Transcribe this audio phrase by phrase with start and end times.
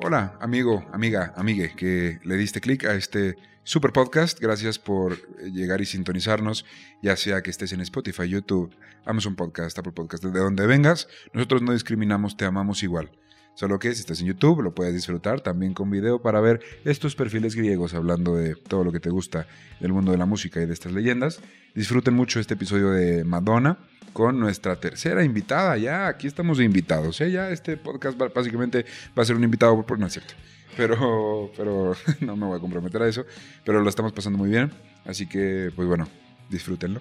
[0.00, 4.40] Hola, amigo, amiga, amigue, que le diste clic a este super podcast.
[4.40, 6.66] Gracias por llegar y sintonizarnos,
[7.00, 11.06] ya sea que estés en Spotify, YouTube, Amazon Podcast, Apple Podcast, de donde vengas.
[11.32, 13.12] Nosotros no discriminamos, te amamos igual.
[13.54, 17.14] Solo que si estás en YouTube lo puedes disfrutar también con video para ver estos
[17.14, 19.46] perfiles griegos hablando de todo lo que te gusta
[19.78, 21.40] del mundo de la música y de estas leyendas.
[21.72, 23.78] Disfruten mucho este episodio de Madonna
[24.12, 25.76] con nuestra tercera invitada.
[25.76, 27.20] Ya, aquí estamos invitados.
[27.20, 27.30] ¿eh?
[27.32, 28.84] Ya este podcast va- básicamente
[29.18, 30.34] va a ser un invitado, por no es cierto.
[30.76, 33.24] Pero, pero no me voy a comprometer a eso.
[33.64, 34.70] Pero lo estamos pasando muy bien.
[35.04, 36.06] Así que, pues bueno,
[36.50, 37.00] disfrútenlo.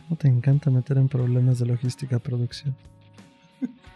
[0.00, 2.76] ¿Cómo te encanta meter en problemas de logística producción?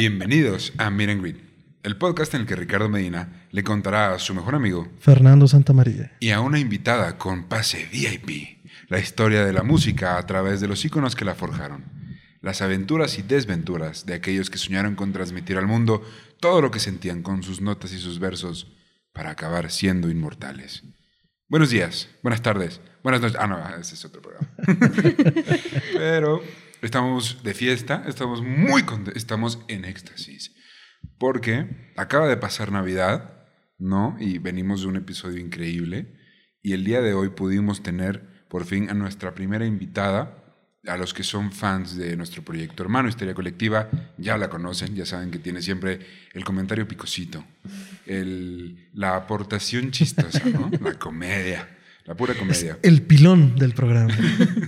[0.00, 1.42] Bienvenidos a Miren Green,
[1.82, 6.16] el podcast en el que Ricardo Medina le contará a su mejor amigo Fernando Santamaría.
[6.20, 10.68] y a una invitada con pase VIP la historia de la música a través de
[10.68, 11.84] los íconos que la forjaron,
[12.40, 16.02] las aventuras y desventuras de aquellos que soñaron con transmitir al mundo
[16.40, 18.72] todo lo que sentían con sus notas y sus versos
[19.12, 20.82] para acabar siendo inmortales.
[21.46, 23.36] Buenos días, buenas tardes, buenas noches.
[23.38, 24.48] Ah, no, ese es otro programa.
[25.92, 26.40] Pero
[26.82, 30.54] estamos de fiesta, estamos muy contentos, estamos en éxtasis.
[31.18, 33.46] Porque acaba de pasar Navidad,
[33.78, 34.16] ¿no?
[34.20, 36.16] Y venimos de un episodio increíble.
[36.62, 40.36] Y el día de hoy pudimos tener por fin a nuestra primera invitada.
[40.86, 45.04] A los que son fans de nuestro proyecto hermano, Histeria Colectiva, ya la conocen, ya
[45.04, 46.00] saben que tiene siempre
[46.32, 47.44] el comentario picosito,
[48.06, 50.70] el- la aportación chistosa, ¿no?
[50.80, 51.68] La comedia,
[52.10, 52.76] la pura comedia.
[52.82, 54.12] El pilón del programa.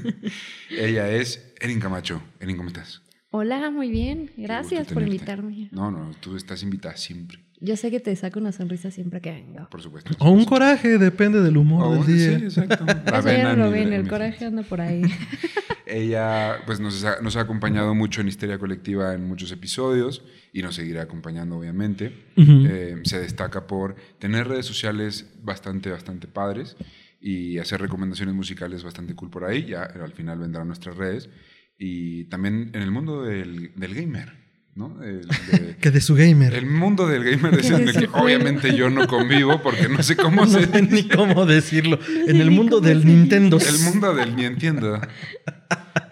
[0.71, 2.23] Ella es Erin Camacho.
[2.39, 3.03] Erin, ¿cómo estás?
[3.33, 4.31] Hola, muy bien.
[4.37, 5.69] Gracias por invitarme.
[5.73, 9.33] No, no, tú estás invitada siempre, Yo sé que te saco una sonrisa siempre que
[9.33, 9.69] vengo.
[9.71, 10.13] por supuesto.
[10.21, 12.39] O un coraje, depende del humor Oh, del día.
[12.39, 12.85] Sí, exacto.
[12.87, 15.03] La Eso ya no lo mi- ven, en el coraje anda por ahí.
[15.87, 20.63] Ella pues nos ha, nos ha acompañado mucho en Histeria Colectiva en muchos episodios y
[20.63, 22.15] nos seguirá acompañando obviamente.
[22.37, 22.67] Ujú.
[22.69, 26.77] Eh, se destaca por tener redes sociales bastante, bastante padres
[27.23, 29.65] y hacer recomendaciones musicales bastante cool por ahí.
[29.67, 31.31] Ya al final vendrán nuestras redes.
[31.79, 34.33] Y también en el mundo del, del gamer,
[34.75, 35.03] ¿no?
[35.03, 36.53] El, de- Que de su gamer.
[36.55, 40.43] el mundo del gamer es Que de obviamente yo no convivo porque no sé cómo
[40.45, 41.99] no se sé ni cómo decirlo.
[42.27, 43.59] en el mundo del Nintendo.
[43.59, 45.01] El mundo del Nintendo.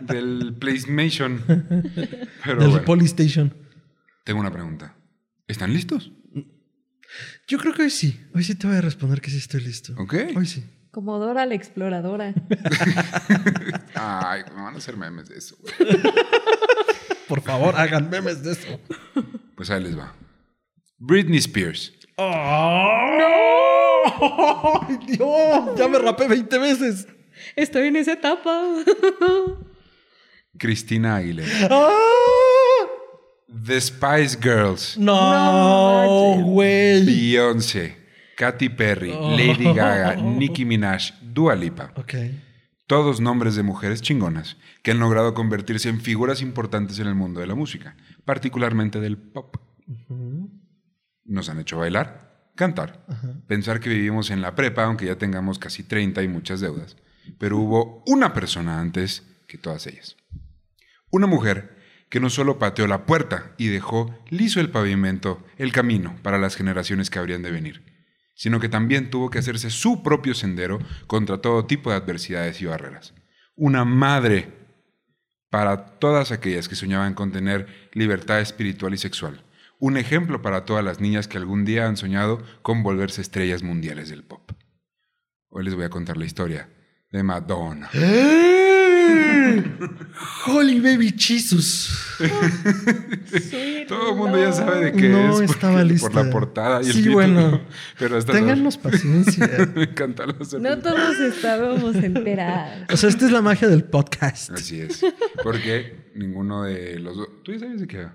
[0.00, 1.42] del PlayStation.
[2.44, 3.54] Pero del bueno, Polystation.
[4.25, 4.97] tengo una pregunta.
[5.48, 6.12] ¿Están listos?
[7.48, 8.21] Yo creo que hoy sí.
[8.34, 9.94] Hoy sí te voy a responder que sí estoy listo.
[9.98, 10.15] ¿Ok?
[10.37, 10.65] Hoy sí.
[10.91, 12.34] Como Dora la exploradora.
[13.95, 15.56] Ay, me van a hacer memes de eso.
[15.61, 15.75] güey.
[17.28, 18.81] Por favor, hagan memes de eso.
[19.55, 20.12] Pues ahí les va.
[20.99, 21.93] Britney Spears.
[22.17, 22.27] ¡Oh!
[24.89, 25.77] ¡Ay, Dios!
[25.77, 27.07] Ya me rapé 20 veces.
[27.55, 28.62] Estoy en esa etapa.
[30.59, 31.69] Cristina Aguilera.
[31.71, 32.87] ¡Ah!
[33.65, 34.99] The Spice Girls.
[34.99, 37.05] No, güey.
[37.07, 38.00] Beyoncé.
[38.41, 39.12] Katy Perry.
[39.12, 39.37] Oh.
[39.37, 40.17] Lady Gaga.
[40.39, 41.12] Nicki Minaj.
[41.21, 41.93] Dua Lipa.
[41.97, 42.15] Ok.
[42.87, 47.41] Todos nombres de mujeres chingonas que han logrado convertirse en figuras importantes en el mundo
[47.41, 49.56] de la música, particularmente del pop.
[51.25, 53.05] Nos han hecho bailar, cantar,
[53.47, 56.97] pensar que vivimos en la prepa, aunque ya tengamos casi 30 y muchas deudas.
[57.39, 60.17] Pero hubo una persona antes que todas ellas.
[61.10, 61.77] Una mujer
[62.09, 66.57] que no solo pateó la puerta y dejó liso el pavimento, el camino para las
[66.57, 67.90] generaciones que habrían de venir,
[68.41, 72.65] sino que también tuvo que hacerse su propio sendero contra todo tipo de adversidades y
[72.65, 73.13] barreras.
[73.54, 74.51] Una madre
[75.51, 79.45] para todas aquellas que soñaban con tener libertad espiritual y sexual.
[79.78, 84.09] Un ejemplo para todas las niñas que algún día han soñado con volverse estrellas mundiales
[84.09, 84.53] del pop.
[85.51, 86.71] Hoy les voy a contar la historia
[87.13, 87.91] de Madonna.
[90.47, 91.91] Holy baby Jesus.
[93.89, 95.30] Todo el mundo ya sabe de qué No es.
[95.36, 96.09] porque- estaba lista.
[96.10, 97.15] Por la portada y el Sí, título.
[97.15, 97.60] bueno.
[97.98, 99.48] Pero hasta Téngannos paciencia.
[99.74, 100.24] Me encanta.
[100.27, 102.86] No todos estábamos enterados.
[102.92, 104.51] O sea, esta es la magia del podcast.
[104.51, 105.04] Así es.
[105.42, 107.28] Porque ninguno de los dos.
[107.45, 108.15] ¿Tú ya sabes de qué va?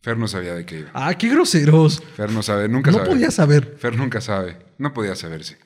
[0.00, 0.90] Fer no sabía de qué iba.
[0.94, 2.02] Ah, qué groseros.
[2.16, 3.10] Fer no sabe, nunca No sabe.
[3.10, 3.76] podía saber.
[3.78, 4.56] Fer nunca sabe.
[4.78, 5.58] No podía saberse.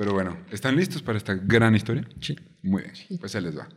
[0.00, 2.08] Pero bueno, ¿están listos para esta gran historia?
[2.22, 2.34] Sí.
[2.62, 3.68] Muy bien, pues ahí les va.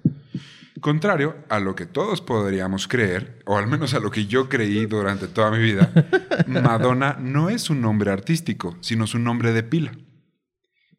[0.79, 4.85] Contrario a lo que todos podríamos creer, o al menos a lo que yo creí
[4.85, 5.91] durante toda mi vida,
[6.47, 9.91] Madonna no es un nombre artístico, sino su nombre de pila.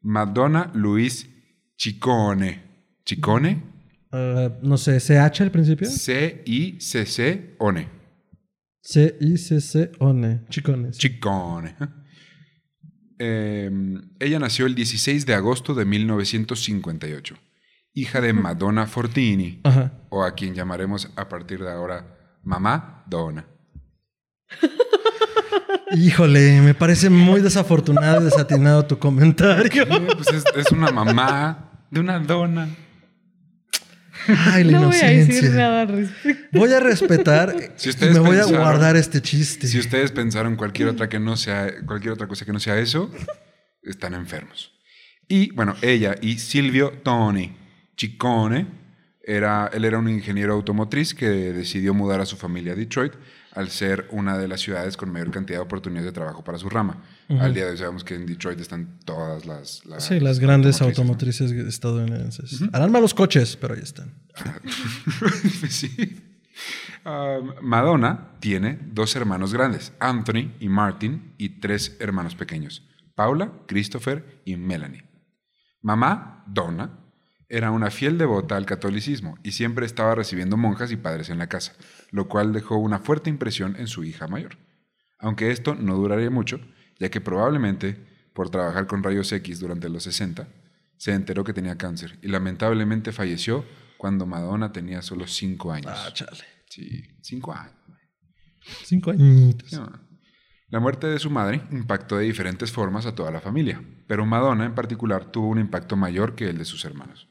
[0.02, 1.26] Madonna Luis
[1.78, 2.62] Ciccone.
[3.08, 3.62] ¿Ciccone?
[4.12, 5.88] Ah, no sé, CH al principio.
[5.88, 6.28] C-I-C-C-One.
[8.82, 10.44] C-I-C-C-O-N.
[10.50, 10.98] Chicones.
[10.98, 11.76] Ciccone.
[13.26, 13.70] Eh,
[14.20, 17.36] ella nació el 16 de agosto de 1958,
[17.94, 19.92] hija de Madonna Fortini, Ajá.
[20.10, 23.46] o a quien llamaremos a partir de ahora Mamá Donna.
[25.96, 29.86] Híjole, me parece muy desafortunado y desatinado tu comentario.
[29.86, 32.68] Pues es, es una mamá de una dona.
[34.28, 35.50] Ay, la No voy a decir inocencia.
[35.50, 36.58] nada al respecto.
[36.58, 39.66] Voy a respetar Si ustedes me voy a pensaron- guardar este chiste.
[39.66, 43.10] Si ustedes pensaron cualquier otra que no sea cualquier otra cosa que no sea eso,
[43.82, 44.72] están enfermos.
[45.28, 47.56] Y bueno, ella y Silvio Toni
[47.98, 48.66] Ciccone
[49.22, 53.12] era él era un ingeniero automotriz que decidió mudar a su familia a Detroit
[53.54, 56.68] al ser una de las ciudades con mayor cantidad de oportunidades de trabajo para su
[56.68, 57.02] rama.
[57.28, 60.82] Al día de hoy sabemos que en Detroit están todas las, las Sí, las grandes
[60.82, 62.60] automotrices, estadounidenses.
[62.72, 64.12] Harán malos coches, pero ahí están.
[65.68, 66.20] sí.
[67.04, 72.82] Ah, Madonna tiene dos hermanos grandes, Anthony y Martin, y tres hermanos pequeños,
[73.14, 75.04] Paula, Christopher y Melanie.
[75.82, 76.98] Mamá, Donna,
[77.48, 81.48] era una fiel devota al catolicismo y siempre estaba recibiendo monjas y padres en la
[81.48, 81.74] casa,
[82.14, 84.56] lo cual dejó una fuerte impresión en su hija mayor.
[85.18, 86.60] Aunque esto no duraría mucho,
[87.00, 87.98] ya que probablemente,
[88.32, 90.46] por trabajar con rayos X durante los 60,
[90.96, 93.64] se enteró que tenía cáncer y lamentablemente falleció
[93.98, 95.92] cuando Madonna tenía solo 5 años.
[95.92, 96.44] Ah, chale.
[96.70, 97.74] Sí, 5 años.
[98.84, 99.72] Cinco añitos.
[99.72, 99.90] No.
[100.68, 104.64] La muerte de su madre impactó de diferentes formas a toda la familia, pero Madonna
[104.64, 107.28] en particular tuvo un impacto mayor que el de sus hermanos.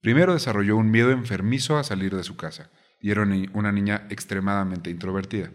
[0.00, 4.90] Primero desarrolló un miedo enfermizo a salir de su casa y era una- niña extremadamente
[4.90, 5.50] introvertida.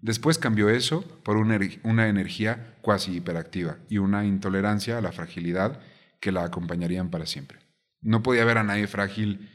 [0.00, 5.80] Después cambió eso por una, er- energía cuasi hiperactiva y una intolerancia a la fragilidad
[6.20, 7.58] que la acompañarían para siempre.
[8.00, 9.50] No podía ver a nadie frágil.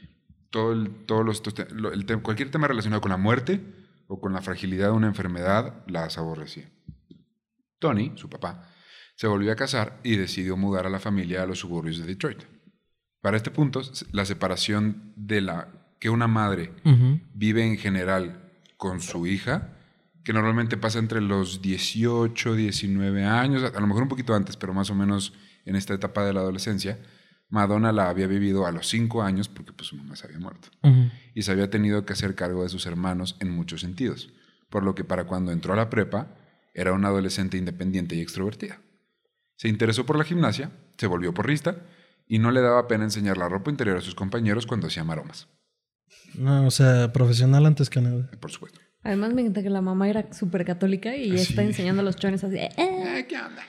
[0.50, 1.42] Todo todos los,
[2.21, 3.62] cualquier tema relacionado con la muerte
[4.07, 6.69] o con la fragilidad de una enfermedad las aborrecía.
[7.80, 8.69] Tony, su papá,
[9.15, 12.44] se volvió a casar y decidió mudar a la familia a los suburbios de Detroit.
[13.21, 13.81] Para este punto,
[14.12, 16.73] la separación de la que una madre
[17.33, 19.69] vive en general con su hija,
[20.25, 24.73] que normalmente pasa entre los 18, 19 años, a lo mejor un poquito antes, pero
[24.73, 25.31] más o menos
[25.63, 27.00] en esta etapa de la adolescencia,
[27.47, 30.67] Madonna la había vivido a los 5 años porque pues, su mamá se había muerto.
[31.33, 34.33] Y se había tenido que hacer cargo de sus hermanos en muchos sentidos,
[34.69, 36.35] por lo que para cuando entró a la prepa
[36.73, 38.81] era una adolescente independiente y extrovertida.
[39.55, 41.77] Se interesó por la gimnasia, se volvió porrista
[42.27, 45.47] y no le daba pena enseñar la ropa interior a sus compañeros cuando hacía maromas,
[46.36, 48.30] No, o sea, profesional antes que nada.
[48.39, 48.80] por supuesto.
[49.04, 51.68] Además me encanta que la mamá era súper católica y está Sí.
[51.68, 52.56] enseñando a los chones así.
[52.57, 53.63] "Eh, ¿Qué onda?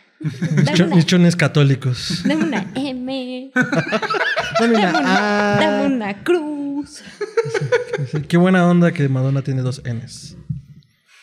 [0.94, 2.22] Mis, chones católicos.
[2.24, 5.60] dame una M, Dame una dame una, A.
[5.60, 7.02] dame una cruz.
[8.12, 10.36] Sí, Qué buena onda que Madonna tiene dos Ns.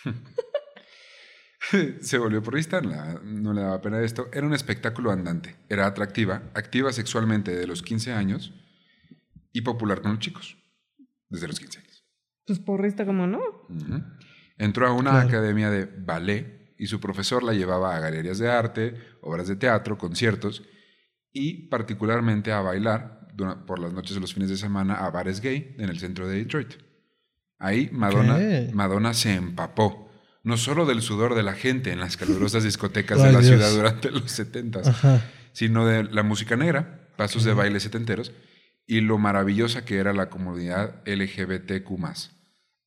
[2.01, 4.27] Se volvió porrista, la- no le daba pena esto.
[4.33, 5.55] Era un espectáculo andante.
[5.69, 8.53] Era atractiva, activa sexualmente de los 15 años
[9.53, 10.57] y popular con los chicos
[11.31, 12.05] desde los 15 años.
[12.45, 13.39] Pues porrista como no.
[14.57, 15.27] Entró a una Claro.
[15.27, 19.97] academia de ballet y su profesor la llevaba a galerías de arte, obras de teatro,
[19.97, 20.63] conciertos
[21.31, 23.27] y particularmente a bailar
[23.65, 26.37] por las noches de los fines de semana a bares gay en el centro de
[26.37, 26.73] Detroit.
[27.57, 28.37] Ahí Madonna.
[28.73, 30.11] Madonna se empapó,
[30.43, 33.45] no solo del sudor de la gente en las calurosas discotecas de la Dios.
[33.51, 35.21] ciudad durante los 70 Ajá.
[35.53, 38.31] sino de la música negra, pasos de baile setenteros
[38.95, 41.87] y lo maravillosa que era la comunidad LGBTQ+,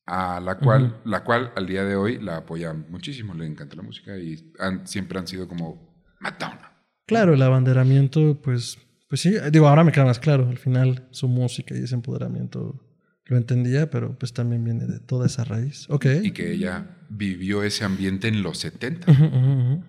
[0.05, 3.81] a la cual, la cual al día de hoy la apoya muchísimo, le encanta la
[3.81, 6.71] música y han- siempre han sido como Madonna.
[7.07, 8.77] Claro, el abanderamiento, pues,
[9.09, 10.47] pues sí, digo, ahora me queda más claro.
[10.47, 12.81] Al final, su música y ese empoderamiento
[13.25, 15.87] lo entendía, pero pues también viene de toda esa raíz.
[15.89, 16.05] Ok.
[16.23, 19.11] Y que ella vivió ese ambiente en los 70.
[19.11, 19.83] Ujú, ujú, ujú.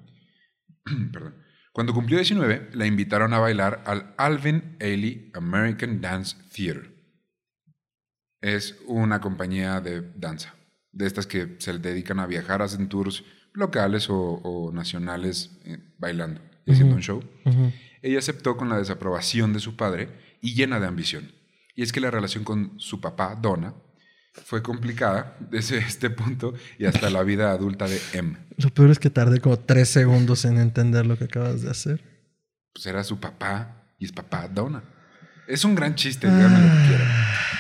[1.13, 1.35] Perdón.
[1.77, 6.91] Cuando cumplió 19, la invitaron a bailar al Alvin Ailey American Dance Theater.
[8.41, 10.55] Es una compañía de danza,
[10.93, 16.41] de estas que se dedican a viajar, hacen tours locales o, o nacionales eh, bailando
[16.65, 17.23] y haciendo un show.
[18.01, 20.09] Ella aceptó con la desaprobación de su padre
[20.41, 21.31] y llena de ambición.
[21.75, 23.75] Y es que la relación con su papá, Donna,
[24.45, 28.37] fue complicada desde este punto y hasta la vida adulta de M.
[28.57, 32.03] Lo peor es que tardé como tres segundos en entender lo que acabas de hacer.
[32.73, 34.83] Pues era su papá y es papá Donna.
[35.47, 37.09] Es un gran chiste, díganme lo que quieran.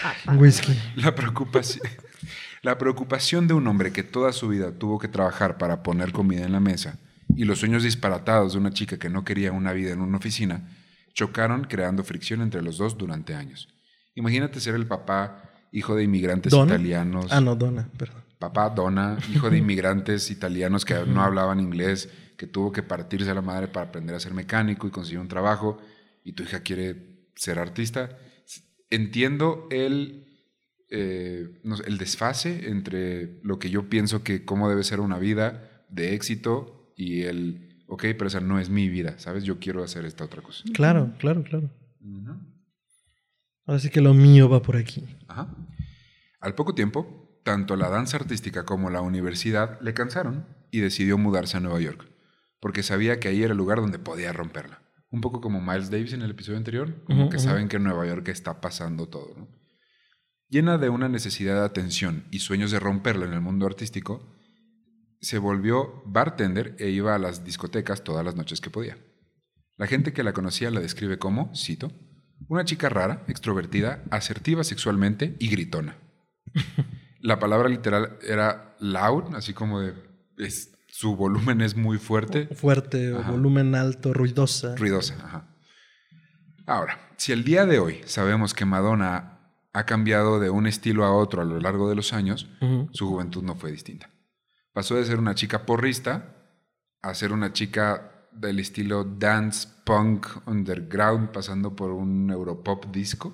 [0.02, 0.36] Papá.
[0.36, 0.76] Whisky.
[0.96, 1.86] La preocupación,
[2.62, 6.44] la preocupación de un hombre que toda su vida tuvo que trabajar para poner comida
[6.44, 6.98] en la mesa
[7.36, 10.68] y los sueños disparatados de una chica que no quería una vida en una oficina
[11.16, 13.68] chocaron creando fricción entre los dos durante años.
[14.14, 17.26] Imagínate ser el papá, hijo de inmigrantes italianos.
[17.30, 18.22] Ah, no, Donna, perdón.
[18.38, 23.34] Papá Donna, hijo de inmigrantes italianos que no hablaban inglés, que tuvo que partirse a
[23.34, 25.78] la madre para aprender a ser mecánico y conseguir un trabajo,
[26.22, 28.18] y tu hija quiere ser artista.
[28.90, 30.26] Entiendo el,
[30.90, 35.18] eh, no sé, el desfase entre lo que yo pienso que cómo debe ser una
[35.18, 39.44] vida de éxito y el, ok, pero esa no es mi vida, ¿sabes?
[39.44, 40.64] Yo quiero hacer esta otra cosa.
[40.74, 41.70] Claro, claro, claro.
[42.00, 42.36] Ujú.
[43.66, 45.04] Ahora sí que lo mío va por aquí.
[45.28, 45.54] Ajá.
[46.40, 51.56] Al poco tiempo, tanto la danza artística como la universidad le cansaron y decidió mudarse
[51.56, 52.08] a Nueva York,
[52.60, 54.82] porque sabía que ahí era el lugar donde podía romperla.
[55.10, 58.06] Un poco como Miles Davis en el episodio anterior, como que saben que en Nueva
[58.06, 59.34] York está pasando todo.
[59.36, 59.48] ¿no?
[60.48, 64.36] Llena de una necesidad de atención y sueños de romperla en el mundo artístico,
[65.20, 68.98] se volvió bartender e iba a las discotecas todas las noches que podía.
[69.76, 71.90] La gente que la conocía la describe como, cito,
[72.48, 75.96] una chica rara, extrovertida, asertiva sexualmente y gritona.
[77.20, 79.94] La palabra literal era loud, así como de
[80.38, 83.30] es- su volumen es muy fuerte, Fuerte, Ajá.
[83.30, 84.74] volumen alto, ruidosa.
[84.76, 85.14] ruidosa.
[85.22, 85.48] ajá.
[86.66, 89.38] Ahora, si el día de hoy sabemos que Madonna
[89.72, 92.48] ha cambiado de un estilo a otro a lo largo de los años,
[92.92, 94.08] su juventud no fue distinta.
[94.72, 96.34] Pasó de ser una chica porrista
[97.02, 103.32] a ser una chica del estilo dance punk underground, pasando por un europop disco.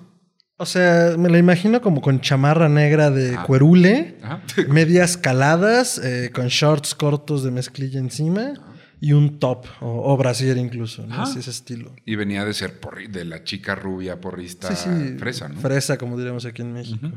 [0.57, 3.43] O sea, me la imagino como con chamarra negra de Ah.
[3.43, 4.43] cuerule, Ajá.
[4.69, 8.53] medias caladas, eh, con shorts cortos de mezclilla encima
[9.01, 11.05] y un top o, o brasier incluso.
[11.11, 11.93] Así ese estilo.
[12.05, 15.17] Y venía de ser porri- de la chica rubia porrista Sí, sí.
[15.17, 15.59] fresa, ¿no?
[15.59, 17.11] Fresa, como diríamos aquí en México.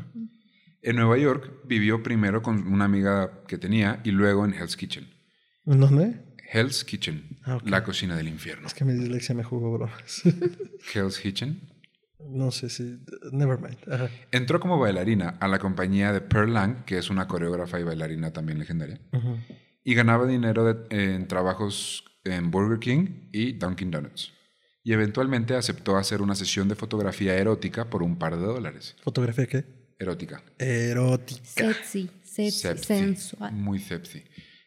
[0.83, 5.09] En Nueva York vivió primero con una amiga que tenía y luego en Hell's Kitchen.
[5.67, 6.25] ¿En dónde?
[6.53, 7.69] Hell's Kitchen, Ah, ok.
[7.69, 8.67] la cocina del infierno.
[8.67, 10.23] Es que mi dislexia me jugó bromas.
[10.95, 11.61] Hell's Kitchen.
[12.29, 12.99] no sé si...
[13.33, 13.79] Never mind.
[13.91, 14.09] Ajá.
[14.33, 18.33] Entró como bailarina a la compañía de Pearl Lang, que es una coreógrafa y bailarina
[18.33, 19.37] también legendaria, Ujú.
[19.85, 24.33] y ganaba dinero de- en trabajos en Burger King y Dunkin' Donuts.
[24.83, 28.97] Y eventualmente aceptó hacer una sesión de fotografía erótica por un par de dólares.
[29.03, 29.65] ¿Fotografía qué?
[29.99, 30.43] Erótica.
[30.59, 31.41] Erótica.
[31.45, 33.53] Sexy, sexy, sensual.
[33.53, 34.23] Muy sepsi.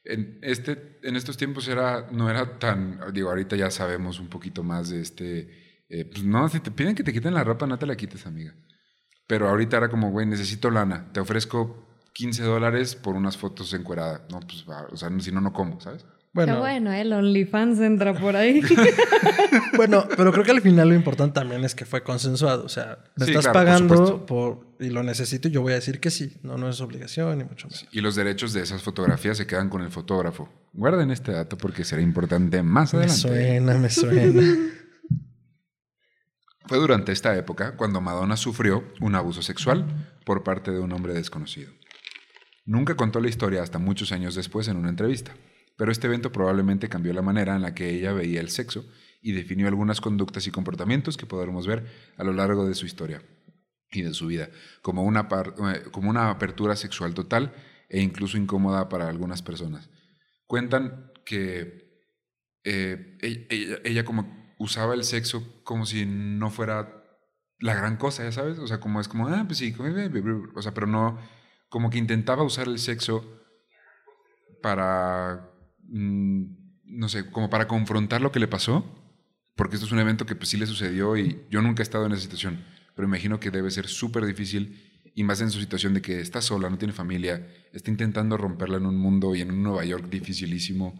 [0.09, 4.63] En, este, en estos tiempos era, no era tan, digo, ahorita ya sabemos un poquito
[4.63, 7.77] más de este, eh, pues no, si te piden que te quiten la ropa, no
[7.77, 8.55] te la quites, amiga.
[9.27, 14.21] Pero ahorita era como, güey, necesito lana, te ofrezco 15 dólares por unas fotos encueradas.
[14.31, 16.05] No, pues, o sea, si no, no como, ¿sabes?
[16.31, 18.61] Bueno, Qué bueno, el OnlyFans entra por ahí.
[19.75, 22.63] bueno, pero creo que al final lo importante también es que fue consensuado.
[22.65, 25.75] O sea, me Sí, estás claro, pagando por, y lo necesito y yo voy a
[25.77, 26.37] decir que sí.
[26.43, 27.87] No, no es obligación ni mucho menos.
[27.91, 30.49] Y los derechos de esas fotografías se quedan con el fotógrafo.
[30.73, 33.21] Guarden este dato porque será importante más Me adelante.
[33.21, 34.57] suena, me suena.
[36.67, 41.15] Fue durante esta época cuando Madonna sufrió un abuso sexual por parte de un hombre
[41.15, 41.71] desconocido.
[42.65, 45.33] Nunca contó la historia hasta muchos años después en una entrevista,
[45.79, 48.85] pero este evento probablemente cambió la manera en la que ella veía el sexo
[49.21, 51.85] y definió algunas conductas y comportamientos que podremos ver
[52.17, 53.21] a lo largo de su historia
[53.89, 54.49] y de su vida,
[54.81, 55.29] como una,
[55.73, 57.53] eh, como una apertura sexual total
[57.87, 59.89] e incluso incómoda para algunas personas.
[60.47, 62.03] Cuentan que
[62.65, 67.03] eh, ella, ella- ella como usaba el sexo como si no fuera
[67.59, 69.73] la gran cosa, ya sabes, o sea, como es como, ah, pues sí,
[70.55, 71.17] o sea, pero no,
[71.69, 73.25] como que intentaba usar el sexo
[74.61, 75.48] para,
[75.91, 78.85] no sé, como para confrontar lo que le pasó,
[79.55, 82.05] porque esto es un evento que pues sí le sucedió y yo nunca he estado
[82.05, 82.63] en esa situación,
[82.95, 86.41] pero imagino que debe ser súper difícil y más en su situación de que está
[86.41, 90.07] sola, no tiene familia, está intentando romperla en un mundo y en un Nueva York
[90.09, 90.97] dificilísimo.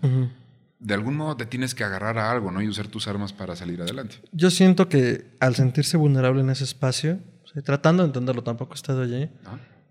[0.80, 2.62] De algún modo te tienes que agarrar a algo, ¿no?
[2.62, 4.16] Y usar tus armas para salir adelante.
[4.32, 8.74] Yo siento que al sentirse vulnerable en ese espacio, o sea, tratando de entenderlo, tampoco
[8.74, 9.30] he estado allí.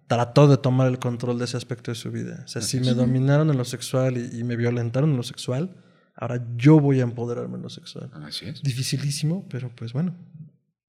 [0.08, 2.42] Trató de tomar el control de ese aspecto de su vida.
[2.44, 5.76] O sea, si me dominaron en lo sexual y, y me violentaron en lo sexual,
[6.16, 8.10] ahora yo voy a empoderarme en lo sexual.
[8.24, 8.62] Así es.
[8.62, 10.16] Dificilísimo, pero pues bueno.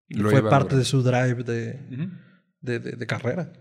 [0.07, 1.79] Lo fue parte de su drive de,
[2.61, 3.53] de- de- de carrera.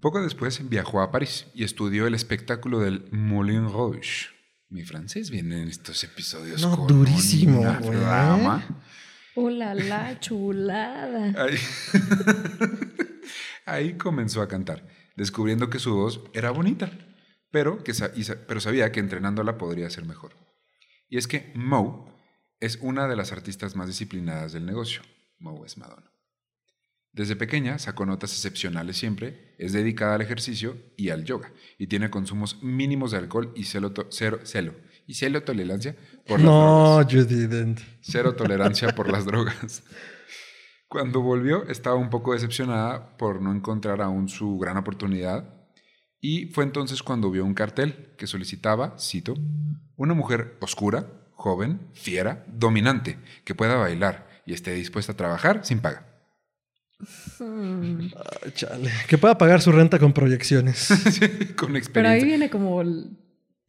[0.00, 4.28] Poco después viajó a París y estudió el espectáculo del Moulin Rouge.
[4.70, 7.98] Mi francés viene en estos episodios No, con durísimo, güey.
[7.98, 8.64] flama.
[9.34, 11.34] ¡Uh, la, la chulada!
[13.72, 14.86] Ahí, comenzó a cantar.
[15.16, 16.92] descubriendo que su voz era bonita,
[17.50, 18.12] pero, que sa-
[18.46, 20.32] pero sabía que entrenándola podría ser mejor.
[21.08, 22.12] Y es que Moe
[22.60, 25.02] es una de las artistas más disciplinadas del negocio.
[25.40, 26.10] Moe es Madonna.
[27.12, 32.10] Desde pequeña sacó notas excepcionales siempre, es dedicada al ejercicio y al yoga, y tiene
[32.10, 34.74] consumos mínimos de alcohol y celo, cero, celo,
[35.06, 35.96] y celo tolerancia
[36.26, 37.12] por las No, drogas.
[37.12, 37.80] you didn't.
[38.02, 39.82] Cero tolerancia por las drogas.
[40.88, 45.54] Cuando volvió estaba un poco decepcionada por no encontrar aún su gran oportunidad
[46.20, 49.34] y fue entonces cuando vio un cartel que solicitaba, cito,
[49.96, 55.80] una mujer oscura, joven, fiera, dominante, que pueda bailar y esté dispuesta a trabajar sin
[55.80, 56.06] paga.
[57.38, 58.08] Hmm.
[58.44, 58.90] Ay, chale.
[59.08, 60.88] Que pueda pagar su renta con proyecciones.
[61.56, 62.26] Con Pero ahí experiencia.
[62.26, 63.16] viene como el,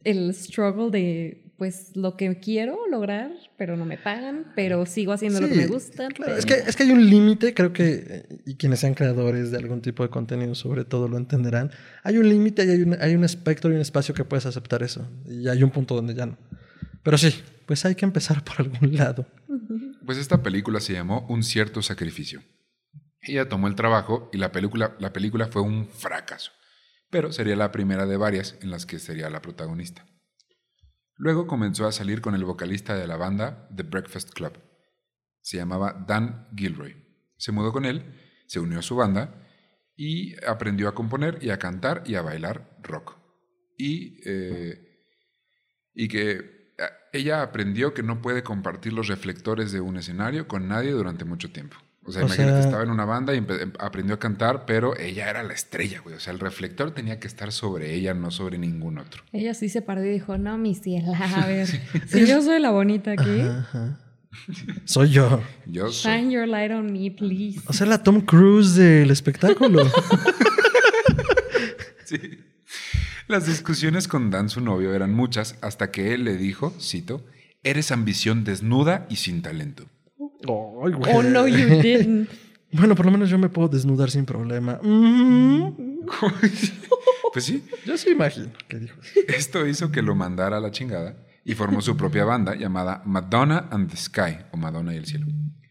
[0.02, 5.42] el struggle de, pues, lo que quiero lograr, pero no me pagan, pero sigo haciendo
[5.42, 6.08] lo que me gusta.
[6.08, 8.94] claro, pero- es, que, es que hay un límite, creo que, eh, y quienes sean
[8.94, 11.70] creadores de algún tipo de contenido sobre todo lo entenderán,
[12.02, 14.82] hay un límite y hay un, hay un espectro y un espacio que puedes aceptar
[14.82, 15.06] eso.
[15.26, 16.38] Y hay un punto donde ya no.
[17.02, 17.34] Pero sí,
[17.66, 19.26] pues hay que empezar por algún lado.
[20.06, 22.42] Pues esta película se llamó Un cierto sacrificio.
[23.20, 26.52] Ella tomó el trabajo y la película, la película fue un fracaso,
[27.10, 30.06] pero sería la primera de varias en las que sería la protagonista.
[31.20, 34.54] Luego comenzó a salir con el vocalista de la banda The Breakfast Club.
[35.42, 36.96] Se llamaba Dan Gilroy.
[37.36, 39.46] Se mudó con él, se unió a su banda
[39.94, 43.18] y aprendió a componer y a cantar y a bailar rock.
[43.76, 45.04] Y, eh,
[45.92, 50.68] y que eh, ella aprendió que no puede compartir los reflectores de un escenario con
[50.68, 51.76] nadie durante mucho tiempo.
[52.04, 54.96] O sea, O imagínate, sea- estaba en una banda y em- aprendió a cantar, pero
[54.98, 56.16] ella era la estrella, güey.
[56.16, 59.22] O sea, el reflector tenía que estar sobre ella, no sobre ningún otro.
[59.32, 61.66] Ella sí se paró y dijo, no, mi ciela, a ver,
[62.08, 64.00] si yo soy la bonita aquí, Ajá, ajá.
[64.84, 65.42] Soy yo.
[65.66, 66.12] Yo soy.
[66.12, 67.60] shine your light on me, please.
[67.66, 69.82] O sea, la Tom Cruise del espectáculo.
[72.04, 72.18] Sí.
[73.28, 77.24] Las discusiones con Dan, su novio, eran muchas hasta que él le dijo, cito,
[77.62, 79.86] eres ambición desnuda y sin talento.
[80.44, 80.94] Güey.
[81.12, 82.28] Oh, no, you didn't.
[82.72, 84.78] Bueno, por lo menos yo me puedo desnudar sin problema.
[84.80, 86.06] Mm.
[87.32, 88.96] Pues sí, Yo sí imagino que dijo.
[89.28, 93.68] esto hizo que lo mandara a la chingada y formó su propia banda llamada Madonna
[93.70, 95.26] and the Sky, o Madonna y el cielo,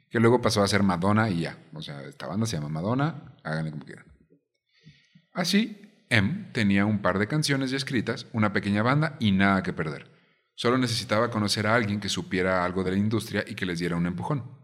[0.09, 1.57] que luego pasó a ser Madonna y ya.
[1.73, 4.05] O sea, esta banda se llama Madonna, háganle como quieran.
[5.33, 9.73] Así, M tenía un par de canciones ya escritas, una pequeña banda y nada que
[9.73, 10.09] perder.
[10.55, 13.97] Solo necesitaba conocer a alguien que supiera algo de la industria y que les diera
[13.97, 14.58] un empujón.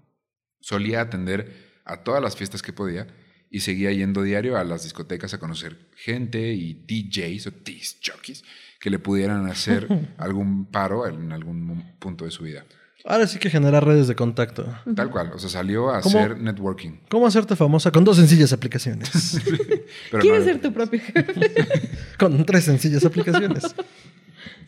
[0.65, 1.53] Solía atender
[1.85, 3.05] a todas las fiestas que podía
[3.51, 8.43] y seguía yendo diario a las discotecas a conocer gente y DJs o disc jockeys
[8.79, 12.65] que le pudieran hacer algún paro en algún punto de su vida.
[13.05, 14.65] Ahora sí que generar redes de contacto.
[14.95, 16.17] Tal cual, o sea, salió a ¿Cómo?
[16.17, 16.93] hacer networking.
[17.11, 19.39] ¿Cómo hacerte famosa con dos sencillas aplicaciones?
[20.09, 21.89] Pero ¿Quieres no- ser tu propio jefe?
[22.17, 23.75] con tres sencillas aplicaciones.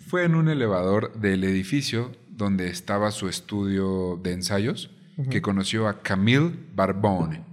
[0.08, 4.92] Fue en un elevador del edificio donde estaba su estudio de ensayos
[5.30, 7.44] que conoció a Camille Barbone.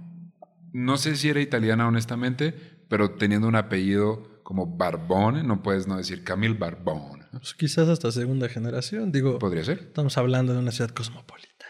[0.73, 2.53] No sé si era italiana honestamente,
[2.89, 7.25] pero teniendo un apellido como Barbone, no puedes no decir Camille Barbone.
[7.31, 9.11] Pues quizás hasta segunda generación.
[9.11, 9.79] Digo, Podría ser.
[9.79, 11.65] estamos hablando de una ciudad cosmopolita.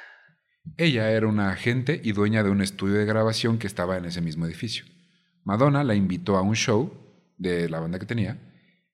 [0.77, 4.21] Ella era una agente y dueña de un estudio de grabación que estaba en ese
[4.21, 4.85] mismo edificio.
[5.43, 6.91] Madonna la invitó a un show
[7.37, 8.39] de la banda que tenía,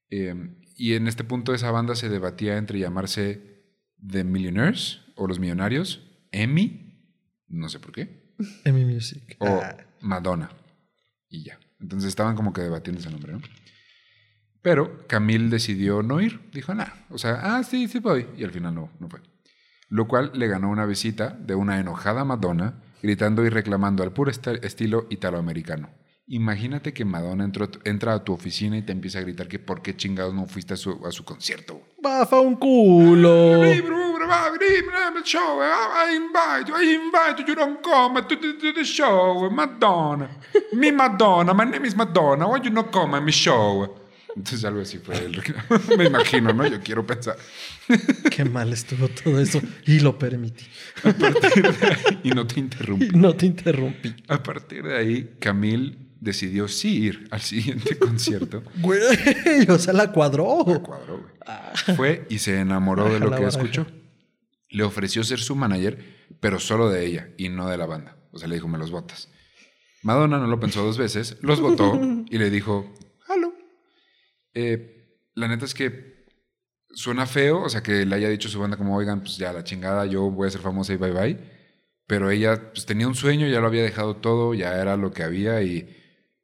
[0.09, 0.35] eh,
[0.75, 3.63] y en este punto esa banda se debatía entre llamarse
[4.05, 6.90] The Millionaires o Los Millonarios, Emmy,
[7.51, 8.33] no sé por qué,
[8.65, 9.37] Emi Music.
[9.39, 10.49] o Ah, Madonna,
[11.29, 11.59] y ya.
[11.79, 13.41] Entonces estaban como que debatiendo ese nombre, ¿no?
[14.61, 16.51] Pero Camille decidió no ir.
[16.53, 16.89] Dijo, nah.
[17.09, 18.27] O sea, ah, sí, sí voy.
[18.37, 19.21] Y al final no, no fue.
[19.89, 24.29] Lo cual le ganó una visita de una enojada Madonna gritando y reclamando al puro
[24.29, 25.89] estilo italoamericano.
[26.33, 29.81] Imagínate que Madonna entró- entra a tu oficina y te empieza a gritar que por
[29.81, 31.81] qué chingados no fuiste a su, a su concierto.
[32.01, 33.61] ¡Bafa un culo!
[38.83, 40.29] Show, Madonna.
[40.71, 43.93] Mi Madonna, my name is Madonna, why you not come at my show?
[44.33, 45.37] Entonces algo así fue el.
[45.97, 46.65] Me imagino, ¿no?
[46.65, 47.35] Yo quiero pensar.
[48.29, 49.61] Qué mal estuvo todo eso.
[49.85, 50.65] Y lo permití.
[52.23, 53.09] Y no te interrumpí.
[53.13, 54.15] Y no te interrumpí.
[54.29, 58.63] A partir de ahí, Camille decidió sí ir al siguiente concierto.
[58.79, 59.01] Güey,
[59.69, 60.63] o sea, la cuadró.
[60.81, 61.97] Cuadro, güey.
[61.97, 63.59] Fue y se enamoró de lo la que baraja.
[63.59, 63.87] escuchó.
[64.69, 65.97] Le ofreció ser su manager,
[66.39, 68.15] pero solo de ella y no de la banda.
[68.31, 69.27] O sea, le dijo, me los votas.
[70.03, 72.93] Madonna no lo pensó dos veces, los votó y le dijo,
[73.27, 73.53] halo.
[74.53, 76.25] Eh, la neta es que
[76.93, 79.53] suena feo, o sea, que le haya dicho a su banda como, oigan, pues ya
[79.53, 81.37] la chingada, yo voy a ser famosa y bye bye.
[82.07, 85.23] Pero ella pues, tenía un sueño, ya lo había dejado todo, ya era lo que
[85.23, 86.00] había y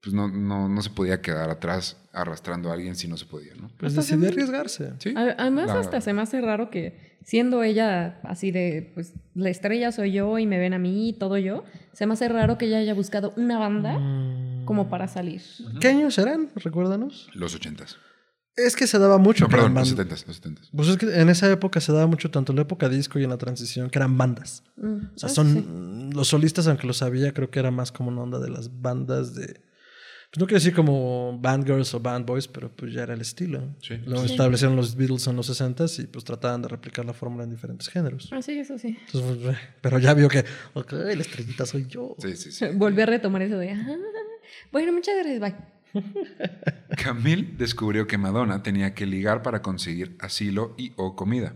[0.08, 3.54] pues no, no, no se podía quedar atrás arrastrando a alguien si no se podía,
[3.56, 3.70] ¿no?
[3.78, 4.94] Pues Hasta decidió se- arriesgarse.
[5.00, 5.14] Sí.
[5.16, 9.92] Además, La- hasta se me hace raro que siendo ella así de, pues, la estrella
[9.92, 12.68] soy yo y me ven a mí y todo yo, se me hace raro que
[12.68, 14.64] ella haya buscado una banda Mm.
[14.64, 15.42] como para salir.
[15.82, 16.50] ¿Qué años eran?
[16.56, 17.30] Recuérdanos.
[17.34, 17.98] Los ochentas.
[18.56, 19.44] Es que se daba mucho.
[19.44, 19.90] No, perdón, los bandas.
[19.90, 20.70] setentas, los setentas.
[20.76, 23.24] Pues es que en esa época se daba mucho, tanto en la época disco y
[23.24, 24.64] en la transición, que eran bandas.
[24.78, 26.16] Mm, O sea, ah, son sí.
[26.16, 29.36] los solistas, aunque lo sabía, creo que era más como una onda de las bandas
[29.36, 29.62] de.
[30.30, 33.22] Pues no quiero decir como band girls o band boys, pero pues ya era el
[33.22, 33.74] estilo.
[33.82, 33.98] Sí.
[34.06, 34.32] Lo Sí.
[34.34, 37.88] establecieron los Beatles en los 60s y pues trataban de replicar la fórmula en diferentes
[37.88, 38.30] géneros.
[38.34, 38.98] Ah, sí, eso sí.
[39.08, 42.16] Entonces, pues, pero ya vio que, ok, la estrellita soy yo.
[42.20, 42.66] Sí, sí, sí.
[42.76, 43.88] Volví a retomar eso de, ah,
[44.72, 45.56] bueno, muchas gracias, bye.
[47.02, 51.56] Camille descubrió que Madonna tenía que ligar para conseguir asilo y o comida.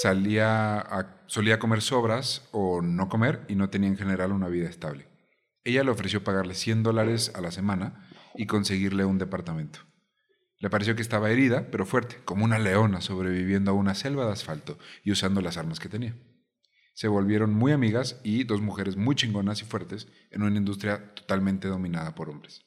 [0.00, 4.68] Salía a- solía comer sobras o no comer y no tenía en general una vida
[4.68, 5.06] estable.
[5.64, 9.80] Ella le ofreció pagarle 100 dólares a la semana y conseguirle un departamento.
[10.58, 14.32] Le pareció que estaba herida, pero fuerte, como una leona sobreviviendo a una selva de
[14.32, 16.16] asfalto y usando las armas que tenía.
[16.94, 21.68] Se volvieron muy amigas y dos mujeres muy chingonas y fuertes en una industria totalmente
[21.68, 22.66] dominada por hombres.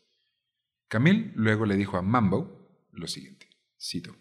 [0.87, 3.47] Camille luego le dijo a Mambo lo siguiente,
[3.79, 4.15] cito,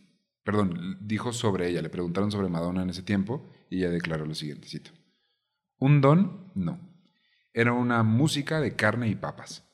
[0.45, 4.35] perdón, dijo sobre ella, le preguntaron sobre Madonna en ese tiempo y ella declaró lo
[4.35, 4.91] siguiente, cito,
[5.79, 6.92] un don, no,
[7.55, 9.65] era una música de carne y papas.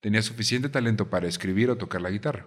[0.00, 2.46] Tenía suficiente talento para escribir o tocar la guitarra.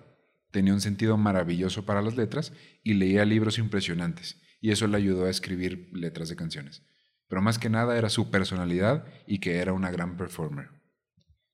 [0.51, 5.25] Tenía un sentido maravilloso para las letras y leía libros impresionantes, y eso le ayudó
[5.25, 6.83] a escribir letras de canciones.
[7.27, 10.69] Pero más que nada era su personalidad y que era una gran performer.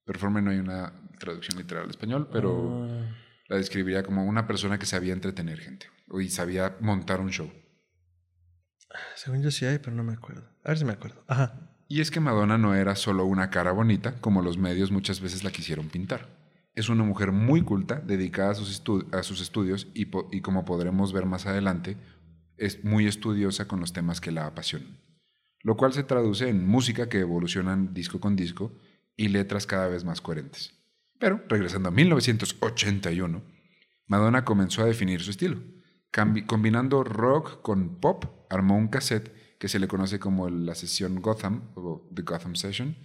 [0.05, 3.15] Performer no hay una traducción literal al español, pero Ah,
[3.47, 5.87] la describiría como una persona que sabía entretener gente
[6.19, 7.51] y sabía montar un show.
[9.15, 10.47] según yo sí hay, pero no me acuerdo.
[10.63, 11.23] A ver si me acuerdo.
[11.27, 11.72] Ajá.
[11.93, 15.43] Y es que Madonna no era solo una cara bonita, como los medios muchas veces
[15.43, 16.27] la quisieron pintar.
[16.73, 21.95] Es una mujer muy culta, dedicada a sus, estudios y, como podremos ver más adelante,
[22.57, 24.97] es muy estudiosa con los temas que la apasionan.
[25.61, 28.75] Lo cual se traduce en música que evolucionan disco con disco
[29.15, 30.73] y letras cada vez más coherentes.
[31.19, 33.43] Pero, regresando a 1981,
[34.07, 35.61] Madonna comenzó a definir su estilo.
[36.47, 41.61] Combinando rock con pop, armó un cassette que se le conoce como la sesión Gotham
[41.75, 42.97] o The Gotham Session,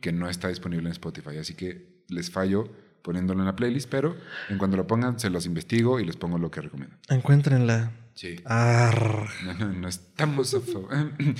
[0.00, 1.38] que no está disponible en Spotify.
[1.38, 2.70] Así que les fallo
[3.02, 4.16] poniéndolo en la playlist, pero
[4.48, 6.94] en cuanto lo pongan se los investigo y les pongo lo que recomiendo.
[7.08, 7.90] Encuéntrenla.
[8.14, 8.36] Sí.
[8.44, 9.28] Arr.
[9.44, 10.88] No, no, no estamos a favor.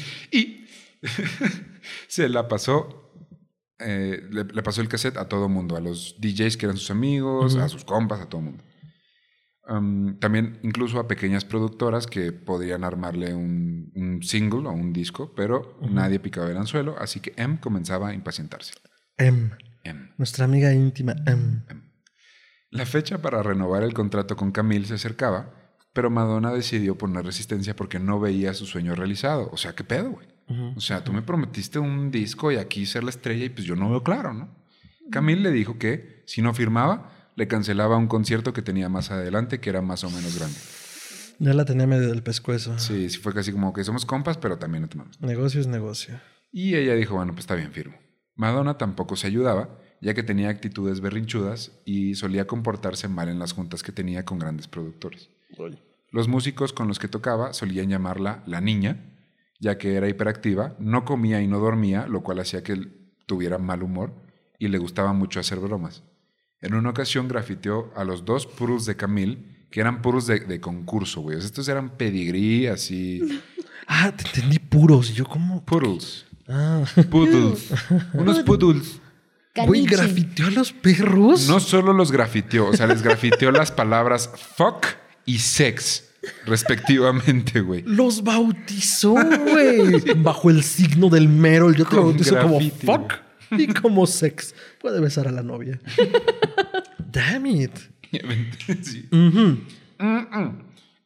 [0.32, 0.64] y
[2.08, 3.12] se la pasó,
[3.78, 6.90] eh, le, le pasó el cassette a todo mundo, a los DJs que eran sus
[6.90, 8.64] amigos, a sus compas, a todo mundo.
[9.66, 15.32] Um, también incluso a pequeñas productoras que podrían armarle un, un single o un disco,
[15.34, 18.74] pero nadie picaba el anzuelo, así que M comenzaba a impacientarse.
[19.16, 19.52] M.
[19.84, 20.12] M.
[20.18, 21.62] Nuestra amiga íntima M.
[22.70, 25.54] La fecha para renovar el contrato con Camille se acercaba,
[25.94, 29.48] pero Madonna decidió poner resistencia porque no veía su sueño realizado.
[29.50, 30.26] O sea, ¿qué pedo, güey?
[30.76, 33.76] O sea, tú me prometiste un disco y aquí ser la estrella y pues yo
[33.76, 34.54] no veo claro, ¿no?
[35.10, 39.60] Camille le dijo que si no firmaba, le cancelaba un concierto que tenía más adelante
[39.60, 40.58] que era más o menos grande.
[41.38, 42.78] Ya la tenía medio del pescuezo.
[42.78, 45.20] Sí, sí fue casi como que somos compas, pero también no te mames.
[45.20, 46.20] Negocio es negocio.
[46.52, 47.96] Y ella dijo, bueno, pues está bien, firmo.
[48.36, 53.52] Madonna tampoco se ayudaba, ya que tenía actitudes berrinchudas y solía comportarse mal en las
[53.52, 55.30] juntas que tenía con grandes productores.
[56.10, 59.12] Los músicos con los que tocaba solían llamarla la niña,
[59.60, 62.76] ya que era hiperactiva, no comía y no dormía, lo cual hacía que
[63.26, 64.12] tuviera mal humor
[64.58, 66.02] y le gustaba mucho hacer bromas.
[66.64, 69.38] En una ocasión grafiteó a los dos puros de Camille,
[69.70, 71.36] que eran puros de, de concurso, güey.
[71.36, 73.22] O sea, estos eran pedigrí, así.
[73.86, 75.10] Ah, te entendí puros.
[75.10, 75.62] Y yo, ¿cómo?
[75.62, 76.24] Poodles.
[76.48, 76.84] Ah.
[77.10, 77.68] Poodles.
[78.14, 78.98] Unos poodles.
[79.54, 81.46] Güey, grafiteó a los perros.
[81.48, 84.86] No solo los grafiteó, o sea, les grafiteó las palabras fuck
[85.26, 86.12] y sex,
[86.46, 87.82] respectivamente, güey.
[87.82, 90.00] Los bautizó, güey.
[90.22, 91.76] Bajo el signo del Merol.
[91.76, 93.23] Yo te bautizo como fuck
[93.58, 94.54] y como sex.
[94.80, 95.80] Puede besar a la novia.
[96.98, 97.78] Damn it.
[98.82, 99.08] Sí.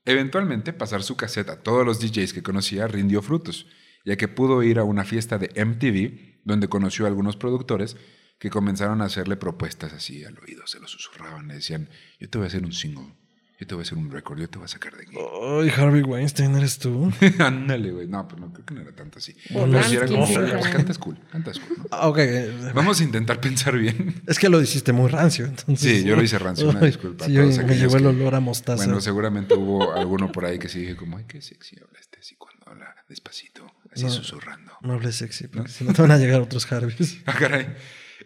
[0.05, 3.67] Eventualmente, pasar su cassette a todos los DJs que conocía rindió frutos,
[4.05, 7.97] ya que pudo ir a una fiesta de MTV, donde conoció a algunos productores
[8.39, 12.39] que comenzaron a hacerle propuestas así al oído, se lo susurraban, le decían, yo te
[12.39, 13.15] voy a hacer un single,
[13.59, 15.17] yo te voy a hacer un record, yo te voy a sacar de aquí.
[15.17, 17.13] Ay, Harvey Weinstein, ¿eres tú?
[17.41, 18.07] Ándale, güey.
[18.07, 19.35] No, pues no, creo que no era tanto así.
[19.51, 21.79] Bueno, Pero sí sí era como, pues, cantas cool, cantas cool.
[21.79, 21.85] ¿no?
[21.91, 22.19] Ah, ok.
[22.19, 24.23] eh, Vamos a intentar pensar bien.
[24.29, 25.81] Es que lo hiciste muy rancio, entonces.
[25.81, 28.85] Sí, yo lo hice rancio, una disculpa Sí, me llegó el olor a mostaza.
[28.85, 32.21] Bueno, seguramente hubo alguno por ahí que sí dije como, ay, qué sexy habla este
[32.21, 34.11] así cuando habla despacito, así No.
[34.11, 34.73] susurrando.
[34.83, 37.19] no hables sexy, porque si no te van a llegar otros Harveys.
[37.27, 37.67] Ah, caray.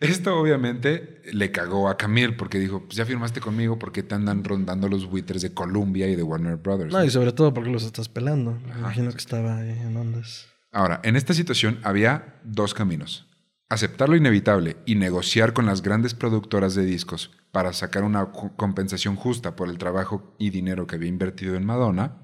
[0.02, 4.14] Esto obviamente le cagó a Camille porque dijo, pues ya firmaste conmigo, ¿por qué te
[4.14, 6.92] andan rondando los buitres de Columbia y de Warner Brothers?
[6.92, 8.58] No, y sobre todo porque los estás pelando.
[8.66, 10.46] Me imagino que estaba ahí en ondas.
[10.72, 13.28] Ahora, en esta situación había dos caminos.
[13.68, 18.54] Aceptar lo inevitable y negociar con las grandes productoras de discos para sacar una co-
[18.56, 22.18] compensación justa por el trabajo y dinero que había invertido en Madonna,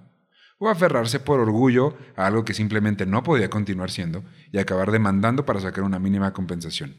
[0.59, 5.47] o aferrarse por orgullo a algo que simplemente no podía continuar siendo y acabar demandando
[5.47, 6.97] para sacar una mínima compensación.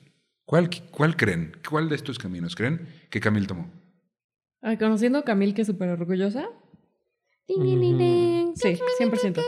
[0.50, 1.56] ¿Cuál, cuál creen?
[1.70, 3.70] ¿Cuál de estos caminos creen que Camille tomó?
[4.64, 6.50] Ay, conociendo a Camille, que es súper orgullosa.
[7.48, 8.56] Ding.
[8.56, 9.44] Sí, 100%.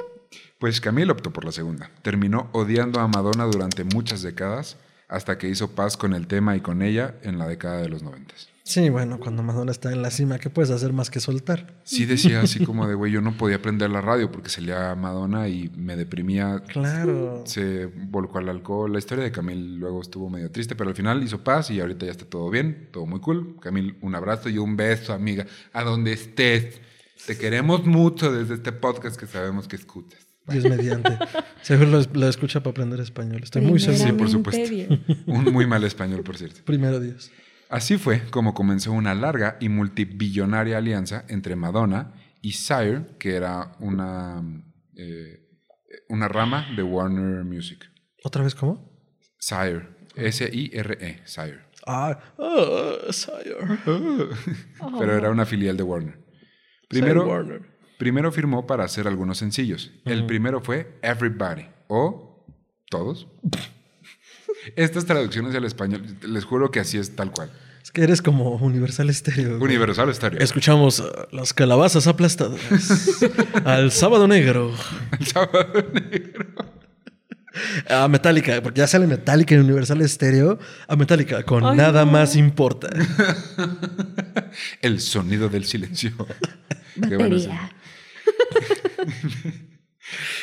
[0.59, 1.89] Pues Camille optó por la segunda.
[2.03, 6.61] Terminó odiando a Madonna durante muchas décadas hasta que hizo paz con el tema y
[6.61, 8.50] con ella en la década de los noventas.
[8.71, 11.81] Sí, bueno, cuando Madonna está en la cima, ¿qué puedes hacer más que soltar?
[11.83, 15.49] Sí decía así como de, güey, yo no podía prender la radio porque salía Madonna
[15.49, 16.63] y me deprimía.
[16.65, 17.43] Claro.
[17.45, 18.93] Se volcó al alcohol.
[18.93, 22.05] La historia de Camille luego estuvo medio triste, pero al final hizo paz y ahorita
[22.05, 23.57] ya está todo bien, todo muy cool.
[23.59, 26.79] Camille, un abrazo y un beso, amiga, a donde estés.
[27.27, 30.25] Te queremos mucho desde este podcast que sabemos que escuchas.
[30.47, 31.19] Dios mediante.
[31.61, 33.41] Seguro lo, lo escucha para aprender español.
[33.43, 34.05] Estoy muy seguro.
[34.05, 34.97] Sí, por supuesto.
[35.27, 36.61] Un muy mal español, por cierto.
[36.63, 37.31] Primero Dios.
[37.71, 43.77] Así fue como comenzó una larga y multibillonaria alianza entre Madonna y Sire, que era
[43.79, 44.43] una,
[44.97, 45.47] eh,
[46.09, 47.89] una rama de Warner Music.
[48.25, 48.91] ¿Otra vez cómo?
[49.39, 51.61] Sire, S-I-R-E, Sire.
[51.87, 53.55] Ah, ah, Sire.
[54.99, 56.19] Pero era una filial de Warner.
[56.89, 57.61] Primero, Warner.
[57.97, 59.93] primero firmó para hacer algunos sencillos.
[60.03, 62.45] El primero fue Everybody o
[62.89, 63.29] Todos.
[64.75, 67.51] Estas traducciones al español, les juro que así es tal cual.
[67.83, 69.57] Es que eres como Universal Stereo.
[69.57, 69.75] güey.
[69.75, 70.39] Universal Stereo.
[70.39, 72.59] Escuchamos las calabazas aplastadas.
[73.65, 74.71] al sábado negro.
[75.19, 76.45] El sábado negro.
[77.89, 80.59] A Metallica, porque ya sale Metallica en Universal Stereo.
[80.87, 82.11] A Metallica, con Ay, nada no.
[82.11, 82.87] más importa.
[84.81, 86.11] El sonido del silencio.
[87.09, 87.37] Qué bueno.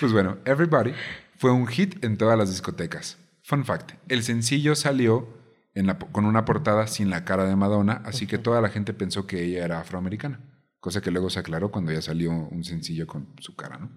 [0.00, 0.92] Pues bueno, Everybody
[1.37, 3.16] fue un hit en todas las discotecas.
[3.48, 5.26] Fun fact, el sencillo salió
[5.74, 8.68] en la po- con una portada sin la cara de Madonna, así que toda la
[8.68, 10.38] gente pensó que ella era afroamericana,
[10.80, 13.90] cosa que luego se aclaró cuando ya salió un sencillo con su cara, ¿no?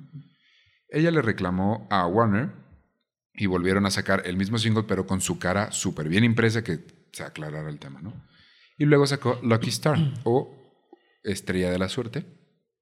[0.88, 2.52] Ella le reclamó a Warner
[3.34, 6.86] y volvieron a sacar el mismo single pero con su cara súper bien impresa que
[7.12, 8.14] se aclarara el tema, ¿no?
[8.78, 10.56] Y luego sacó Lucky Star o
[11.24, 12.26] Estrella de la Suerte,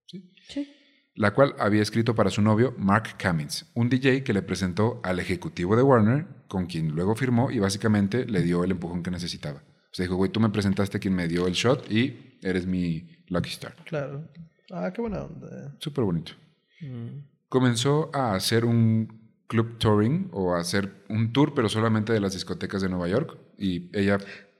[0.06, 0.70] Sí.
[1.16, 5.20] La cual había escrito para su novio Mark Cummins, un DJ que le presentó al
[5.20, 9.64] ejecutivo de Warner, con quien luego firmó y básicamente le dio el empujón que necesitaba.
[9.92, 12.66] O sea, dijo, güey, tú me presentaste a quien me dio el shot y eres
[12.66, 13.76] mi Lucky Star.
[13.86, 14.28] Claro.
[14.72, 15.76] Ah, qué buena onda.
[15.80, 16.34] Súper bonito.
[16.82, 17.26] Mm.
[17.48, 22.34] Comenzó a hacer un club touring o a hacer un tour, pero solamente de las
[22.34, 24.20] discotecas de Nueva York y ella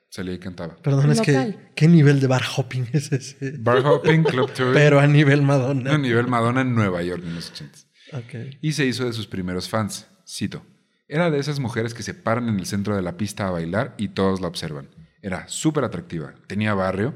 [0.10, 0.76] salía y cantaba.
[0.78, 1.58] Perdón, es que.
[1.76, 3.58] ¿qué nivel de bar hopping es ese?
[3.60, 5.98] Bar hopping, club touring, Pero a nivel a Madonna.
[5.98, 7.80] nivel Madonna en Nueva York en los 80
[8.14, 8.58] Ok.
[8.62, 10.08] y se hizo de sus primeros fans.
[10.28, 10.66] Cito.
[11.08, 13.96] Era de esas mujeres que se paran en el centro de la pista a bailar
[13.98, 14.90] y todos la observan.
[15.22, 17.16] Era súper atractiva, tenía barrio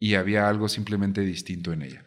[0.00, 2.04] y había algo simplemente distinto en ella.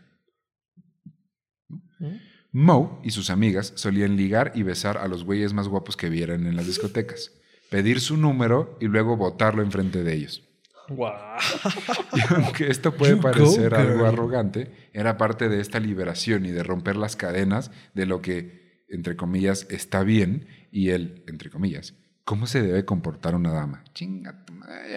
[2.52, 6.46] Mo y sus amigas solían ligar y besar a los güeyes más guapos que vieran
[6.48, 7.32] en las discotecas,
[7.72, 10.44] pedir su número y luego botarlo enfrente de ellos.
[10.90, 11.14] Guau.
[12.14, 16.52] Y aunque esto puede You go, parecer algo arrogante, era parte de esta liberación y
[16.52, 21.96] de romper las cadenas de lo que, entre comillas, está bien y el, entre comillas,
[22.26, 23.86] cómo se debe comportar una dama.
[23.94, 24.44] Chinga,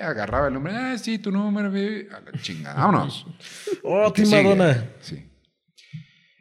[0.02, 2.08] agarraba el número, ah, sí, tu número, baby.
[2.10, 3.24] a la chingada, vámonos.
[3.84, 4.12] Oh.
[4.30, 4.90] Madonna.
[5.00, 5.30] Sí.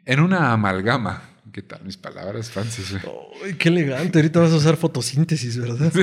[0.04, 1.22] En una amalgama,
[1.54, 2.96] ¿qué tal mis palabras fancies?
[3.44, 4.18] Ay, qué elegante.
[4.18, 5.92] Ahorita vas a usar fotosíntesis, ¿verdad?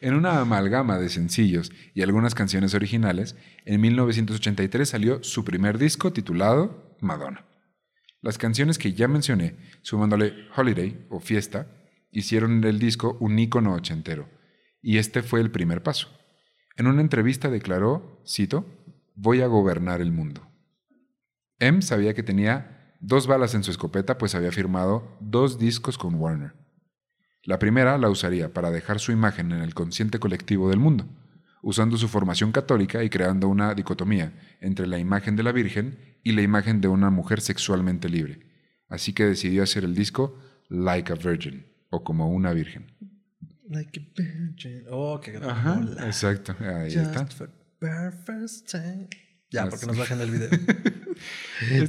[0.00, 6.12] En una amalgama de sencillos y algunas canciones originales, en 1983 salió su primer disco
[6.12, 7.44] titulado Madonna.
[8.20, 11.68] Las canciones que ya mencioné, sumándole Holiday o Fiesta,
[12.10, 14.28] hicieron del disco un ícono ochentero,
[14.82, 16.08] y este fue el primer paso.
[16.76, 18.66] En una entrevista declaró, cito,
[19.14, 20.48] voy a gobernar el mundo.
[21.58, 26.14] M sabía que tenía dos balas en su escopeta, pues había firmado dos discos con
[26.14, 26.52] Warner.
[27.42, 31.06] La primera la usaría para dejar su imagen en el consciente colectivo del mundo,
[31.62, 36.32] usando su formación católica y creando una dicotomía entre la imagen de la Virgen y
[36.32, 38.40] la imagen de una mujer sexualmente libre.
[38.88, 42.92] Así que decidió hacer el disco Like a Virgin, o como una virgen.
[43.68, 44.84] Like a virgin.
[44.90, 46.54] Oh, qué gran Ajá, exacto.
[46.60, 47.26] Ahí está.
[47.26, 48.12] For
[48.70, 49.08] time.
[49.50, 50.50] Ya, porque nos bajan el video.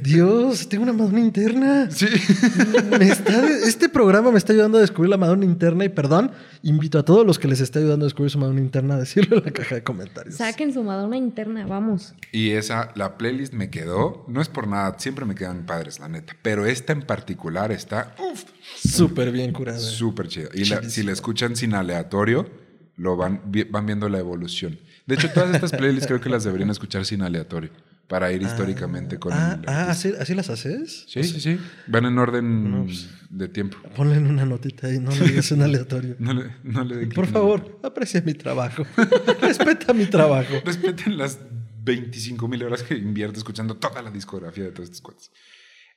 [0.02, 1.90] Dios, tengo una Madonna interna.
[1.90, 2.06] Sí.
[2.98, 6.30] Me está- este programa me está ayudando a descubrir la Madonna interna y perdón,
[6.62, 9.38] invito a todos los que les está ayudando a descubrir su Madonna interna a decirlo
[9.38, 10.36] en la caja de comentarios.
[10.36, 12.14] Saquen su Madonna interna, vamos.
[12.32, 16.08] Y esa, la playlist me quedó, no es por nada, siempre me quedan padres, la
[16.08, 16.36] neta.
[16.42, 18.44] Pero esta en particular está uf,
[18.76, 19.78] Súper bien curada.
[19.78, 20.48] súper chida.
[20.54, 22.48] Y la- si la escuchan sin aleatorio,
[22.96, 24.78] lo van, van viendo la evolución.
[25.06, 27.70] De hecho, todas estas playlists creo que las deberían escuchar sin aleatorio
[28.08, 29.90] para ir históricamente con Ah, el ah.
[29.90, 31.04] ¿así, así las haces?
[31.08, 31.58] Sí, sí, sí.
[31.86, 33.08] Van en orden No, pues.
[33.30, 33.78] de tiempo.
[33.96, 36.16] Ponle una notita ahí, no le digas en aleatorio.
[36.18, 38.84] No le, no le Por favor, aprecia mi trabajo.
[39.40, 40.52] Respeta mi trabajo.
[40.64, 41.38] Respeten las
[41.84, 45.30] 25 mil horas que invierte escuchando toda la discografía de todos estos cuates.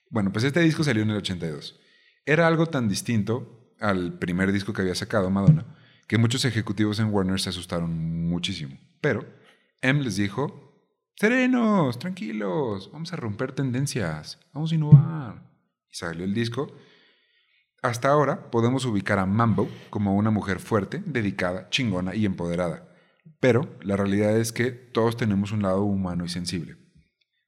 [0.10, 1.80] Bueno, pues este disco salió en el 82.
[2.26, 5.66] Era algo tan distinto al primer disco que había sacado Madonna
[6.08, 7.92] que muchos ejecutivos en Warner se asustaron
[8.28, 8.78] muchísimo.
[9.02, 9.26] Pero
[9.82, 10.65] M les dijo,
[11.16, 15.44] serenos, tranquilos, vamos a romper tendencias, vamos a innovar.
[15.92, 16.76] Y salió el disco.
[17.82, 22.90] Hasta ahora podemos ubicar a Mambo como una mujer fuerte, dedicada, chingona y empoderada.
[23.40, 26.78] Pero la realidad es que todos tenemos un lado humano y sensible.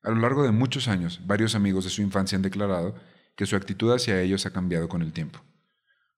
[0.03, 2.95] A lo largo de muchos años, varios amigos de su infancia han declarado
[3.35, 5.39] que su actitud hacia ellos ha cambiado con el tiempo.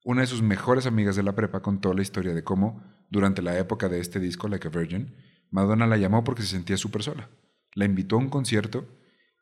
[0.03, 3.57] Una de sus mejores amigas de la prepa contó la historia de cómo, durante la
[3.57, 5.15] época de este disco, Like a Virgin,
[5.51, 7.29] Madonna la llamó porque se sentía súper sola.
[7.73, 8.87] La invitó a un concierto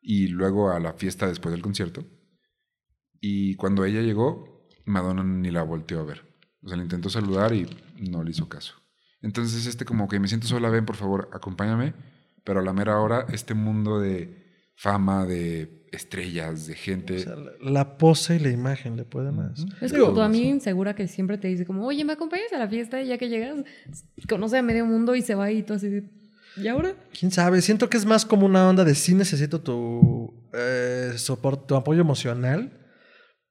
[0.02, 2.06] y luego a la fiesta después del concierto.
[3.20, 6.24] Y cuando ella llegó, Madonna ni la volteó a ver.
[6.62, 7.68] O sea, le intentó saludar y
[8.00, 8.76] no le hizo caso.
[9.22, 11.94] Entonces, este como que me siento sola, ven, por favor, acompáñame.
[12.44, 17.16] Pero a la mera hora, este mundo de fama, de estrellas, de gente...
[17.16, 19.66] O sea, la, la pose y la imagen le puede más.
[19.82, 22.58] Es Digo, como tu amiga insegura que siempre te dice como, oye, ¿me acompañas a
[22.60, 23.02] la fiesta?
[23.02, 23.56] Y ya que llegas,
[24.30, 26.10] conoce a medio mundo y se va y tú así de,
[26.58, 26.94] ¿y ahora?
[27.18, 27.62] ¿Quién sabe?
[27.62, 32.02] Siento que es más como una onda de sí necesito tu eh, soporte, tu apoyo
[32.02, 32.72] emocional,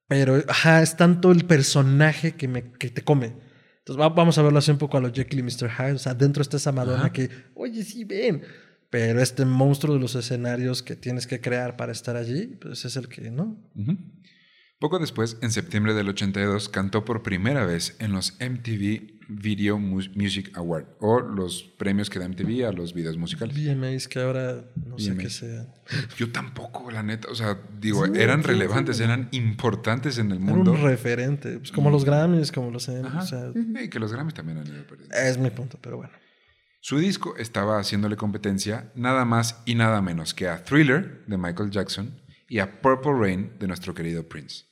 [0.07, 3.33] pero ajá, es tanto el personaje que, me, que te come.
[3.79, 5.69] Entonces va- vamos a verlo así un poco a los Jekyll y Mr.
[5.69, 5.93] Hyde.
[5.93, 7.13] O sea, dentro está esa Madonna Ajá.
[7.13, 8.41] que, oye, sí, ven.
[8.89, 12.95] Pero este monstruo de los escenarios que tienes que crear para estar allí, pues es
[12.95, 13.57] el que, ¿no?
[14.79, 19.99] Poco después, en septiembre del 82, cantó por primera vez en los MTV Video Mu-
[20.15, 23.57] Music Award, o los premios que da MTV a los videos musicales.
[23.57, 25.67] VMAs que ahora no sé qué sea.
[26.15, 27.27] Yo tampoco, la neta.
[27.29, 29.03] O sea, digo, Sí, eran sí, relevantes, sí.
[29.03, 30.71] eran importantes en el Era mundo.
[30.71, 31.57] un referente.
[31.57, 32.87] Pues como los Grammys, como los...
[32.87, 33.19] Ajá.
[33.19, 33.51] O sea,
[33.83, 35.13] Y que los Grammys también han ido perdiendo.
[35.13, 36.13] es mi punto, pero bueno.
[36.79, 41.71] Su disco estaba haciéndole competencia nada más y nada menos que a Thriller de Michael
[41.71, 44.65] Jackson y a Purple Rain de nuestro querido Prince.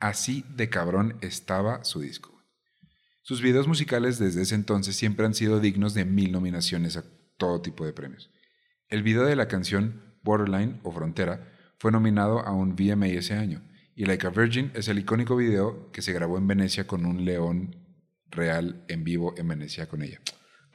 [0.00, 2.32] Así de cabrón estaba su disco.
[3.22, 7.04] Sus videos musicales desde ese entonces siempre han sido dignos de mil nominaciones a
[7.36, 8.30] todo tipo de premios.
[8.88, 13.62] El video de la canción Borderline o Frontera fue nominado a un VMA ese año
[13.94, 17.24] y Like a Virgin es el icónico video que se grabó en Venecia con un
[17.24, 17.76] león
[18.30, 20.20] real en vivo en Venecia con ella.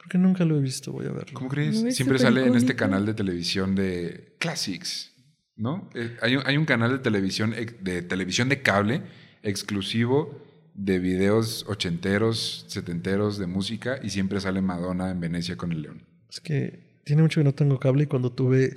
[0.08, 1.34] Creo que nunca lo he visto, voy a verlo.
[1.34, 1.82] ¿Cómo crees?
[1.82, 5.12] No, Siempre sale en este canal de televisión de Classics,
[5.54, 5.90] ¿no?
[5.94, 9.02] Eh, hay, un, hay un canal de televisión, de televisión de cable
[9.42, 10.42] exclusivo
[10.74, 16.02] de videos ochenteros, setenteros de música y siempre sale Madonna en Venecia con el león.
[16.30, 18.76] Es que tiene mucho que no tengo cable y cuando tuve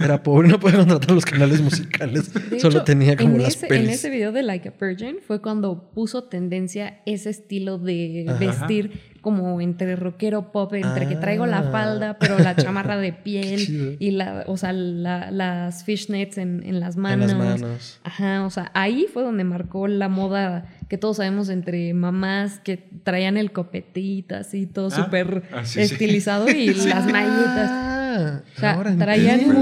[0.00, 2.32] era pobre, no podía contratar los canales musicales.
[2.50, 3.84] De Solo hecho, tenía como en las ese, pelis.
[3.88, 8.38] En ese video de Like a Virgin fue cuando puso tendencia ese estilo de Ajá.
[8.38, 11.70] vestir como entre rockero pop, entre que traigo la Ah.
[11.72, 16.80] falda, pero la chamarra de piel y la, o sea, la- las fishnets en, en
[16.80, 17.32] las en manos.
[17.32, 18.00] las manos.
[18.04, 22.78] Ajá, o sea, ahí fue donde marcó la moda que todos sabemos entre mamás que
[23.02, 25.92] traían el copetito así, todo Ah, súper ah, sí, sí.
[25.94, 27.97] estilizado y las mallitas.
[28.20, 29.60] Ah, O sea, ahora traían entiendo.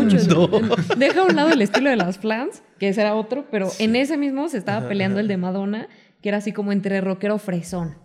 [0.49, 0.99] muchos.
[0.99, 3.97] Deja a un lado el estilo de las flans, que ese era otro, pero en
[3.97, 5.89] ese mismo se estaba peleando el de Madonna,
[6.23, 7.97] que era así como entre rockero fresón.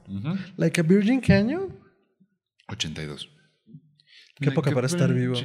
[0.58, 1.70] Like a Virgin, ¿qué año?
[2.68, 3.30] 82.
[4.36, 5.36] Qué época para estar vivo.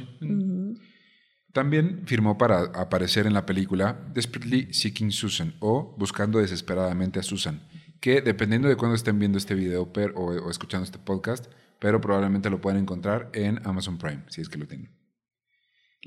[1.53, 7.61] También firmó para aparecer en la película Desperately Seeking Susan o Buscando desesperadamente a Susan,
[7.99, 11.45] que dependiendo de cuándo estén viendo este video per- o, o escuchando este podcast,
[11.79, 14.91] pero probablemente lo puedan encontrar en Amazon Prime, si es que lo tienen.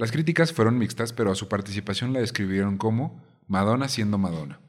[0.01, 4.61] Las críticas fueron mixtas, pero a su participación la describieron como Madonna siendo Madonna,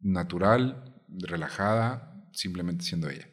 [0.00, 3.28] natural, relajada, simplemente siendo ella.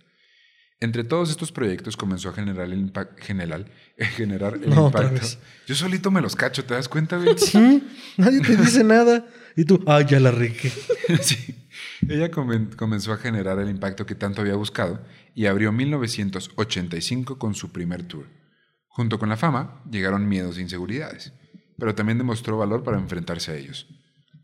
[0.82, 3.66] Entre todos estos proyectos comenzó a generar el, impa- general-
[3.98, 5.26] generar el No, impacto.
[5.68, 7.36] Yo solito me los cacho, ¿te das cuenta, güey?
[7.38, 7.84] Sí,
[8.18, 9.26] nadie te dice nada.
[9.58, 10.72] Y tú, ah, ya la regué.
[11.22, 11.56] Sí.
[12.08, 15.02] Ella comen- comenzó a generar el impacto que tanto había buscado
[15.34, 18.28] y abrió 1985 con su primer tour.
[18.88, 21.34] Junto con la fama llegaron miedos e inseguridades,
[21.80, 23.88] pero también demostró valor para enfrentarse a ellos.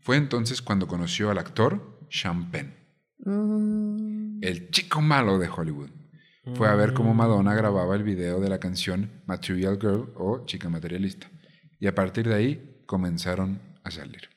[0.00, 2.74] Fue entonces cuando conoció al actor Sean Penn,
[3.18, 5.90] Mm, el chico malo de Hollywood.
[6.54, 10.68] Fue a ver cómo Madonna grababa el video de la canción Material Girl o Chica
[10.68, 11.28] Materialista.
[11.80, 14.28] Y a partir de ahí comenzaron a salir.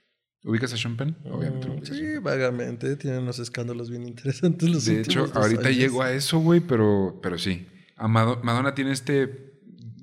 [0.43, 1.17] ¿Ubicas a Sean Penn?
[1.25, 1.95] Obviamente lo ubicas.
[1.95, 2.95] Sí, vagamente.
[2.95, 5.77] Tienen unos escándalos bien interesantes los De hecho, ahorita años.
[5.77, 7.67] llego a eso, güey, pero, pero sí.
[7.95, 9.53] A Mado- Madonna tiene este,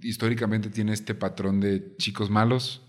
[0.03, 2.86] históricamente tiene este patrón de chicos malos,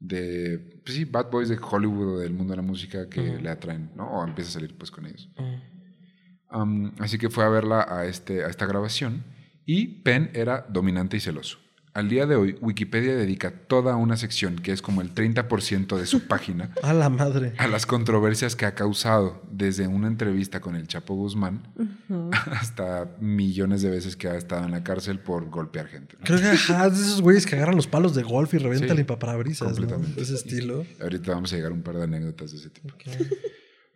[0.00, 3.42] de, pues sí, bad boys de Hollywood o del mundo de la música que Ujú.
[3.42, 4.10] le atraen, ¿no?
[4.10, 5.30] O empieza a salir pues con ellos.
[5.36, 6.56] Mm.
[6.56, 9.22] Um, así que fue a verla a, este, a esta grabación
[9.64, 11.58] y Penn era dominante y celoso.
[11.92, 16.06] Al día de hoy, Wikipedia dedica toda una sección, que es como el 30% de
[16.06, 17.52] su página, A la madre.
[17.58, 21.62] a las controversias que ha causado, desde una entrevista con el Chapo Guzmán
[22.52, 26.16] hasta millones de veces que ha estado en la cárcel por golpear gente.
[26.18, 26.24] ¿no?
[26.24, 28.90] Creo que ajá, es de esos güeyes que agarran los palos de golf y revientan
[28.90, 29.74] Sí, limpiaparabrisas, ¿no?
[29.74, 30.20] completamente.
[30.22, 30.84] Ese estilo.
[31.00, 32.88] Ahorita vamos a llegar a un par de anécdotas de ese tipo.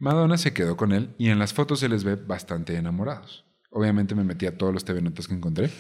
[0.01, 3.45] Madonna se quedó con él y en las fotos se les ve bastante enamorados.
[3.71, 5.71] Obviamente me metí a todos los TV Notas que encontré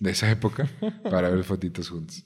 [0.00, 0.68] de esa época
[1.10, 2.24] para ver fotitos juntos.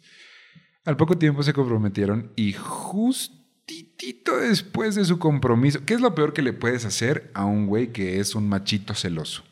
[0.85, 6.33] Al poco tiempo se comprometieron y justitito después de su compromiso, ¿qué es lo peor
[6.33, 9.45] que le puedes hacer a un güey que es un machito celoso?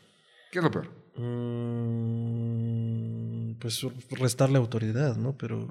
[0.51, 0.89] ¿Qué es lo peor?
[2.19, 5.37] Mm, pues restarle autoridad, ¿no?
[5.37, 5.67] Pero.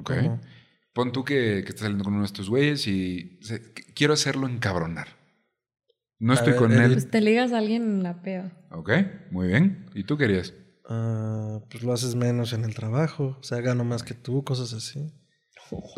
[0.92, 4.14] Pon tú que, que estás saliendo con uno de estos güeyes y se- que- quiero
[4.14, 5.08] hacerlo encabronar.
[6.18, 6.92] No A estoy ver, con él.
[6.92, 8.50] Pues te ligas a alguien en la pea.
[8.72, 8.90] Ok,
[9.30, 9.86] muy bien.
[9.94, 10.54] ¿Y tú querías?
[10.88, 14.72] Ah, pues lo haces menos en el trabajo, o sea, gano más que tú, cosas
[14.72, 15.12] así.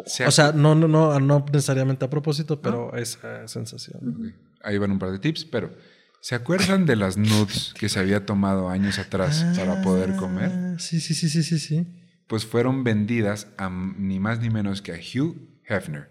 [0.04, 4.34] Se O sea, no, no, no, no necesariamente a propósito, pero esa sensación.
[4.62, 5.72] Ahí van un par de tips, pero
[6.20, 10.50] ¿se acuerdan de las nudes que se había tomado años atrás para poder comer?
[10.52, 11.86] Ah, Sí, sí, sí, sí, sí, sí.
[12.26, 16.10] Pues fueron vendidas a ni más ni menos que a Hugh Hefner,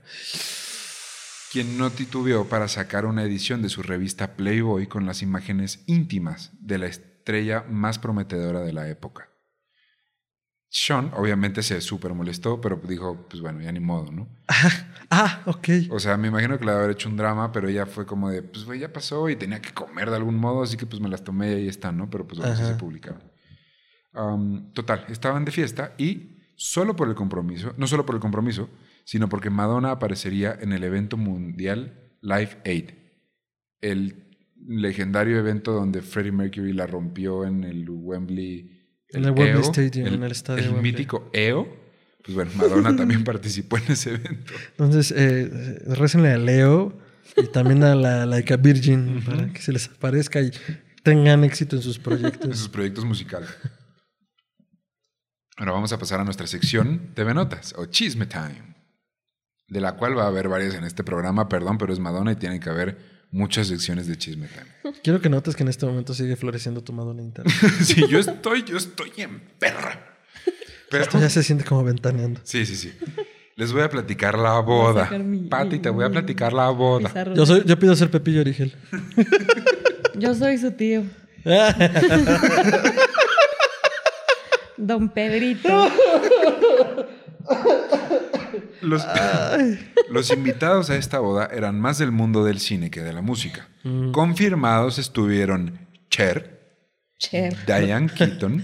[1.52, 6.52] quien no titubeó para sacar una edición de su revista Playboy con las imágenes íntimas
[6.62, 6.88] de la
[7.20, 9.30] estrella más prometedora de la época.
[10.72, 14.28] Sean obviamente se súper molestó, pero dijo, pues bueno, ya ni modo, ¿no?
[15.12, 15.68] Ah, ok.
[15.90, 18.44] O sea, me imagino que le haber hecho un drama, pero ella fue como de,
[18.44, 21.10] pues güey, ya pasó y tenía que comer de algún modo, así que pues me
[21.10, 22.12] las tomé y ahí están, ¿no?
[22.12, 23.24] Pero pues bueno, sí se publicaron.
[24.14, 28.70] Am, total, estaban de fiesta y solo por el compromiso, no solo por el compromiso,
[29.04, 32.92] sino porque Madonna aparecería en el evento mundial Live Aid,
[33.82, 34.29] el
[34.68, 38.78] legendario evento donde Freddie Mercury la rompió en el Wembley.
[39.10, 40.92] En el Wembley EO, Stadium, en el estadio El Wembley.
[40.92, 41.68] mítico EO.
[42.24, 44.54] Pues bueno, Madonna también participó en ese evento.
[44.72, 46.98] Entonces, eh, récenle a Leo
[47.38, 50.52] y también a la Virgin para que se les aparezca y
[51.04, 52.58] tengan éxito en sus en proyectos.
[52.58, 53.50] sus proyectos musicales.
[55.58, 58.76] Ahora vamos a pasar a nuestra sección TV Notas o Chisme Time,
[59.68, 62.36] de la cual va a haber varias en este programa, perdón, pero es Madonna y
[62.38, 62.98] tiene que haber
[63.32, 64.94] muchas secciones de Chisme Time.
[65.04, 67.52] Quiero que notes que en este momento sigue floreciendo tu Madonna interna.
[67.84, 70.06] sí, yo estoy, yo estoy en perra.
[70.90, 72.42] Pero, Esto ya se siente como ventaneando.
[72.44, 72.92] sí, sí, sí.
[73.56, 75.10] Les voy a platicar la boda.
[75.20, 77.12] mi- Pati, te voy a platicar la boda.
[77.36, 78.74] Yo, soy, yo pido ser Pepillo Origel.
[80.16, 81.04] Yo soy su tío.
[84.78, 85.70] Don Pedrito.
[88.82, 89.06] Los,
[90.10, 93.68] los invitados a esta boda eran más del mundo del cine que de la música.
[94.12, 96.60] Confirmados estuvieron Cher,
[97.18, 97.56] Cher.
[97.66, 98.64] Diane Keaton,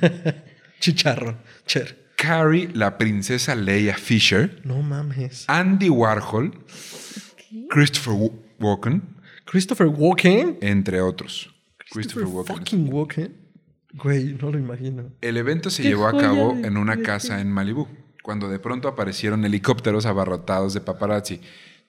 [0.79, 1.37] Chicharro.
[1.65, 2.05] Cher.
[2.17, 5.43] Carrie, la princesa Leia Fisher, No mames.
[5.47, 6.53] Andy Warhol,
[7.69, 9.01] Christopher Wa- Walken,
[9.45, 10.57] Christopher Walken.
[10.61, 11.53] entre otros.
[11.89, 12.55] Christopher Christopher Walken.
[12.57, 13.35] fucking Walken.
[13.93, 15.11] Güey, no lo imagino.
[15.21, 17.87] El evento se Qué llevó a cabo de- en una casa en Malibú,
[18.25, 21.41] cuando de pronto aparecieron helicópteros abarrotados de paparazzi.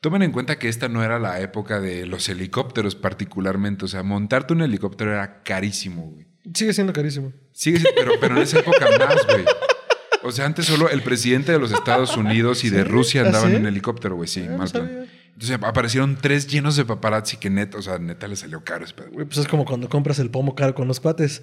[0.02, 4.02] Tomen en cuenta que esta no era la época de los helicópteros particularmente, o sea,
[4.02, 6.26] montarte un helicóptero era carísimo, güey.
[6.52, 7.32] Sigue siendo carísimo.
[7.52, 9.46] Sigue siendo- pero, pero en esa época más, güey.
[10.24, 12.84] O sea, antes solo el presidente de los Estados Unidos y de.
[12.84, 13.56] Rusia ¿Ah, andaban sí?
[13.56, 14.64] en helicóptero, güey, sí, Ah, no.
[15.32, 18.84] Entonces aparecieron tres llenos de paparazzi que neta, o sea, neta le salió caro.
[19.12, 21.42] Güey, pues es como cuando compras el pomo caro con los cuates.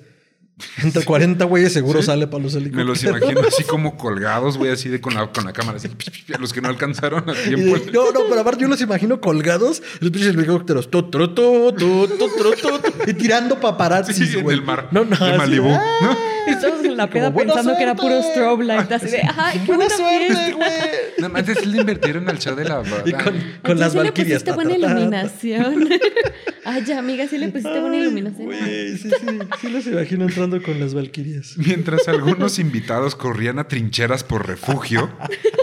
[0.83, 2.05] Entre 40 güeyes seguro Sí.
[2.05, 2.87] sale para los Me helicópteros.
[3.03, 5.89] los imagino así como colgados, güey, así de con la, con la cámara, así,
[6.33, 7.77] a los que no alcanzaron a tiempo.
[7.77, 11.71] de- no, no, pero aparte yo los imagino colgados, los pinches helicópteros, tu, tu, tu,
[11.73, 15.37] tu, tu, tu, tu, y tirando paparazzis, Sí, en el mar No, no, de así,
[15.37, 15.83] Malibú, ¡ah!
[16.01, 16.33] ¿no?
[16.45, 18.31] Estamos en la peda Como, "Buena pensando que era puro suerte".
[18.33, 18.91] strobe light.
[18.91, 20.69] Así de, ¡ay, qué Buena buena suerte, güey.
[21.17, 23.01] Nada más es le invirtieron al show de la boda.
[23.05, 24.43] Y con, con las valquirias.
[24.53, 25.87] buena iluminación.
[26.65, 28.45] Ay, ya, amiga, sí le pusiste buena iluminación.
[28.45, 31.57] Güey, sí, sí, sí los imagino entrando con las valquirias.
[31.57, 35.11] Mientras algunos invitados corrían a trincheras por refugio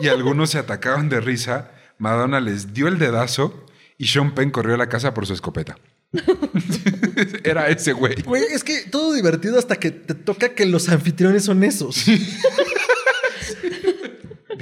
[0.03, 3.67] y algunos se atacaban de risa, Madonna les dio el dedazo
[3.99, 5.77] y Sean Penn corrió a la casa por su escopeta.
[7.45, 8.23] Era ese güey.
[8.23, 12.05] Güey, es que todo divertido hasta que te toca que los anfitriones son esos.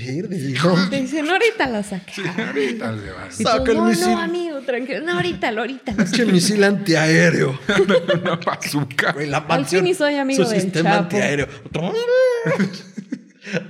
[0.07, 0.75] Verde, hijo.
[0.91, 2.13] Te dicen, ahorita lo saca.
[2.47, 2.95] Ahorita.
[2.95, 4.07] Y tú, Saca el no, misil.
[4.07, 5.01] no, amigo, tranquilo.
[5.01, 5.93] No, ahorita, lo- ahorita.
[5.93, 7.59] lo Pinche misil antiaéreo.
[8.23, 9.13] Una bazooka.
[9.13, 11.03] Güey, la Al mansión, fin y soy amigo su del sistema Chapo.
[11.05, 11.49] antiaéreo.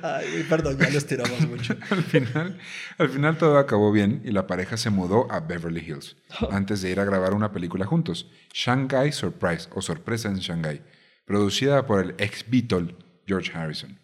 [0.02, 1.76] Ay, perdón, ya lo estiramos mucho.
[1.90, 2.58] Al final,
[2.98, 6.16] al final todo acabó bien y la pareja se mudó a Beverly Hills
[6.50, 10.82] antes de ir a grabar una película juntos, Shanghai Surprise o Sorpresa en Shanghai,
[11.24, 13.96] producida por el ex Beatle George Harrison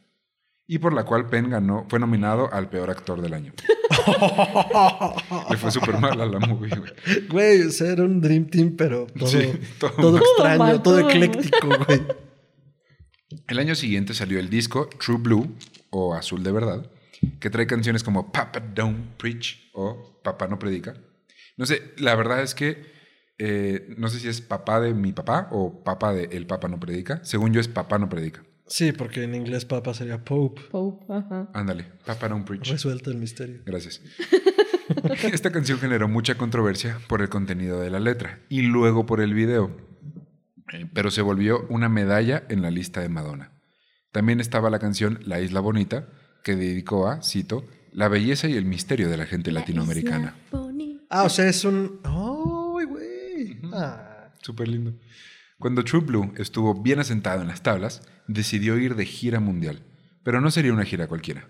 [0.67, 3.53] y por la cual Penn ganó, fue nominado al peor actor del año.
[5.51, 6.93] Le fue súper mal a la movie, güey.
[7.29, 10.23] Güey, o sea, era un Dream Team, pero todo, Sí, todo todo, mal.
[10.23, 12.03] extraño, Todo ecléctico, güey.
[13.49, 15.55] El año siguiente salió el disco True Blue
[15.91, 16.91] o Azul de Verdad,
[17.41, 20.95] que trae canciones como Papa Don't Preach o Papá no Predica.
[21.57, 22.93] No sé, la verdad es que
[23.39, 26.79] eh, no sé si es papá de mi papá o papá de el Papa no
[26.81, 27.21] Predica.
[27.25, 28.43] Según yo es Papá no Predica.
[28.67, 30.63] Sí, porque en inglés papa sería Pope.
[30.71, 31.51] Pope, ajá.
[31.53, 32.71] Ándale, Papa Don't Preach.
[32.71, 33.61] Resuelto el misterio.
[33.67, 34.01] Gracias.
[35.33, 39.35] Esta canción generó mucha controversia por el contenido de la letra y luego por el
[39.35, 39.77] video,
[40.73, 43.53] Eh, pero se volvió una medalla en la lista de Madonna.
[44.13, 46.09] También estaba la canción La Isla Bonita,
[46.43, 50.37] que dedicó a, cito, la belleza y el misterio de la gente latinoamericana.
[50.47, 51.05] Isla bonita.
[51.11, 52.01] Ah, o sea, es un.
[52.05, 53.61] ¡Ay, güey!
[53.73, 54.33] Ah.
[54.41, 54.95] Súper lindo.
[55.59, 59.83] Cuando True Blue estuvo bien asentado en las tablas, decidió ir de gira mundial,
[60.23, 61.49] pero no sería una gira cualquiera.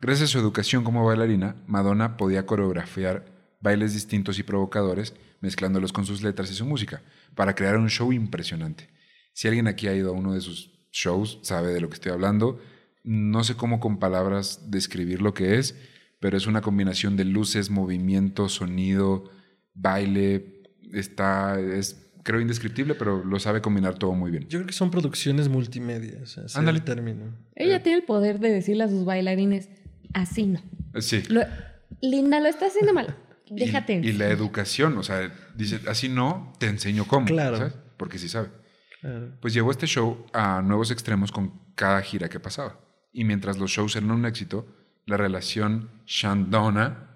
[0.00, 3.24] Gracias a su educación como bailarina, Madonna podía coreografiar
[3.60, 7.02] bailes distintos y provocadores, mezclándolos con sus letras y su música,
[7.34, 8.88] para crear un show impresionante.
[9.32, 12.12] Si alguien aquí ha ido a uno de sus shows, sabe de lo que estoy
[12.12, 12.60] hablando.
[13.02, 15.74] No sé cómo con palabras describir lo que es,
[16.20, 19.30] pero es una combinación de luces, movimiento, sonido,
[19.74, 20.62] baile.
[20.92, 24.42] Está, es creo indescriptible, pero lo sabe combinar todo muy bien.
[24.48, 26.18] Yo creo que son producciones multimedia.
[26.22, 26.78] O sea, Ándale.
[26.80, 27.34] el término.
[27.56, 29.70] Ella tiene el poder de decirle a sus bailarines,
[30.12, 30.60] así no.
[31.00, 31.22] Sí.
[31.30, 31.40] Lo-
[32.02, 33.16] Linda, lo estás haciendo mal.
[33.46, 33.94] Y- Déjate.
[33.94, 37.24] Y, la educación, o sea, dice, así no, te enseño cómo.
[37.26, 37.56] Claro.
[37.56, 37.72] ¿sabes?
[37.96, 38.50] Porque sí sabe.
[39.00, 39.32] Claro.
[39.40, 42.78] Pues llevó este show a nuevos extremos con cada gira que pasaba.
[43.10, 44.66] Y mientras los shows eran un éxito,
[45.06, 47.08] la relación Shandona,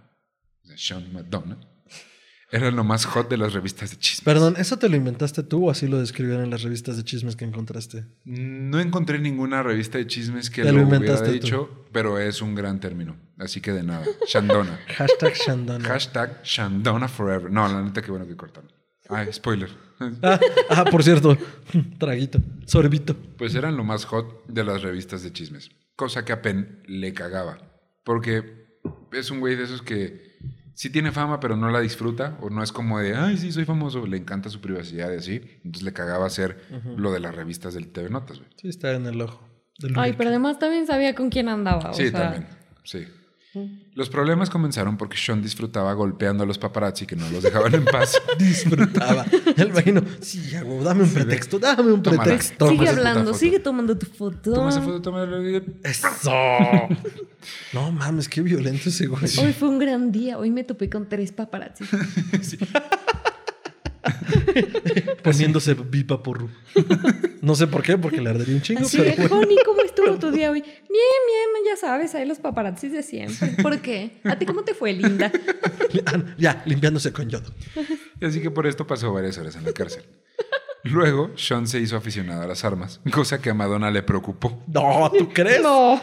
[0.62, 1.58] o sea, Sean Madonna,
[2.52, 4.24] era lo más hot de las revistas de chismes.
[4.24, 7.34] Perdón, ¿eso te lo inventaste tú o así lo describieron en las revistas de chismes
[7.34, 8.04] que encontraste?
[8.24, 11.30] No encontré ninguna revista de chismes que lo, lo hubiera tú.
[11.30, 13.16] dicho, pero es un gran término.
[13.38, 14.04] Así que de nada.
[14.28, 14.78] Shandona.
[14.96, 15.88] Hashtag Shandona.
[15.88, 17.50] Hashtag Shandona Forever.
[17.50, 18.70] No, la neta, qué bueno que cortaron.
[19.08, 19.70] Ay, spoiler.
[20.20, 20.40] Ah,
[20.70, 21.38] ah, por cierto,
[21.98, 23.14] traguito, sorbito.
[23.38, 25.70] Pues eran lo más hot de las revistas de chismes.
[25.94, 27.58] Cosa que a Penn le cagaba.
[28.02, 28.66] Porque
[29.12, 30.31] es un güey de esos que
[30.74, 32.36] sí tiene fama, pero no la disfruta.
[32.40, 34.06] O no es como de, ay, sí, soy famoso.
[34.06, 35.40] Le encanta su privacidad y así.
[35.64, 36.58] Entonces le cagaba hacer
[36.96, 38.50] lo de las revistas del TV Notas, güey.
[38.56, 39.48] Sí, está en el ojo.
[39.78, 41.90] del Ay, pero además también sabía con quién andaba.
[41.90, 42.46] o Sí, sea, también.
[42.84, 43.06] Sí.
[43.94, 47.84] Los problemas comenzaron porque Sean disfrutaba golpeando a los paparazzi que no los dejaban en
[47.84, 48.20] paz.
[48.38, 49.26] Disfrutaba.
[49.56, 52.22] El imagino, sí, güey, dame un pretexto, dame un Tómala.
[52.22, 52.68] pretexto.
[52.70, 54.54] Sigue hablando, sigue tomando tu foto.
[54.54, 56.30] Toma esa foto, toma la- Eso.
[57.72, 59.24] No mames, qué violento ese güey.
[59.38, 60.38] Hoy fue un gran día.
[60.38, 61.84] Hoy me topé con tres paparazzi.
[65.22, 66.48] Poniéndose porru.
[67.40, 69.38] No sé por qué, porque le ardería un chingo, Así pero de, bueno.
[69.38, 70.60] Honey, ¿cómo estuvo tu día hoy?
[70.60, 73.56] Bien, bien, ya sabes, ahí los paparazzis de siempre.
[73.62, 74.20] ¿Por qué?
[74.24, 75.30] ¿A ti cómo te fue, linda?
[76.38, 77.52] Ya, limpiándose con yodo.
[78.20, 80.02] Así que por esto pasó varias horas en la cárcel.
[80.84, 84.64] Luego, Sean se hizo aficionado a las armas, cosa que a Madonna le preocupó.
[84.66, 85.62] No, ¿tú crees?
[85.62, 86.02] No.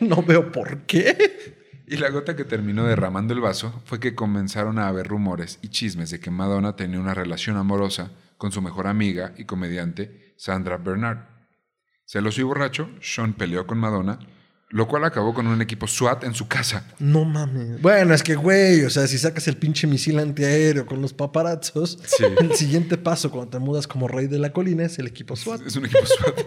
[0.00, 1.57] No veo por qué.
[1.90, 5.68] Y la gota que terminó derramando el vaso fue que comenzaron a haber rumores y
[5.68, 10.76] chismes de que Madonna tenía una relación amorosa con su mejor amiga y comediante Sandra
[10.76, 11.18] Bernard.
[12.04, 14.18] Celoso y borracho, Sean peleó con Madonna,
[14.68, 16.86] lo cual acabó con un equipo SWAT en su casa.
[16.98, 17.80] No mames.
[17.80, 21.98] Bueno, es que, güey, o sea, si sacas el pinche misil antiaéreo con los paparazzos,
[22.04, 22.24] Sí.
[22.40, 25.62] el siguiente paso cuando te mudas como rey de la colina es el equipo SWAT.
[25.66, 26.38] Es un equipo SWAT.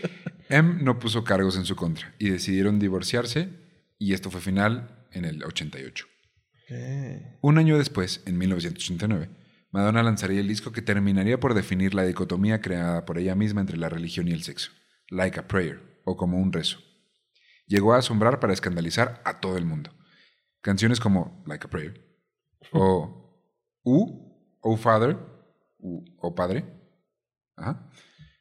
[0.50, 3.48] M no puso cargos en su contra y decidieron divorciarse
[4.00, 6.06] y esto fue final en el 88.
[6.54, 6.76] Ok.
[7.42, 9.28] Un año después, en 1989,
[9.70, 13.76] Madonna lanzaría el disco que terminaría por definir la dicotomía creada por ella misma entre
[13.76, 14.72] la religión y el sexo,
[15.10, 16.78] Like a Prayer, o como un rezo.
[17.66, 19.92] Llegó a asombrar para escandalizar a todo el mundo.
[20.60, 22.04] Canciones como Like a Prayer,
[22.72, 23.46] o
[23.84, 25.16] U, Oh Father,
[25.78, 26.64] U, Oh Padre,
[27.56, 27.88] ajá,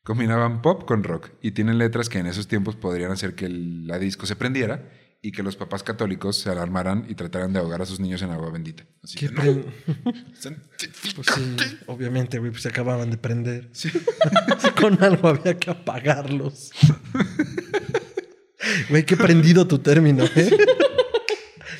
[0.04, 3.86] combinaban pop con rock y tienen letras que en esos tiempos podrían hacer que el-
[3.88, 4.90] la disco se prendiera
[5.22, 8.32] y que los papás católicos se alarmaran y trataran de ahogar a sus niños en
[8.32, 8.86] agua bendita.
[9.04, 9.64] Así ¿Qué que, no,
[11.16, 11.56] Pues sí,
[11.88, 13.70] obviamente, güey, pues se acababan de prender.
[14.80, 16.72] Con algo había que apagarlos.
[18.90, 20.58] Güey, qué prendido tu término, ¿eh?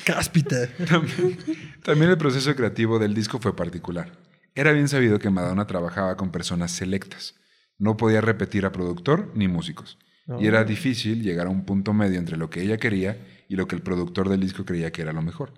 [0.04, 0.68] Cáspita.
[0.76, 1.38] También,
[1.82, 4.12] también el proceso creativo del disco fue particular.
[4.54, 7.36] Era bien sabido que Madonna trabajaba con personas selectas.
[7.78, 9.98] No podía repetir a productor ni músicos.
[10.38, 13.18] Y era difícil llegar a un punto medio entre lo que ella quería
[13.48, 15.52] y lo que el productor del disco creía que era lo mejor.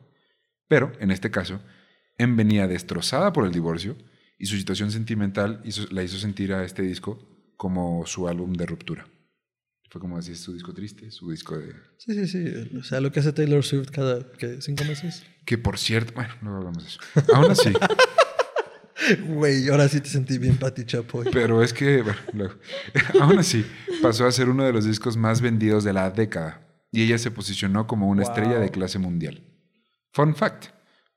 [0.69, 1.61] Pero, en este caso,
[2.19, 3.97] Em venía destrozada por el divorcio
[4.39, 7.19] y su situación sentimental hizo- la hizo sentir a este disco
[7.57, 9.07] como su álbum de ruptura.
[9.91, 11.73] Fue como decir, su disco triste, su disco de...
[11.99, 12.77] Sí, sí, sí.
[12.79, 14.61] O sea, lo que hace Taylor Swift cada ¿qué?
[14.63, 15.23] cinco meses.
[15.45, 17.01] Que por cierto, bueno, luego hablamos de eso.
[17.35, 17.73] Aún así,
[19.27, 21.29] Güey, ahora sí te sentí bien Pati Chapoy.
[21.33, 22.55] Pero es que, bueno, luego.
[23.21, 23.65] aún así,
[24.01, 27.31] pasó a ser uno de los discos más vendidos de la década y ella se
[27.31, 28.31] posicionó como una Wow.
[28.31, 29.43] estrella de clase mundial.
[30.13, 30.67] Fun fact: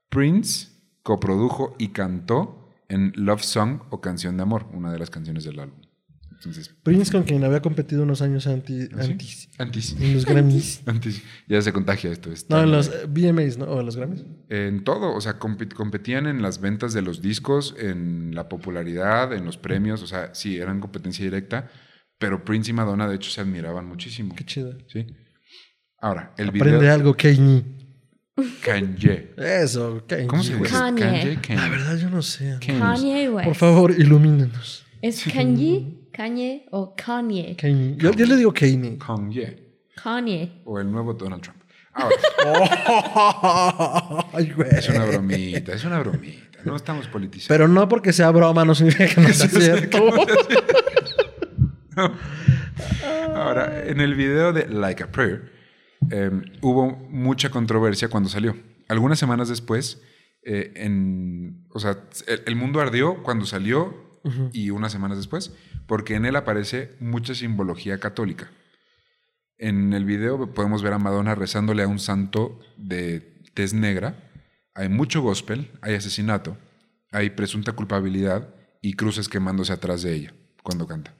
[0.09, 0.69] Prince
[1.03, 5.59] coprodujo y cantó en Love Song o Canción de Amor, una de las canciones del
[5.59, 5.81] álbum.
[6.35, 9.07] Entonces, Prince, con quien había competido unos años anti, ¿Ah,
[9.57, 10.81] antes, en los Grammys.
[10.85, 12.31] antes, ya se contagia esto.
[12.31, 13.65] es No, en los eh, VMAs, ¿no?
[13.65, 14.23] O en los Grammys.
[14.49, 19.45] En todo, o sea, competían en las ventas de los discos, en la popularidad, en
[19.45, 21.69] los premios, o sea, sí, eran competencia directa,
[22.17, 24.35] pero Prince y Madonna de hecho se admiraban muchísimo.
[24.35, 24.77] Qué chido.
[24.87, 25.07] ¿sí?
[25.99, 27.63] Ahora, el Aprende video algo, Kanye.
[28.61, 29.33] Kanye.
[29.37, 30.27] Eso, Kanye.
[30.27, 30.69] ¿Cómo se dice?
[30.69, 31.01] Kanye.
[31.01, 31.39] Kanye.
[31.41, 31.61] Kanye.
[31.61, 32.57] La verdad, yo no sé.
[32.65, 32.79] Kanye.
[32.79, 33.47] Kanye West.
[33.47, 34.85] Por favor, ilumínenos.
[35.01, 37.55] ¿Es Kanye, Kanye o Kanye?
[37.57, 37.95] Kanye.
[37.97, 38.97] Yo, yo le digo Kanye.
[38.97, 39.57] Kanye.
[40.01, 40.61] Kanye.
[40.65, 41.59] O el nuevo Donald Trump.
[41.93, 42.15] Ahora,
[44.33, 44.69] Ay, güey.
[44.71, 46.59] es una bromita, es una bromita.
[46.65, 47.53] No estamos politizando.
[47.53, 49.97] Pero no porque sea broma, no significa que no sea cierto.
[53.35, 55.51] Ahora, en el video de Like a Prayer,
[56.11, 58.55] eh, hubo mucha controversia cuando salió.
[58.87, 60.01] Algunas semanas después,
[60.43, 61.97] eh, en, o sea,
[62.27, 64.03] el, el mundo ardió cuando salió
[64.53, 65.53] y unas semanas después,
[65.87, 68.51] porque en él aparece mucha simbología católica.
[69.57, 74.29] En el video podemos ver a Madonna rezándole a un santo de tez negra.
[74.73, 76.57] Hay mucho gospel, hay asesinato,
[77.11, 80.33] hay presunta culpabilidad y cruces quemándose atrás de ella
[80.63, 81.13] cuando canta.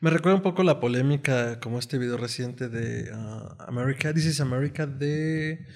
[0.00, 4.40] Me recuerda un poco la polémica, como este video reciente de ah, America, This is
[4.40, 5.66] America, de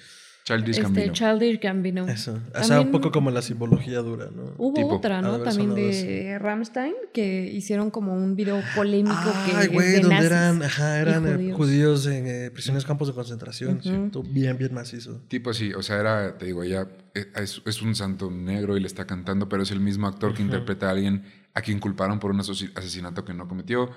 [0.49, 1.13] Childish Este, Gambino.
[1.13, 2.07] Childish Gambino.
[2.07, 2.31] eso.
[2.33, 4.53] O sea, También un poco como la simbología dura, ¿no?
[4.57, 5.39] Hubo tipo, otra, ¿no?
[5.39, 10.15] También de Ramstein, que hicieron como un video polémico que Ay, es güey, de donde
[10.15, 11.57] nazis eran, ajá, eran eh, judíos.
[11.57, 13.81] judíos en eh, prisioneros campos de concentración.
[13.81, 14.23] ¿cierto?
[14.23, 15.21] Bien, bien macizo.
[15.27, 18.79] Tipo así, o sea, era, te digo, ella eh, es, es un santo negro y
[18.79, 21.23] le está cantando, pero es el mismo actor que interpreta a alguien
[21.53, 23.89] a quien culparon por un asesinato que no cometió.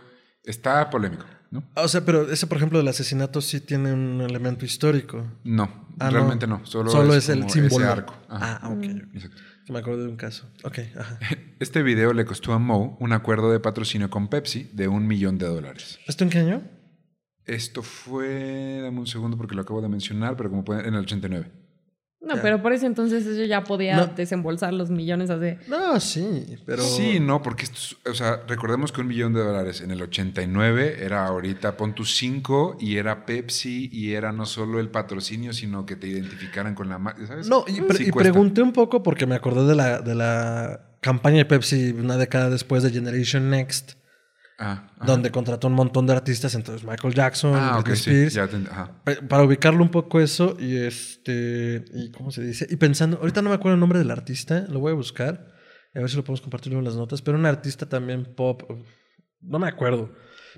[0.45, 1.63] Está polémico, ¿no?
[1.77, 5.25] Ah, O sea, pero ese, por ejemplo, del asesinato sí tiene un elemento histórico.
[5.45, 6.65] No, Ah, realmente no.
[6.67, 7.85] Solo, Solo es, es, el símbolo.
[7.85, 8.15] ese arco.
[8.29, 8.83] Ajá, Ah, ok.
[9.15, 9.37] exacto.
[9.67, 10.49] Que me acuerdo de un caso.
[10.65, 11.19] Ok, ajá.
[11.61, 15.39] Este video le costó a Moe un acuerdo de patrocinio con Pepsi de un millón
[15.39, 16.01] de dólares.
[16.07, 16.63] ¿Esto en qué año?
[17.45, 21.01] Esto fue, dame un segundo porque lo acabo de mencionar, pero como pueden, en el
[21.01, 21.51] 89.
[22.25, 24.07] No, pero por ese entonces ella ya podía No.
[24.07, 25.59] desembolsar los millones hace...
[25.69, 26.83] No, sí, pero.
[26.83, 30.01] Sí, no, porque esto es- o sea, recordemos que un millón de dólares en el
[30.03, 35.53] 89 era ahorita pon tu 5 y era Pepsi y era no solo el patrocinio,
[35.53, 37.49] sino que te identificaran con la marca, ¿sabes?
[37.49, 40.81] No, y, pre- Sí y pregunté un poco porque me acordé de la, de la
[41.01, 43.93] campaña de Pepsi una década después de Generation Next,
[44.63, 44.91] Ajá.
[45.05, 48.35] donde contrató un montón de artistas, entonces Michael Jackson, Ah, ok, Britney sí, Spears.
[48.35, 48.93] ya te ent- ajá.
[49.05, 53.43] Pa- Para ubicarlo un poco eso y este y cómo se dice y pensando ahorita
[53.43, 55.49] no me acuerdo el nombre del artista lo voy a buscar
[55.95, 58.63] a ver si lo podemos compartir en las notas pero un artista también pop
[59.41, 60.13] no me acuerdo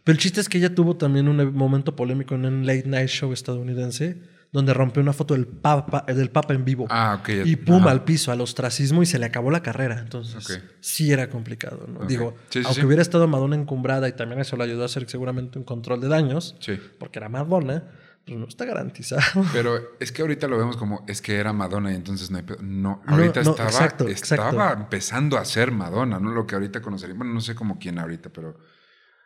[0.04, 3.08] pero el chiste es que ella tuvo también un momento polémico en un late night
[3.08, 4.20] show estadounidense
[4.54, 7.28] donde rompió una foto del papa del papa en vivo Ah, ok.
[7.28, 7.90] ya- y pum ajá.
[7.90, 12.06] al piso al ostracismo y se le acabó la carrera entonces sí era complicado ¿no?
[12.06, 12.86] Digo Sí, sí, aunque sí.
[12.86, 16.08] hubiera estado Madonna encumbrada y también eso le ayudó a hacer seguramente un control de
[16.08, 16.56] daños
[16.98, 17.84] porque era Madonna,
[18.24, 19.20] pues no está garantizado.
[19.52, 22.44] Pero es que ahorita lo vemos como es que era Madonna y entonces no hay.
[22.62, 24.80] No, No, ahorita no, estaba, exacto, estaba exacto.
[24.82, 27.18] empezando a ser Madonna, no lo que ahorita conoceríamos.
[27.18, 28.56] Bueno, no sé como quién ahorita, pero,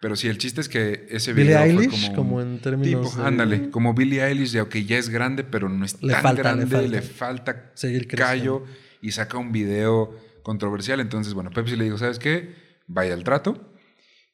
[0.01, 2.59] pero sí, el chiste es que ese Billie video fue Eilish, como, como un en
[2.61, 6.03] términos tipo, de- ándale, como Billie Eilish, de que ya es grande, pero no es
[6.03, 7.53] Le tan falta, le grande, le falta.
[7.53, 8.65] falta, Seguir callo
[9.03, 11.01] y saca un video controversial.
[11.01, 12.55] Entonces, bueno, Pepsi le dijo, ¿sabes qué?
[12.87, 13.73] Vaya al trato.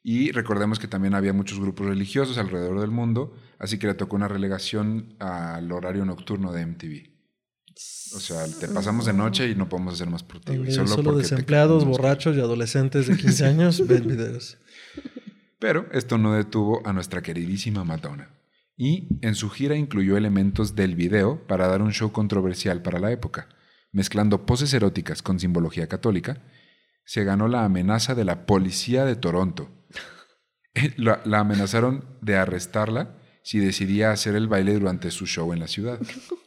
[0.02, 4.16] Y recordemos que también había muchos grupos religiosos alrededor del mundo, así que le tocó
[4.16, 7.14] una relegación al horario nocturno de MTV.
[8.14, 10.52] O sea, te pasamos de noche y no podemos hacer más por ti.
[10.70, 14.58] solo, te desempleados, borrachos y adolescentes de 15 años ven videos.
[15.64, 18.28] Pero esto no detuvo a nuestra queridísima Madonna.
[18.76, 23.10] Y en su gira incluyó elementos del video para dar un show controversial para la
[23.10, 23.48] época,
[23.90, 26.42] mezclando poses eróticas con simbología católica.
[27.06, 29.70] Se ganó la amenaza de la policía de Toronto.
[30.98, 35.66] La, la amenazaron de arrestarla si decidía hacer el baile durante su show en la
[35.66, 35.98] ciudad.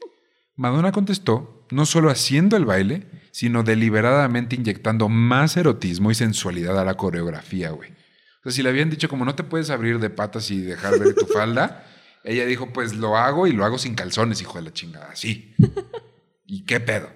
[0.55, 6.85] Madonna contestó, no solo haciendo el baile, sino deliberadamente inyectando más erotismo y sensualidad a
[6.85, 7.96] la coreografía, güey.
[8.49, 11.13] Sea, si le habían dicho como no te puedes abrir de patas y dejar ver
[11.15, 11.85] tu falda,
[12.23, 15.53] ella dijo, pues lo hago y lo hago sin calzones, hijo de la chingada, sí.
[16.45, 17.09] ¿Y qué pedo?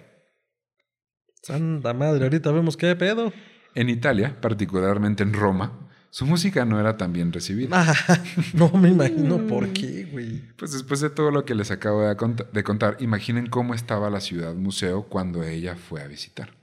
[1.41, 3.33] Santa madre, ahorita vemos qué pedo.
[3.73, 7.69] En Italia, particularmente en Roma, su música no era tan bien recibida.
[7.89, 8.19] Ah,
[8.53, 10.41] no me imagino por qué, güey.
[10.57, 14.09] Pues después de todo lo que les acabo de, cont- de contar, imaginen cómo estaba
[14.09, 16.53] la ciudad museo cuando ella fue a visitar.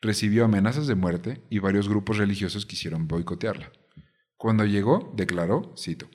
[0.00, 3.72] Recibió amenazas de muerte y varios grupos religiosos quisieron boicotearla.
[4.36, 6.08] Cuando llegó, declaró, cito,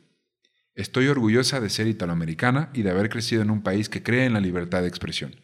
[0.75, 4.33] Estoy orgullosa de ser italoamericana y de haber crecido en un país que cree en
[4.33, 5.35] la libertad de expresión.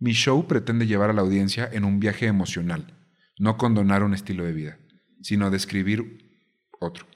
[0.00, 2.92] Mi show pretende llevar a la audiencia en un viaje emocional,
[3.38, 4.78] no condonar un estilo de vida,
[5.22, 6.40] sino describir
[6.80, 7.06] otro.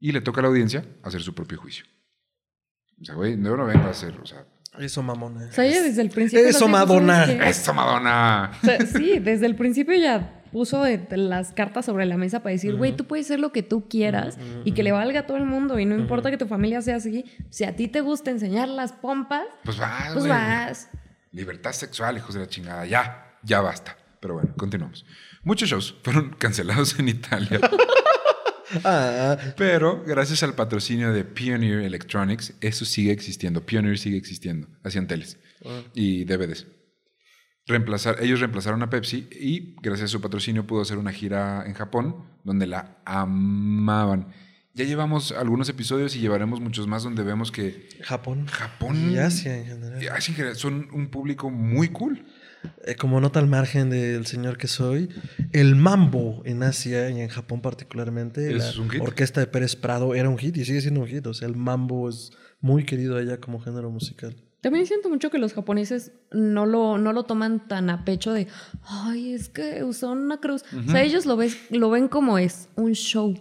[0.00, 1.84] Y le toca a la audiencia hacer su propio juicio.
[3.00, 4.44] O sea, güey, no vengo a hacer, o sea,
[4.78, 5.46] Eso, mamona.
[5.48, 6.46] O sea, ella desde el principio...
[6.46, 7.26] Eso, Madonna.
[7.26, 8.50] que- ¡Eso, Madonna!
[8.62, 12.52] O sea, sí, desde el principio ya puso de- las cartas sobre la mesa para
[12.52, 15.36] decir, güey, tú puedes ser lo que tú quieras y que le valga a todo
[15.36, 17.24] el mundo y no importa que tu familia sea así.
[17.50, 20.88] Si a ti te gusta enseñar las pompas, Pues vas, pues vas.
[21.32, 22.86] Libertad sexual, hijos de la chingada.
[22.86, 23.96] Ya, ya basta.
[24.20, 25.04] Pero bueno, continuamos.
[25.42, 27.60] Muchos shows fueron cancelados en Italia,
[28.84, 33.64] Ah, pero gracias al patrocinio de Pioneer Electronics, eso sigue existiendo.
[33.64, 34.68] Pioneer sigue existiendo.
[34.82, 35.38] Hacían teles
[35.94, 36.66] y DVDs.
[37.66, 41.72] Reemplazar, ellos reemplazaron a Pepsi y gracias a su patrocinio pudo hacer una gira en
[41.72, 44.28] Japón donde la amaban.
[44.74, 48.46] Ya llevamos algunos episodios y llevaremos muchos más donde vemos que Japón.
[48.46, 50.02] Japón Y Asia en general.
[50.02, 52.26] y Asia en general son un público muy cool.
[52.84, 55.08] Eh, como nota al margen del señor que soy,
[55.52, 59.00] el mambo en Asia y en Japón particularmente, ¿Es la un hit?
[59.00, 61.26] orquesta de Pérez Prado era un hit y sigue siendo un hit.
[61.26, 64.34] O sea, el mambo es muy querido allá como género musical.
[64.60, 68.46] También siento mucho que los japoneses no lo, no lo toman tan a pecho de,
[68.82, 70.64] ay, es que son una cruz.
[70.86, 73.34] O sea, ellos lo, ves, lo ven como es, un show.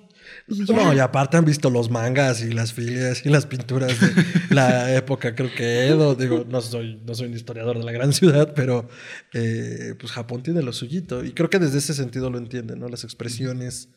[0.47, 0.75] Ya.
[0.75, 4.13] No, y aparte han visto los mangas y las filias y las pinturas de
[4.53, 8.11] la época, creo que Edo, digo, no soy, no soy un historiador de la gran
[8.11, 8.89] ciudad, pero
[9.33, 11.23] eh, pues Japón tiene lo suyito.
[11.23, 12.89] Y creo que desde ese sentido lo entienden, ¿no?
[12.89, 13.89] Las expresiones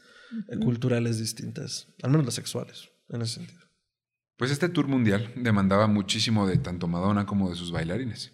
[0.48, 3.60] eh, culturales distintas, al menos las sexuales, en ese sentido.
[4.36, 8.32] Pues este tour mundial demandaba muchísimo de tanto Madonna como de sus bailarines.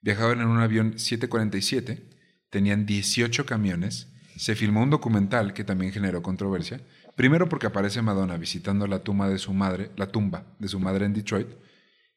[0.00, 2.08] Viajaban en un avión 747,
[2.50, 6.80] tenían 18 camiones, se filmó un documental que también generó controversia,
[7.16, 11.06] primero porque aparece Madonna visitando la tumba de su madre, la tumba de su madre
[11.06, 11.48] en Detroit,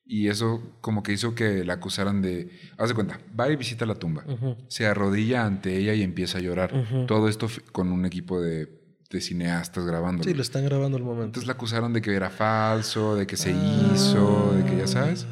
[0.05, 3.85] y eso como que hizo que la acusaran de, haz de cuenta, va y visita
[3.85, 4.23] la tumba,
[4.67, 6.71] se arrodilla ante ella y empieza a llorar.
[7.07, 8.69] Todo esto con un equipo de,
[9.09, 10.23] de cineastas grabando.
[10.23, 11.25] Sí, lo están grabando al momento.
[11.25, 15.25] Entonces la acusaron de que era falso, de que se hizo, de que ya sabes.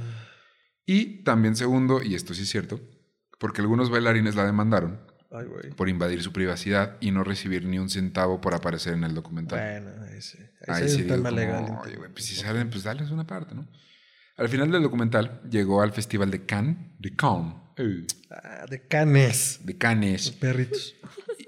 [0.85, 2.79] Y también segundo, y esto sí es cierto,
[3.39, 7.89] porque algunos bailarines la demandaron Ay, por invadir su privacidad y no recibir ni un
[7.89, 9.59] centavo por aparecer en el documental.
[9.59, 10.03] Bueno.
[10.05, 11.79] Ahí, sí hay un tema como, legal.
[11.83, 13.67] "Oye, güey, pues si salen, pues dales una parte, ¿no?
[14.37, 17.55] Al final del documental llegó al festival de Cannes, de Cannes,
[18.31, 19.59] Ah, de canes.
[19.63, 20.95] de Cannes, Perritos.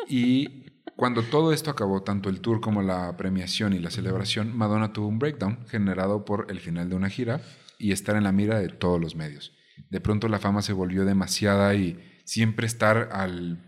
[0.07, 0.65] Y
[0.95, 5.07] cuando todo esto acabó, tanto el tour como la premiación y la celebración, Madonna tuvo
[5.07, 7.41] un breakdown generado por el final de una gira
[7.77, 9.51] y estar en la mira de todos los medios.
[9.89, 13.59] De pronto la fama se volvió demasiada y siempre estar al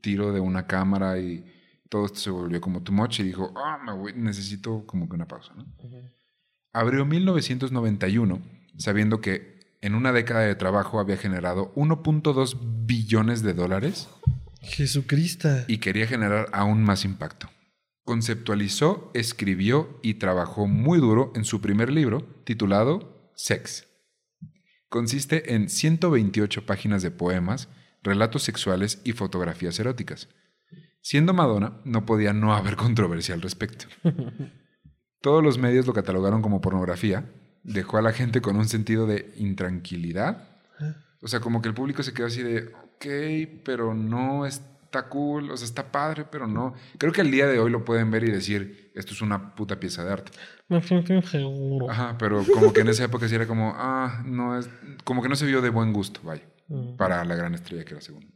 [0.00, 1.44] tiro de una cámara y
[1.88, 5.14] todo esto se volvió como too much y dijo, ah, me voy- necesito como que
[5.16, 5.54] una pausa.
[5.56, 5.64] ¿no?
[6.72, 8.40] Abrió 1991
[8.76, 14.08] sabiendo que en una década de trabajo había generado 1.2 billones de dólares
[14.60, 15.48] Jesucristo.
[15.66, 17.48] y quería generar aún más impacto.
[18.04, 23.86] Conceptualizó, escribió y trabajó muy duro en su primer libro titulado Sex.
[24.88, 27.68] Consiste en 128 páginas de poemas,
[28.02, 30.28] relatos sexuales y fotografías eróticas.
[31.00, 33.86] Siendo Madonna, no podía no haber controversia al respecto.
[35.20, 37.30] Todos los medios lo catalogaron como pornografía,
[37.62, 40.48] dejó a la gente con un sentido de intranquilidad.
[41.20, 45.50] O sea, como que el público se quedó así de, ok, pero no está cool,
[45.50, 46.74] o sea, está padre, pero no.
[46.98, 49.80] Creo que al día de hoy lo pueden ver y decir, esto es una puta
[49.80, 50.32] pieza de arte.
[50.68, 51.90] Me siento inseguro.
[51.90, 54.70] Ajá, pero como que en esa época sí era como, ah, no es,
[55.04, 56.96] como que no se vio de buen gusto, vaya, Mm.
[56.96, 58.32] para la gran estrella que era según.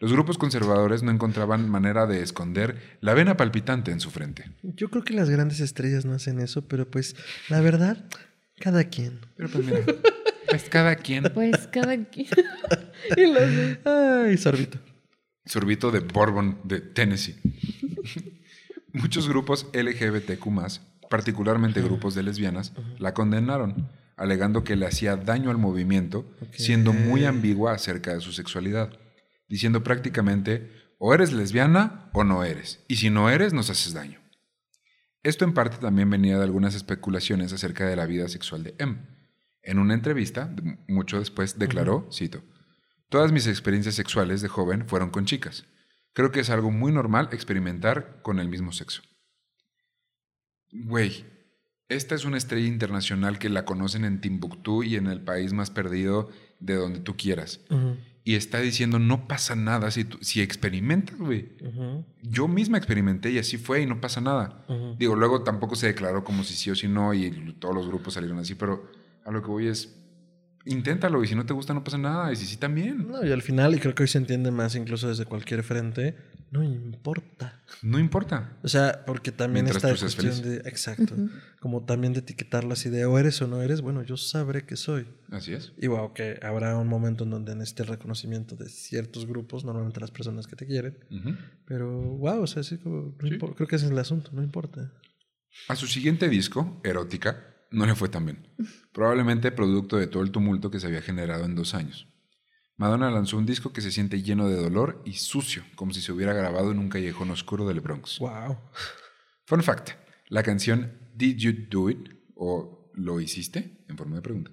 [0.00, 4.50] Los grupos conservadores no encontraban manera de esconder la vena palpitante en su frente.
[4.62, 7.14] Yo creo que las grandes estrellas no hacen eso, pero pues
[7.48, 8.08] la verdad,
[8.60, 9.20] Cada quien.
[9.36, 9.80] Pero pues mira,
[10.48, 11.24] pues cada quien.
[11.34, 12.28] Pues cada quien.
[13.16, 14.78] y los Ay, sorbito.
[15.46, 17.36] Sorbito de Bourbon de Tennessee.
[18.92, 20.44] Muchos grupos LGBTQ,
[21.08, 23.90] particularmente grupos de lesbianas, la condenaron,
[24.20, 28.92] alegando que le hacía daño al movimiento, siendo muy ambigua acerca de su sexualidad,
[29.48, 34.20] diciendo prácticamente o eres lesbiana o no eres, y si no eres nos haces daño.
[35.22, 38.98] Esto en parte también venía de algunas especulaciones acerca de la vida sexual de M.
[39.62, 40.54] En una entrevista,
[40.86, 42.42] mucho después, declaró, cito,
[43.08, 45.64] Todas mis experiencias sexuales de joven fueron con chicas.
[46.12, 49.02] Creo que es algo muy normal experimentar con el mismo sexo.
[50.70, 51.24] Güey,
[51.90, 55.70] esta es una estrella internacional que la conocen en Timbuktu y en el país más
[55.70, 56.30] perdido
[56.60, 57.60] de donde tú quieras.
[58.22, 61.48] Y está diciendo, no pasa nada si, si experimentas, güey.
[62.22, 64.64] Yo misma experimenté y así fue y no pasa nada.
[64.98, 68.14] Digo, luego tampoco se declaró como si sí o si no y todos los grupos
[68.14, 68.88] salieron así, pero
[69.24, 69.96] a lo que voy es,
[70.64, 73.08] inténtalo y si no te gusta no pasa nada y si sí también.
[73.08, 76.16] No, y al final, y creo que hoy se entiende más incluso desde cualquier frente,
[76.50, 77.62] no importa.
[77.82, 78.58] No importa.
[78.62, 81.14] O sea, porque también está la cuestión de, exacto,
[81.60, 84.76] como también de etiquetarlo así de o eres o no eres, bueno, yo sabré que
[84.76, 85.06] soy.
[85.30, 85.72] Así es.
[85.78, 90.00] Y wow, que habrá un momento en donde necesite el reconocimiento de ciertos grupos, normalmente
[90.00, 90.98] las personas que te quieren,
[91.64, 94.92] pero wow, o sea, sí, como, creo que ese es el asunto, no importa.
[95.68, 98.48] A su siguiente disco, Erótica, no le fue tan bien.
[98.92, 102.08] Probablemente producto de todo el tumulto que se había generado en dos años.
[102.76, 106.12] Madonna lanzó un disco que se siente lleno de dolor y sucio, como si se
[106.12, 108.18] hubiera grabado en un callejón oscuro del Bronx.
[108.18, 108.58] Wow.
[109.44, 109.90] Fun fact:
[110.28, 112.08] la canción Did You Do It?
[112.34, 113.84] o ¿Lo hiciste?
[113.88, 114.50] en forma de pregunta.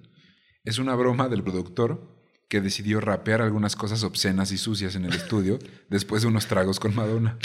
[0.64, 5.12] Es una broma del productor que decidió rapear algunas cosas obscenas y sucias en el
[5.14, 5.58] estudio
[5.88, 7.38] después de unos tragos con Madonna.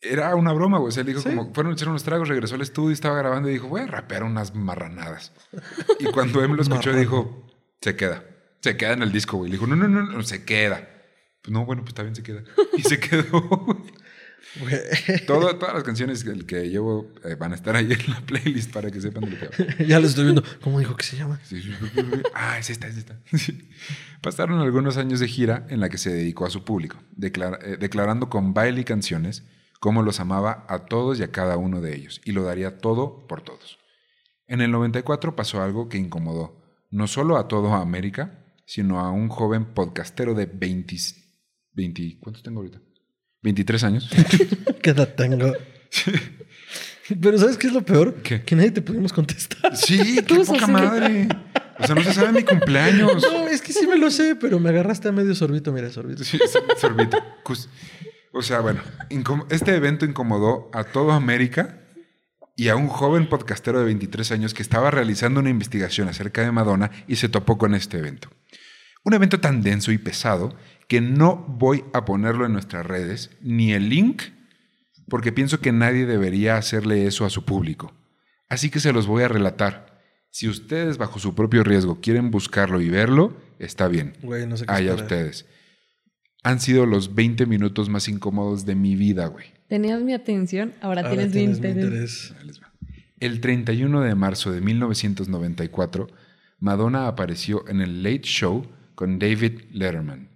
[0.00, 0.88] Era una broma, güey.
[0.88, 3.48] O sea, él dijo como, fueron a echar unos tragos, regresó al estudio, estaba grabando
[3.48, 5.32] y dijo, voy a rapear unas marranadas.
[5.98, 7.46] y cuando él lo escuchó, dijo,
[7.80, 8.24] se queda.
[8.60, 9.50] Se queda en el disco, güey.
[9.50, 10.88] Le dijo, no, no, no, no, se queda.
[11.42, 12.42] Pues no, bueno, pues está bien, se queda.
[12.76, 13.40] Y se quedó,
[14.60, 15.26] güey.
[15.26, 18.90] todas las canciones que, que llevo eh, van a estar ahí en la playlist para
[18.92, 19.74] que sepan de lo que hablo.
[19.86, 20.44] ya lo estoy viendo.
[20.62, 21.40] ¿Cómo dijo que se llama?
[22.34, 23.18] ah, es esta, es esta.
[24.20, 28.28] Pasaron algunos años de gira en la que se dedicó a su público, eh, declarando
[28.28, 29.44] con baile y canciones
[29.78, 33.26] cómo los amaba a todos y a cada uno de ellos, y lo daría todo
[33.26, 33.78] por todos.
[34.46, 36.58] En el 94 pasó algo que incomodó
[36.90, 40.96] no solo a toda América, sino a un joven podcastero de 20,
[41.72, 42.80] 20 ¿cuántos tengo ahorita?
[43.42, 44.10] 23 años.
[44.82, 45.52] ¿Qué edad tengo?
[47.20, 48.16] Pero ¿sabes qué es lo peor?
[48.16, 49.74] Que nadie te pudimos contestar.
[49.76, 51.28] Sí, qué poca madre.
[51.78, 53.22] O sea, no se sabe mi cumpleaños.
[53.22, 55.72] No, es que sí me lo sé, pero me agarraste a medio sorbito.
[55.72, 56.24] Mira, sorbito.
[56.24, 56.38] Sí,
[56.76, 57.16] sorbito.
[58.32, 58.82] O sea, bueno,
[59.50, 61.80] este evento incomodó a toda América
[62.56, 66.52] y a un joven podcastero de 23 años que estaba realizando una investigación acerca de
[66.52, 68.28] Madonna y se topó con este evento.
[69.04, 70.54] Un evento tan denso y pesado
[70.88, 74.22] que no voy a ponerlo en nuestras redes, ni el link,
[75.08, 77.94] porque pienso que nadie debería hacerle eso a su público.
[78.48, 80.02] Así que se los voy a relatar.
[80.30, 84.14] Si ustedes bajo su propio riesgo quieren buscarlo y verlo, está bien.
[84.22, 85.46] Güey, no sé qué Allá ustedes
[86.42, 89.46] han sido los 20 minutos más incómodos de mi vida, güey.
[89.68, 92.34] Tenías mi atención, ahora, tienes, mi interés.
[93.20, 96.08] El 31 de marzo de 1994,
[96.60, 100.30] Madonna apareció en el Late Show con David Letterman.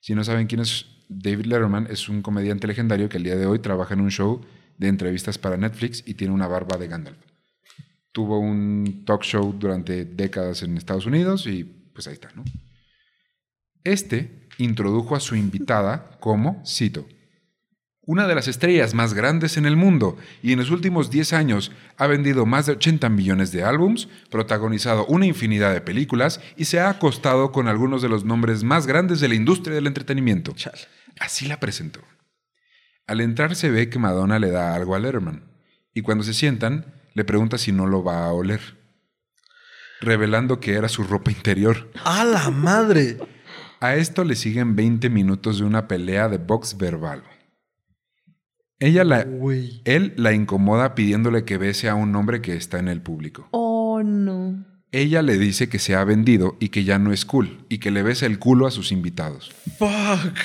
[0.00, 3.46] Si no saben quién es David Letterman, es un comediante legendario que el día de
[3.46, 4.40] hoy trabaja en un show
[4.78, 7.18] de entrevistas para Netflix y tiene una barba de Gandalf.
[8.12, 12.44] Tuvo un talk show durante décadas en Estados Unidos y pues ahí está, ¿no?
[13.84, 17.06] Este introdujo a su invitada como, cito,
[18.08, 21.72] una de las estrellas más grandes en el mundo y en los últimos 10 años
[21.98, 26.80] ha vendido más de 80 millones de álbums, protagonizado una infinidad de películas y se
[26.80, 30.54] ha acostado con algunos de los nombres más grandes de la industria del entretenimiento.
[31.20, 32.00] Así la presentó.
[33.06, 35.44] Al entrar se ve que Madonna le da algo a Letterman
[35.92, 38.78] y cuando se sientan le pregunta si no lo va a oler,
[40.00, 41.90] revelando que era su ropa interior.
[42.04, 43.18] ¡A la madre!
[43.80, 47.22] A esto le siguen 20 minutos de una pelea de box verbal.
[48.80, 49.26] Ella la,
[49.84, 53.48] él la incomoda pidiéndole que bese a un hombre que está en el público.
[53.50, 54.64] Oh, no.
[54.90, 57.90] Ella le dice que se ha vendido y que ya no es cool y que
[57.90, 59.52] le besa el culo a sus invitados.
[59.78, 60.38] Fuck.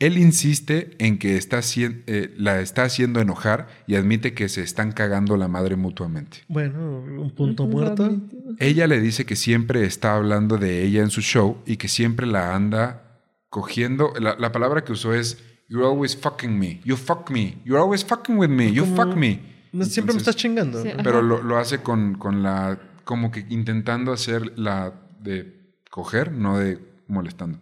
[0.00, 4.92] Él insiste en que está, eh, la está haciendo enojar y admite que se están
[4.92, 6.38] cagando la madre mutuamente.
[6.48, 8.10] Bueno, un punto muerto.
[8.58, 12.26] Ella le dice que siempre está hablando de ella en su show y que siempre
[12.26, 13.20] la anda
[13.50, 14.14] cogiendo.
[14.18, 16.80] La, palabra que usó es You're always fucking me.
[16.82, 17.58] You fuck me.
[17.66, 18.72] You're always fucking with me.
[18.72, 19.40] You fuck me.
[19.82, 20.82] siempre me estás chingando.
[21.04, 26.56] pero lo, lo, hace con, con, la como que intentando hacer la de coger, no
[26.56, 27.58] de molestando.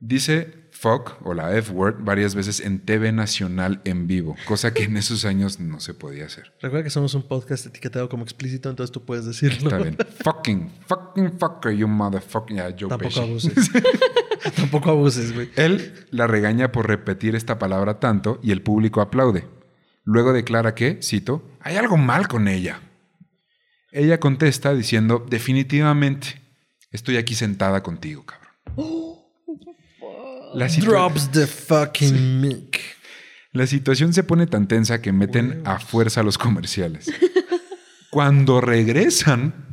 [0.00, 4.96] Dice fuck o la F-word varias veces en TV nacional en vivo, cosa que en
[4.96, 6.54] esos años no se podía hacer.
[6.60, 9.68] Recuerda que somos un podcast etiquetado como explícito, entonces tú puedes decirlo.
[9.68, 9.96] Está bien.
[10.24, 12.56] fucking, fucking fucker, you motherfucking.
[12.56, 13.20] Ya, Joe Tampoco Pesci.
[13.20, 13.70] abuses.
[14.56, 15.50] Tampoco abuses, güey.
[15.56, 19.46] Él la regaña por repetir esta palabra tanto y el público aplaude.
[20.04, 22.80] Luego declara que, cito, hay algo mal con ella.
[23.92, 26.40] Ella contesta diciendo, definitivamente,
[26.90, 29.05] estoy aquí sentada contigo, cabrón.
[30.54, 32.80] La, Drops the fucking mic.
[33.52, 37.12] la situación se pone tan tensa que meten a fuerza los comerciales.
[38.10, 39.66] Cuando regresan,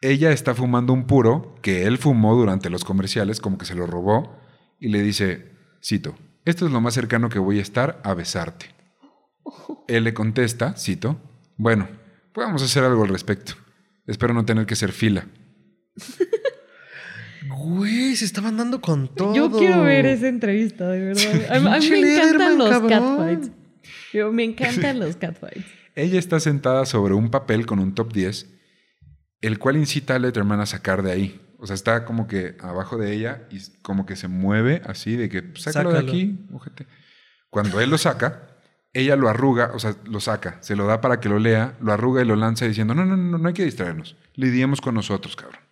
[0.00, 3.86] ella está fumando un puro que él fumó durante los comerciales, como que se lo
[3.86, 4.38] robó,
[4.78, 5.52] y le dice,
[5.82, 6.14] cito,
[6.44, 8.66] esto es lo más cercano que voy a estar a besarte.
[9.88, 11.20] Él le contesta, cito,
[11.56, 11.88] bueno,
[12.32, 13.54] podemos hacer algo al respecto.
[14.06, 15.26] Espero no tener que hacer fila.
[17.56, 19.34] Güey, se estaban dando con todo.
[19.34, 21.56] Yo quiero ver esa entrevista, de verdad.
[21.56, 23.50] A, mí me encantan los catfights.
[24.12, 25.64] Yo, me encantan los catfights.
[25.94, 28.48] Ella está sentada sobre un papel con un top 10,
[29.40, 31.40] el cual incita a Letterman a sacar de ahí.
[31.58, 35.28] O sea, está como que abajo de ella y como que se mueve así de
[35.28, 36.86] que "Pues, sácalo, de aquí, ojete".
[37.48, 38.54] Cuando él lo saca,
[38.92, 41.92] ella lo arruga, o sea, lo saca, se lo da para que lo lea, lo
[41.92, 45.36] arruga y lo lanza diciendo, no, no, no, no hay que distraernos, lidiemos con nosotros,
[45.36, 45.63] cabrón.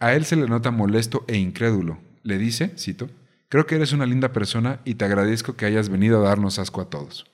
[0.00, 1.98] A él se le nota molesto e incrédulo.
[2.22, 3.10] Le dice, cito,
[3.48, 6.80] creo que eres una linda persona y te agradezco que hayas venido a darnos asco
[6.80, 7.30] a todos.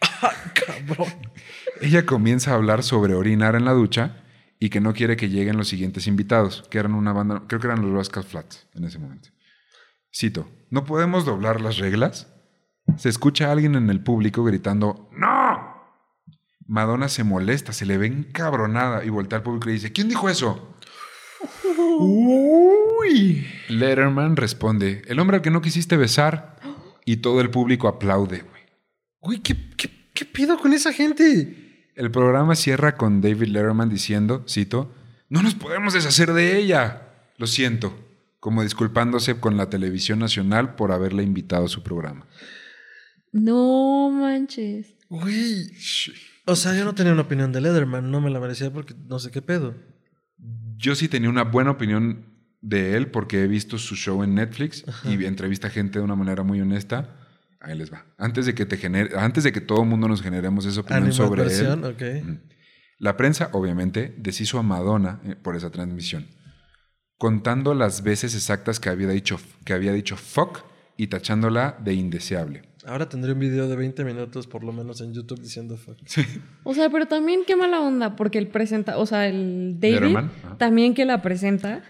[0.54, 1.08] Cabrón.
[1.80, 4.24] Ella comienza a hablar sobre orinar en la ducha
[4.58, 7.68] y que no quiere que lleguen los siguientes invitados, que eran una banda, creo que
[7.68, 9.28] eran los Rascal Flats en ese momento.
[10.12, 12.26] Cito, ¿no podemos doblar las reglas?
[12.96, 15.76] Se escucha a alguien en el público gritando, ¡No!
[16.66, 20.28] Madonna se molesta, se le ve encabronada y voltea al público y dice, ¿quién dijo
[20.28, 20.76] eso?
[21.78, 23.46] Uy.
[23.68, 26.56] Letterman responde, el hombre al que no quisiste besar.
[27.04, 28.62] Y todo el público aplaude, güey.
[29.20, 31.90] Güey, ¿qué, qué, qué pido con esa gente?
[31.94, 34.94] El programa cierra con David Letterman diciendo, cito,
[35.28, 37.02] no nos podemos deshacer de ella.
[37.38, 37.98] Lo siento,
[38.40, 42.26] como disculpándose con la televisión nacional por haberle invitado a su programa.
[43.32, 44.94] No manches.
[45.08, 45.70] Güey.
[46.44, 49.18] O sea, yo no tenía una opinión de Leatherman, no me la merecía porque no
[49.18, 49.74] sé qué pedo.
[50.78, 52.24] Yo sí tenía una buena opinión
[52.60, 56.44] de él porque he visto su show en Netflix y entrevista gente de una manera
[56.44, 57.16] muy honesta.
[57.60, 58.06] Ahí les va.
[58.16, 61.12] Antes de que te genere, antes de que todo el mundo nos generemos esa opinión
[61.12, 62.40] sobre él.
[62.98, 66.26] La prensa, obviamente, deshizo a Madonna eh, por esa transmisión,
[67.16, 70.64] contando las veces exactas que había dicho, que había dicho fuck
[70.96, 72.62] y tachándola de indeseable.
[72.88, 75.96] Ahora tendré un video de 20 minutos por lo menos en YouTube diciendo fuck.
[76.64, 80.16] O sea, pero también qué mala onda, porque el presenta, o sea, el David
[80.56, 81.82] también que la presenta,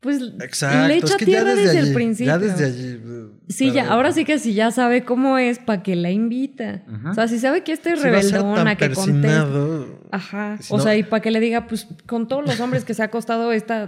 [0.00, 0.88] pues Exacto.
[0.88, 2.32] le echa es que tierra desde, desde allí, el principio.
[2.32, 3.00] Ya desde allí.
[3.48, 6.82] Sí, ya, ahora sí que si ya sabe cómo es, ¿para que la invita?
[7.10, 9.84] O sea, si sabe que este es si rebeldona, tan que contesta.
[10.10, 10.56] Ajá.
[10.60, 12.94] Si o no- sea, y para que le diga, pues con todos los hombres que
[12.94, 13.84] se ha acostado, esta.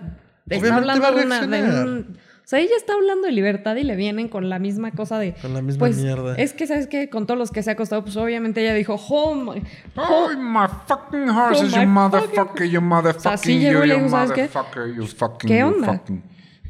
[0.47, 1.47] Está Obviamente hablando va a de una.
[1.47, 4.91] de un- o sea, ella está hablando de libertad y le vienen con la misma
[4.91, 5.33] cosa de.
[5.33, 6.35] Con la misma pues, mierda.
[6.37, 7.09] Es que, ¿sabes qué?
[7.09, 9.63] Con todos los que se ha acostado, pues obviamente ella dijo, oh my.
[9.97, 13.95] Oh, my fucking horses, Oh, you my motherfucker, you motherfucking, sí you, llegó y le
[13.95, 14.43] dijo, ¿sabes qué?
[14.43, 15.87] motherfucker, you fucking, ¿Qué you onda?
[15.95, 16.23] fucking.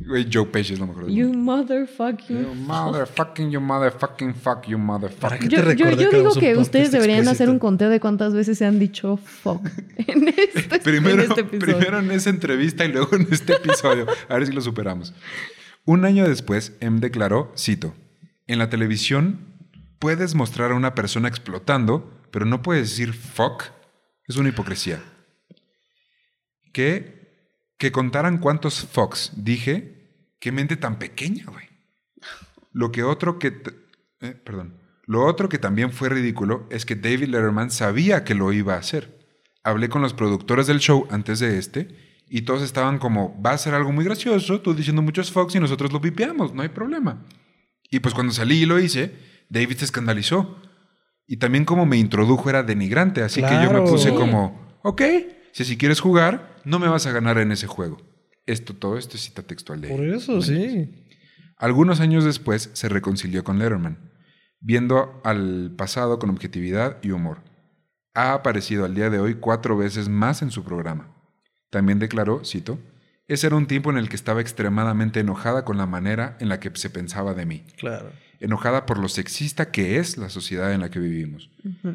[0.06, 1.08] Güey, Joe Pesci es lo mejor.
[1.08, 2.42] You motherfucking.
[2.42, 5.48] You motherfucking, you motherfucking fuck, you ¿Para motherfucking.
[5.48, 7.52] Yo, yo, yo digo que ustedes deberían hacer explícito?
[7.52, 9.66] un conteo de cuántas veces se han dicho fuck
[10.06, 11.78] en este, Primero, en este episodio.
[11.78, 14.06] primero en esa entrevista y luego en este episodio.
[14.28, 15.12] A ver si lo superamos.
[15.86, 17.94] Un año después, M declaró, cito,
[18.46, 19.54] en la televisión
[19.98, 23.64] puedes mostrar a una persona explotando, pero no puedes decir fuck.
[24.26, 25.02] Es una hipocresía.
[26.72, 31.68] Que, que contaran cuántos fucks dije, qué mente tan pequeña, güey.
[32.72, 33.62] Lo que otro que...
[34.20, 34.80] eh, perdón.
[35.06, 38.78] Lo otro que también fue ridículo es que David Letterman sabía que lo iba a
[38.78, 39.18] hacer.
[39.62, 43.58] Hablé con los productores del show antes de este y todos estaban como, va a
[43.58, 47.24] ser algo muy gracioso, tú diciendo muchos Fox y nosotros lo pipeamos, no hay problema.
[47.90, 49.12] Y pues cuando salí y lo hice,
[49.48, 50.60] David se escandalizó.
[51.26, 55.02] Y también como me introdujo era denigrante, así que yo me puse como, ok,
[55.52, 57.98] si así quieres jugar, no me vas a ganar en ese juego.
[58.46, 61.06] Esto, todo esto es cita textual de Por eso, sí.
[61.56, 64.12] Algunos años después se reconcilió con Letterman,
[64.60, 67.42] viendo al pasado con objetividad y humor.
[68.12, 71.13] Ha aparecido al día de hoy cuatro veces más en su programa.
[71.74, 72.78] También declaró, cito,
[73.26, 76.60] ese era un tiempo en el que estaba extremadamente enojada con la manera en la
[76.60, 77.64] que se pensaba de mí.
[77.76, 78.12] Claro.
[78.38, 81.50] Enojada por lo sexista que es la sociedad en la que vivimos.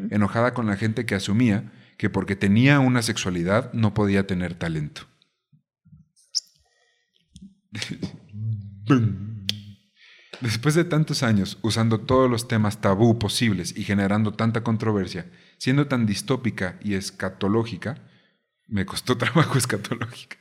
[0.10, 5.04] Enojada con la gente que asumía que porque tenía una sexualidad no podía tener talento.
[10.42, 15.28] Después de tantos años usando todos los temas tabú posibles y generando tanta controversia,
[15.58, 18.09] siendo tan distópica y escatológica,
[18.70, 20.38] me costó trabajo escatológica,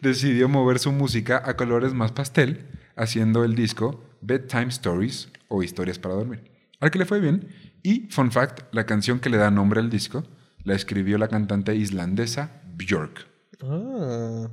[0.00, 2.66] decidió mover su música a colores más pastel,
[2.96, 7.48] haciendo el disco Bedtime Stories o Historias para Dormir, al que le fue bien.
[7.82, 10.24] Y, fun fact, la canción que le da nombre al disco
[10.64, 13.28] la escribió la cantante islandesa Björk.
[13.62, 14.48] Ah.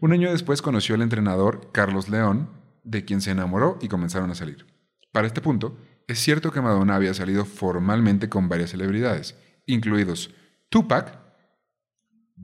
[0.00, 2.50] Un año después conoció al entrenador Carlos León,
[2.84, 4.66] de quien se enamoró y comenzaron a salir.
[5.10, 9.36] Para este punto, es cierto que Madonna había salido formalmente con varias celebridades,
[9.66, 10.30] incluidos
[10.68, 11.27] Tupac,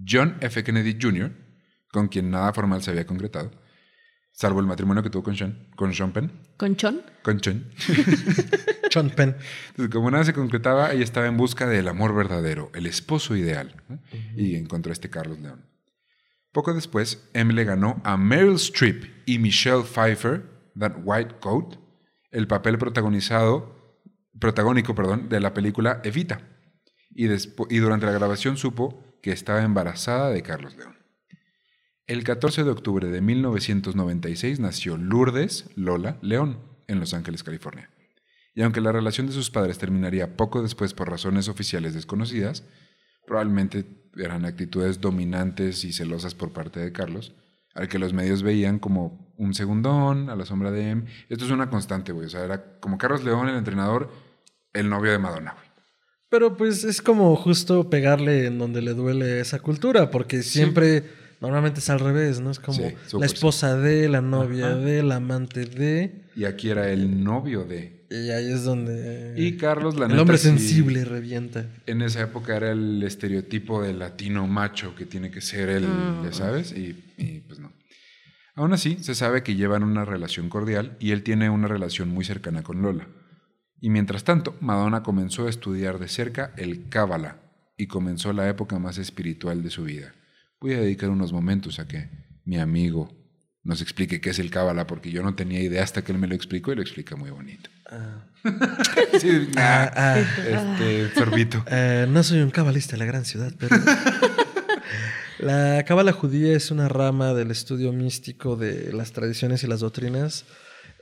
[0.06, 0.62] John F.
[0.64, 1.32] Kennedy Jr.,
[1.92, 3.50] con quien nada formal se había concretado,
[4.32, 7.02] salvo el matrimonio que tuvo con Sean, con Sean Penn, ¿Con Chon?
[7.22, 7.70] con Sean.
[8.90, 9.36] Sean Penn.
[9.70, 13.82] Entonces, como nada se concretaba, ella estaba en busca del amor verdadero, el esposo ideal,
[13.88, 14.00] ¿no?
[14.36, 15.64] y encontró a este Carlos León.
[16.52, 20.42] Poco después, M le ganó a Meryl Streep y Michelle Pfeiffer,
[20.78, 21.76] That White Coat,
[22.30, 24.00] el papel protagonizado,
[24.40, 26.40] protagónico perdón, de la película Evita.
[27.10, 30.98] Y durante la grabación supo que estaba embarazada de Carlos León.
[32.06, 36.58] El 14 de octubre de 1996 nació Lourdes Lola León
[36.88, 37.88] en Los Ángeles, California.
[38.54, 42.64] Y aunque la relación de sus padres terminaría poco después por razones oficiales desconocidas,
[43.26, 47.34] probablemente eran actitudes dominantes y celosas por parte de Carlos,
[47.74, 51.04] al que los medios veían como un segundón a la sombra de M.
[51.30, 52.26] Esto es una constante, güey.
[52.26, 54.10] O sea, era como Carlos León, el entrenador,
[54.74, 55.56] el novio de Madonna.
[56.34, 61.04] Pero pues es como justo pegarle en donde le duele esa cultura, porque siempre,
[61.40, 62.50] normalmente es al revés, ¿no?
[62.50, 64.76] Es como Sí, la esposa de, la novia Ajá.
[64.78, 68.04] de, la amante de, Y aquí era el novio de.
[68.10, 71.66] y ahí es donde Y Carlos, la el neta, hombre sí, sensible revienta.
[71.86, 75.86] En esa época era el estereotipo del latino macho que tiene que ser él,
[76.24, 77.72] ya sabes, y, y, pues no.
[78.56, 82.24] Aún así, se sabe que llevan una relación cordial y él tiene una relación muy
[82.24, 83.06] cercana con Lola.
[83.80, 87.38] Y mientras tanto, Madonna comenzó a estudiar de cerca el Cábala
[87.76, 90.14] y comenzó la época más espiritual de su vida.
[90.60, 92.08] Voy a dedicar unos momentos a que
[92.44, 93.12] mi amigo
[93.62, 96.26] nos explique qué es el Cábala, porque yo no tenía idea hasta que él me
[96.26, 97.70] lo explicó y lo explica muy bonito.
[97.90, 98.26] Ah.
[99.18, 100.18] Sí, Ah, ah.
[100.18, 101.64] este, sorbito.
[101.66, 103.76] Eh, no soy un cabalista de la gran ciudad, pero.
[105.38, 110.44] la cábala judía es una rama del estudio místico de las tradiciones y las doctrinas.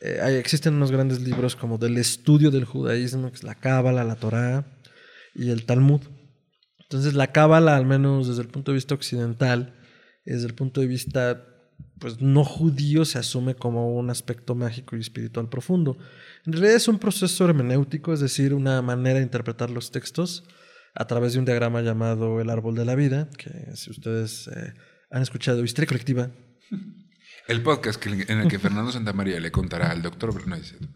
[0.04, 4.16] Eh, existen unos grandes libros como del estudio del judaísmo, que es la cábala, la
[4.16, 4.66] Torá
[5.34, 6.00] y el Talmud.
[6.80, 9.74] Entonces, la cábala, al menos desde el punto de vista occidental,
[10.24, 11.46] desde el punto de vista
[11.98, 15.96] pues no judío se asume como un aspecto mágico y espiritual profundo.
[16.44, 20.44] En realidad es un proceso hermenéutico, es decir, una manera de interpretar los textos
[20.94, 24.74] a través de un diagrama llamado el árbol de la vida, que si ustedes eh,
[25.10, 26.30] han escuchado Historia Colectiva,
[27.48, 30.46] El podcast que- en el que Fernando Santamaría le contará al doctor...
[30.46, 30.88] No, es cierto.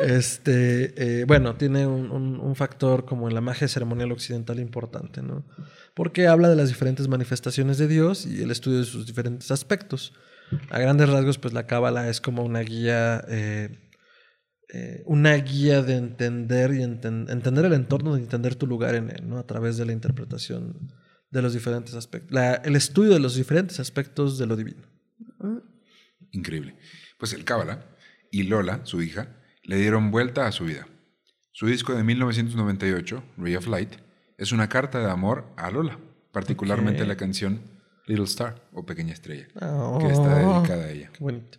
[0.00, 5.22] este, eh, bueno, tiene un, un- un factor como en la magia ceremonial occidental importante,
[5.22, 5.44] ¿no?
[5.94, 10.12] Porque habla de las diferentes manifestaciones de Dios y el estudio de sus diferentes aspectos.
[10.70, 13.90] A grandes rasgos, pues la cábala es como una guía, eh,
[14.72, 19.10] eh, una guía de entender y enten- entender el entorno, de entender tu lugar en
[19.10, 19.38] él, ¿no?
[19.38, 20.92] A través de la interpretación
[21.30, 24.82] de los diferentes aspectos, la- el estudio de los diferentes aspectos de lo divino.
[26.32, 26.76] Increíble.
[27.18, 27.86] Pues el Cábala
[28.30, 30.86] y Lola, su hija, le dieron vuelta a su vida.
[31.52, 33.94] Su disco de 1998, Ray of Light,
[34.36, 35.98] es una carta de amor a Lola,
[36.32, 37.60] particularmente la canción
[38.06, 41.10] Little Star o Pequeña Estrella, Oh, que está dedicada a ella.
[41.12, 41.58] Qué bonito.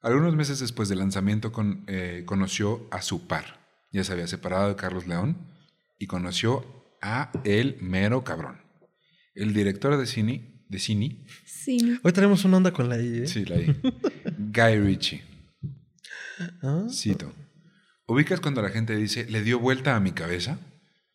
[0.00, 3.60] Algunos meses después del lanzamiento con- eh, conoció a su par.
[3.92, 5.36] Ya se había separado de Carlos León
[5.98, 6.64] y conoció
[7.02, 8.62] a el mero cabrón.
[9.34, 11.98] El director de cine, de cine, Sí.
[12.02, 13.26] Hoy tenemos una onda con la I, ¿eh?
[13.26, 13.76] sí, la I,
[14.38, 15.22] Guy Ritchie.
[16.62, 17.32] Ah, Cito.
[18.06, 20.58] ¿Ubicas cuando la gente dice, le dio vuelta a mi cabeza?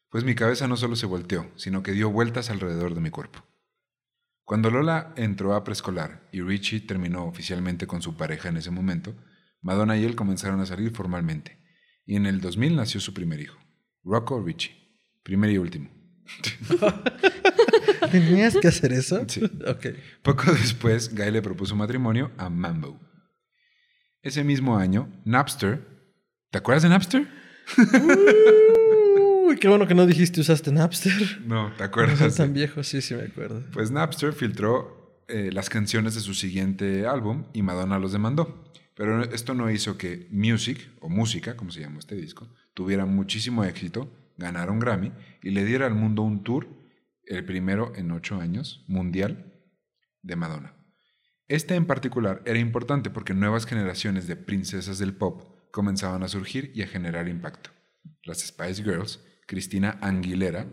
[0.09, 3.45] Pues mi cabeza no solo se volteó, sino que dio vueltas alrededor de mi cuerpo.
[4.43, 9.15] Cuando Lola entró a preescolar y Richie terminó oficialmente con su pareja en ese momento,
[9.61, 11.63] Madonna y él comenzaron a salir formalmente.
[12.05, 13.57] Y en el 2000 nació su primer hijo,
[14.03, 14.75] Rocco Richie.
[15.23, 15.89] Primer y último.
[18.11, 19.23] ¿Tenías que hacer eso?
[19.27, 19.41] Sí.
[20.21, 22.99] Poco después, Guy le propuso matrimonio a Mambo.
[24.21, 25.87] Ese mismo año, Napster.
[26.51, 27.27] ¿Te acuerdas de Napster?
[29.47, 31.41] Uy, qué bueno que no dijiste usaste Napster.
[31.45, 32.19] No, ¿te No acuerdas?
[32.19, 33.63] soy tan viejo, sí, sí me acuerdo.
[33.71, 38.63] Pues Napster filtró eh, las canciones de su siguiente álbum y Madonna los demandó.
[38.95, 43.63] Pero esto no hizo que Music, o Música, como se llama este disco, tuviera muchísimo
[43.63, 45.11] éxito, ganara un Grammy
[45.41, 46.67] y le diera al mundo un tour
[47.25, 49.53] el primero en ocho años, mundial,
[50.21, 50.73] de Madonna.
[51.47, 56.71] Este en particular era importante porque nuevas generaciones de princesas del pop comenzaban a surgir
[56.75, 57.69] y a generar impacto.
[58.23, 60.65] Las Spice Girls, Cristina Aguilera,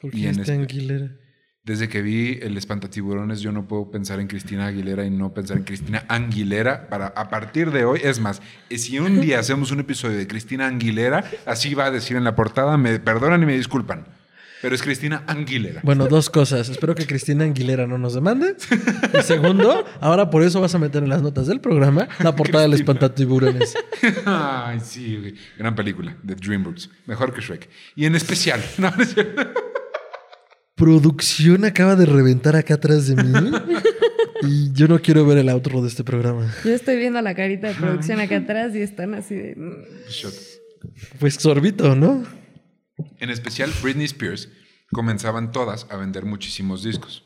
[0.00, 1.16] ¿Por Y qué en está espe- Aguilera?
[1.64, 5.56] Desde que vi el Espantatiburones, yo no puedo pensar en Cristina Aguilera y no pensar
[5.56, 6.88] en Cristina Anguilera.
[6.88, 10.26] Para, a partir de hoy, es más, eh, si un día hacemos un episodio de
[10.26, 14.04] Cristina Anguilera, así va a decir en la portada, me perdonan y me disculpan,
[14.60, 15.80] pero es Cristina Anguilera.
[15.82, 16.68] Bueno, dos cosas.
[16.68, 18.56] Espero que Cristina Aguilera no nos demande.
[19.18, 22.64] Y segundo, ahora por eso vas a meter en las notas del programa la portada
[22.64, 23.74] del espantatiburones.
[24.26, 27.70] Ay, sí, gran película de DreamWorks, mejor que Shrek.
[27.96, 29.42] Y en especial, no, no es cierto.
[30.74, 33.32] Producción acaba de reventar acá atrás de mí.
[34.42, 36.52] Y yo no quiero ver el outro de este programa.
[36.64, 39.54] Yo estoy viendo la carita de producción acá atrás y están así de.
[39.56, 40.10] mm.
[40.10, 40.34] Shot.
[41.18, 42.24] Pues sorbito, ¿no?
[43.18, 44.48] En especial Britney Spears
[44.92, 47.24] comenzaban todas a vender muchísimos discos.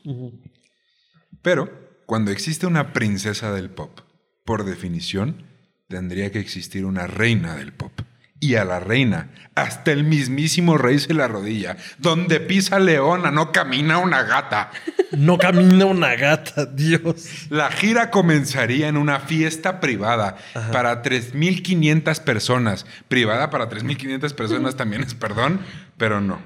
[1.41, 1.69] Pero
[2.05, 3.99] cuando existe una princesa del pop,
[4.45, 5.43] por definición,
[5.89, 7.91] tendría que existir una reina del pop.
[8.41, 11.75] Y a la reina, hasta el mismísimo rey se la rodilla.
[11.97, 14.71] Donde pisa leona, no camina una gata.
[15.11, 17.47] No camina una gata, Dios.
[17.49, 20.37] La gira comenzaría en una fiesta privada
[20.71, 22.85] para 3.500 personas.
[23.07, 25.59] Privada para 3.500 personas también es perdón,
[25.97, 26.41] pero no.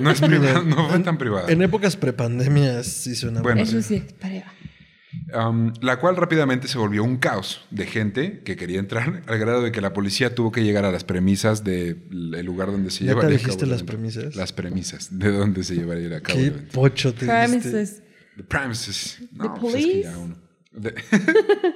[0.00, 1.50] No es privada, no fue tan privada.
[1.50, 4.46] En épocas prepandemias sí suena Bueno, Eso sí, prueba.
[5.34, 9.62] Um, la cual rápidamente se volvió un caos de gente que quería entrar, al grado
[9.62, 13.10] de que la policía tuvo que llegar a las premisas del lugar donde se ¿Ya
[13.12, 14.36] te llevaría a dijiste cabo el las premisas?
[14.36, 17.26] Las premisas de donde se llevaría a cabo Qué el pocho te.
[17.26, 18.02] Premises.
[18.36, 19.18] The premises.
[19.32, 20.36] No, The pues es que ya uno-
[20.72, 20.94] De-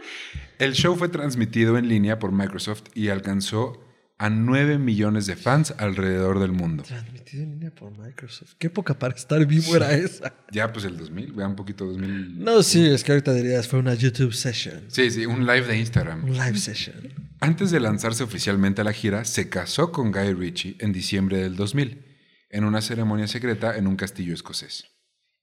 [0.58, 3.80] el show fue transmitido en línea por Microsoft y alcanzó
[4.18, 6.82] a 9 millones de fans alrededor del mundo.
[6.82, 8.54] Transmitido en línea por Microsoft.
[8.58, 10.34] Qué época para estar vivo era esa.
[10.50, 12.42] Ya, pues el 2000, vean un poquito 2000.
[12.42, 14.82] No, sí, es que ahorita dirías fue una YouTube session.
[14.88, 16.24] Sí, sí, un live de Instagram.
[16.24, 16.96] Un live session.
[17.40, 21.54] Antes de lanzarse oficialmente a la gira, se casó con Guy Ritchie en diciembre del
[21.54, 22.04] 2000,
[22.50, 24.86] en una ceremonia secreta en un castillo escocés.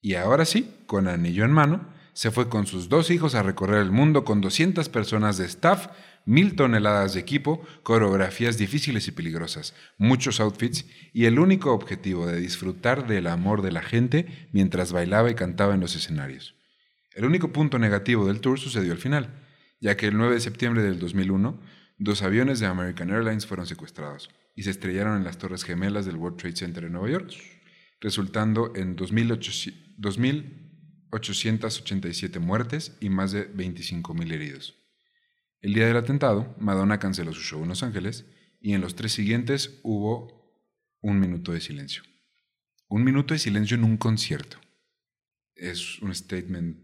[0.02, 3.82] Y ahora sí, con anillo en mano, se fue con sus dos hijos a recorrer
[3.82, 5.88] el mundo con 200 personas de staff,
[6.26, 12.40] mil toneladas de equipo, coreografías difíciles y peligrosas, muchos outfits y el único objetivo de
[12.40, 16.56] disfrutar del amor de la gente mientras bailaba y cantaba en los escenarios.
[17.14, 19.42] El único punto negativo del tour sucedió al final,
[19.80, 21.60] ya que el 9 de septiembre del 2001,
[21.98, 26.18] dos aviones de American Airlines fueron secuestrados y se estrellaron en las Torres Gemelas del
[26.18, 27.32] World Trade Center en Nueva York,
[28.02, 34.85] resultando en 2.800 2.887 muertes y más de 25.000 heridos.
[35.66, 38.28] El día del atentado, Madonna canceló su show en Los Ángeles
[38.62, 40.62] y en los tres siguientes hubo
[41.02, 42.04] un minuto de silencio.
[42.88, 44.58] Un minuto de silencio en un concierto.
[45.56, 46.78] Es un statement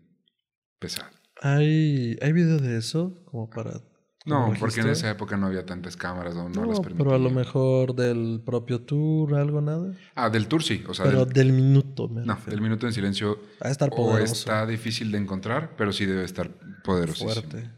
[0.80, 1.12] pesado.
[1.44, 3.24] ¿Hay, ¿Hay video de eso?
[3.26, 3.82] Como para.
[4.26, 7.20] No, porque en esa época no había tantas cámaras o no, No, las pero a
[7.20, 7.36] lo permitían.
[7.36, 9.94] mejor del propio tour, algo, nada.
[10.16, 10.84] Ah, del tour sí.
[10.88, 12.50] O sea, Pero del, del minuto, me no, refiero.
[12.52, 14.34] del minuto de silencio Va a estar o poderoso.
[14.34, 16.50] está difícil de encontrar, pero sí debe estar
[16.84, 17.32] poderosísimo.
[17.32, 17.70] fuerte.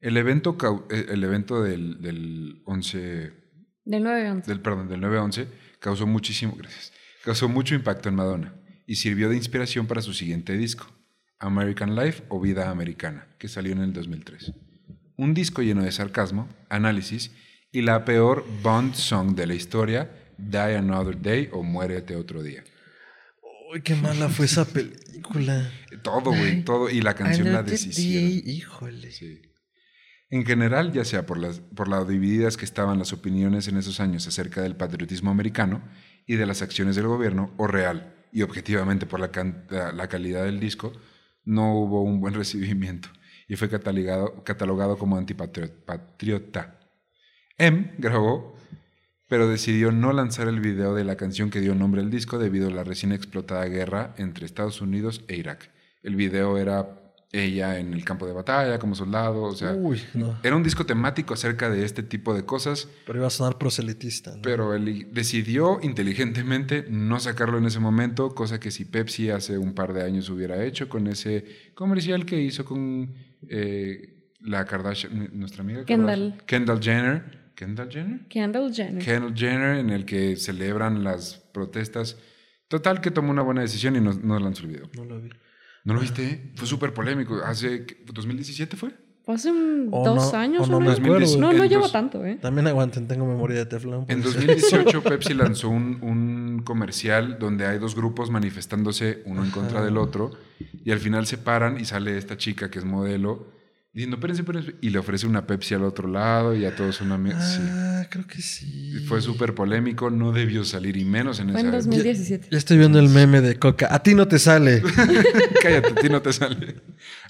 [0.00, 0.56] El evento,
[0.90, 3.32] eh, el evento del, del 11,
[3.84, 4.44] Del 9-11.
[4.44, 5.46] del, perdón, del 9-11
[5.80, 6.92] causó muchísimo, gracias,
[7.24, 8.54] causó mucho impacto en Madonna
[8.86, 10.86] y sirvió de inspiración para su siguiente disco,
[11.38, 14.52] American Life o Vida Americana, que salió en el 2003.
[15.16, 17.30] Un disco lleno de sarcasmo, análisis
[17.72, 22.62] y la peor Bond song de la historia, Die Another Day o Muérete otro día.
[23.72, 25.70] Uy, qué mala fue esa película.
[26.02, 26.88] Todo, güey, todo.
[26.90, 28.48] Y la canción la deshicieron.
[28.48, 29.10] Híjole.
[29.10, 29.40] Sí.
[30.28, 34.26] En general, ya sea por, las, por divididas que estaban las opiniones en esos años
[34.26, 35.82] acerca del patriotismo americano
[36.26, 40.58] y de las acciones del gobierno, o real y objetivamente por la- la calidad del
[40.58, 40.92] disco,
[41.44, 43.08] no hubo un buen recibimiento
[43.48, 46.80] y fue catalogado, catalogado como antipatriota.
[47.58, 48.56] M grabó,
[49.28, 52.68] pero decidió no lanzar el video de la canción que dio nombre al disco debido
[52.68, 55.70] a la recién explotada guerra entre Estados Unidos e Irak.
[56.02, 57.05] El video era
[57.44, 60.38] ella en el campo de batalla como soldado, o sea, Uy, no.
[60.42, 64.34] era un disco temático acerca de este tipo de cosas, Pero iba a sonar proselitista.
[64.36, 64.42] ¿no?
[64.42, 69.74] pero él decidió inteligentemente no sacarlo en ese momento, cosa que si Pepsi hace un
[69.74, 71.44] par de años hubiera hecho con ese
[71.74, 73.14] comercial que hizo con
[73.48, 76.36] eh, la Kardashian, nuestra amiga Kendall.
[76.46, 76.46] Kardashian.
[76.46, 77.46] Kendall Jenner.
[77.56, 78.28] ¿Kendall Jenner?
[78.28, 79.04] Kendall Jenner.
[79.04, 82.18] Kendall Jenner, en el que celebran las protestas.
[82.68, 84.90] Total, que tomó una buena decisión y no, no lanzó el video.
[84.94, 85.30] No lo vi.
[85.86, 86.50] ¿No lo viste?
[86.56, 87.36] Fue súper polémico.
[87.44, 87.96] ¿Hace qué?
[88.12, 88.90] 2017 fue?
[89.24, 91.38] Fue hace un- O dos no- años, o no un me acuerdo.
[91.38, 92.38] No, no tanto, ¿eh?
[92.42, 94.04] También aguanten, tengo memoria de teflón.
[94.08, 94.34] En pues.
[94.34, 99.96] 2018 Pepsi lanzó un, un comercial donde hay dos grupos manifestándose uno en contra del
[99.96, 100.32] otro
[100.84, 103.46] y al final se paran y sale esta chica que es modelo
[103.96, 107.16] diciendo, espérense, espérense, y le ofrece una Pepsi al otro lado y a todos una...
[107.40, 107.60] sí.
[107.62, 108.92] Ah, creo que sí.
[109.08, 111.86] Fue súper polémico, no debió salir y menos en Fue esa en época.
[111.86, 112.48] 2017.
[112.50, 113.88] Ya estoy viendo el meme de Coca.
[113.90, 114.82] A ti no te sale.
[115.62, 116.76] Cállate, a ti no te sale.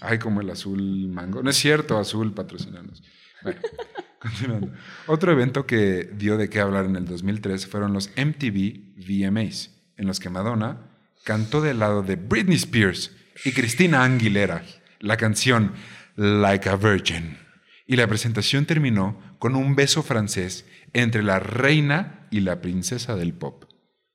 [0.01, 1.41] Ay, como el azul mango.
[1.41, 3.01] No es cierto, azul patrocinanos.
[3.45, 3.61] Bueno,
[4.19, 4.73] continuando.
[5.07, 10.07] Otro evento que dio de qué hablar en el 2003 fueron los MTV VMAs, en
[10.09, 10.81] los que Madonna
[11.23, 13.13] cantó del lado de Britney Spears
[13.45, 14.65] y Cristina Aguilera
[15.01, 15.73] la canción
[16.17, 17.39] Like a Virgin.
[17.87, 23.33] Y la presentación terminó con un beso francés entre la reina y la princesa del
[23.33, 23.65] pop.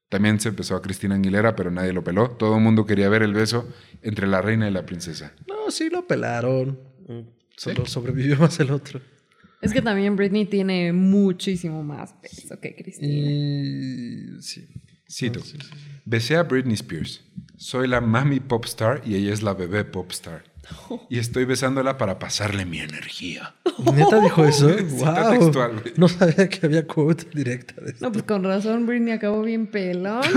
[0.10, 2.32] También se empezó a Cristina Aguilera, pero nadie lo peló.
[2.32, 5.34] Todo el mundo quería ver el beso entre la reina y la princesa.
[5.48, 6.78] No, sí lo pelaron.
[7.56, 9.00] Solo sobrevivió más el otro.
[9.62, 13.08] Es que también Britney tiene muchísimo más peso que Cristina.
[13.08, 14.68] Y sí.
[15.08, 15.40] Cito.
[15.40, 15.70] sí, sí,
[16.04, 17.24] Besé a Britney Spears.
[17.56, 20.51] Soy la mami popstar y ella es la bebé popstar.
[21.10, 23.54] Y estoy besándola para pasarle mi energía.
[23.94, 24.70] ¿Neta dijo eso?
[24.92, 25.32] Wow.
[25.32, 28.06] textual, no sabía que había quote directa de esto.
[28.06, 30.22] No, pues con razón Britney acabó bien pelón.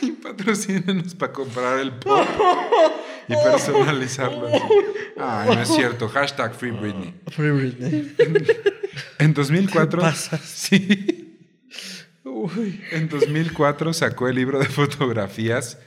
[0.00, 2.26] Ay, patrocínenos para comprar el pop
[3.28, 4.48] y personalizarlo.
[4.48, 4.62] así.
[5.18, 6.08] Ay, no es cierto.
[6.08, 7.14] Hashtag Free Britney.
[7.30, 8.14] Free Britney.
[9.18, 10.00] En 2004.
[10.02, 10.40] pasas?
[10.42, 11.23] Sí.
[12.24, 12.80] Uy.
[12.90, 15.78] En 2004 sacó el libro de fotografías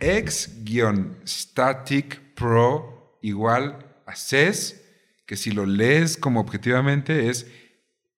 [0.00, 4.82] X-Static Pro igual a CES,
[5.26, 7.46] que si lo lees como objetivamente es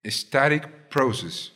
[0.05, 1.53] Static Process,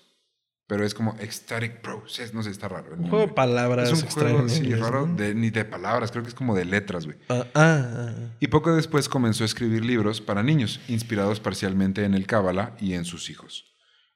[0.67, 2.95] pero es como Static Process, no sé, está raro.
[2.97, 5.15] Un juego de palabras Es un juego, en sí, inglés, raro, ¿no?
[5.17, 7.19] de- ni de palabras, creo que es como de letras, güey.
[7.29, 8.15] Ah, ah, ah.
[8.41, 12.95] Y poco después comenzó a escribir libros para niños, inspirados parcialmente en el Cábala y
[12.95, 13.65] en sus hijos.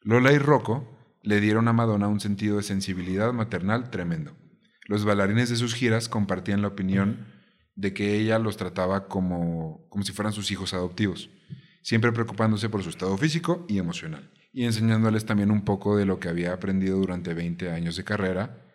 [0.02, 4.36] Lola y Rocco le dieron a Madonna un sentido de sensibilidad maternal tremendo.
[4.86, 7.26] Los bailarines de sus giras compartían la opinión
[7.76, 11.30] de que ella los trataba como, como si fueran sus hijos adoptivos,
[11.82, 16.18] siempre preocupándose por su estado físico y emocional, y enseñándoles también un poco de lo
[16.18, 18.69] que había aprendido durante 20 años de carrera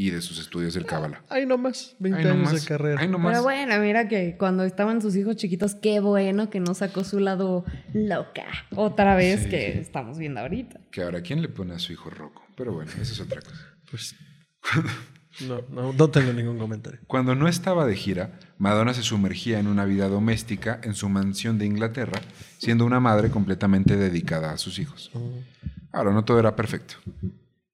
[0.00, 1.24] y de sus estudios del Cábala.
[1.28, 3.00] Ahí nomás, 20 Ahí años nomás, de carrera.
[3.00, 3.32] ahí nomás.
[3.32, 7.18] Pero bueno, mira que cuando estaban sus hijos chiquitos, qué bueno que no sacó su
[7.18, 8.46] lado loca.
[8.76, 9.78] Otra vez Sí, que sí.
[9.80, 10.78] estamos viendo ahorita.
[10.92, 12.44] Que ahora, ¿quién le pone a su hijo Rocco?
[12.56, 13.74] Pero bueno, esa es otra cosa.
[13.90, 14.14] Pues.
[15.46, 16.98] No, no, no tengo ningún comentario.
[17.06, 21.58] Cuando no estaba de gira, Madonna se sumergía en una vida doméstica en su mansión
[21.58, 22.20] de Inglaterra,
[22.56, 25.12] siendo una madre completamente dedicada a sus hijos.
[25.92, 26.96] Ahora, no todo era perfecto.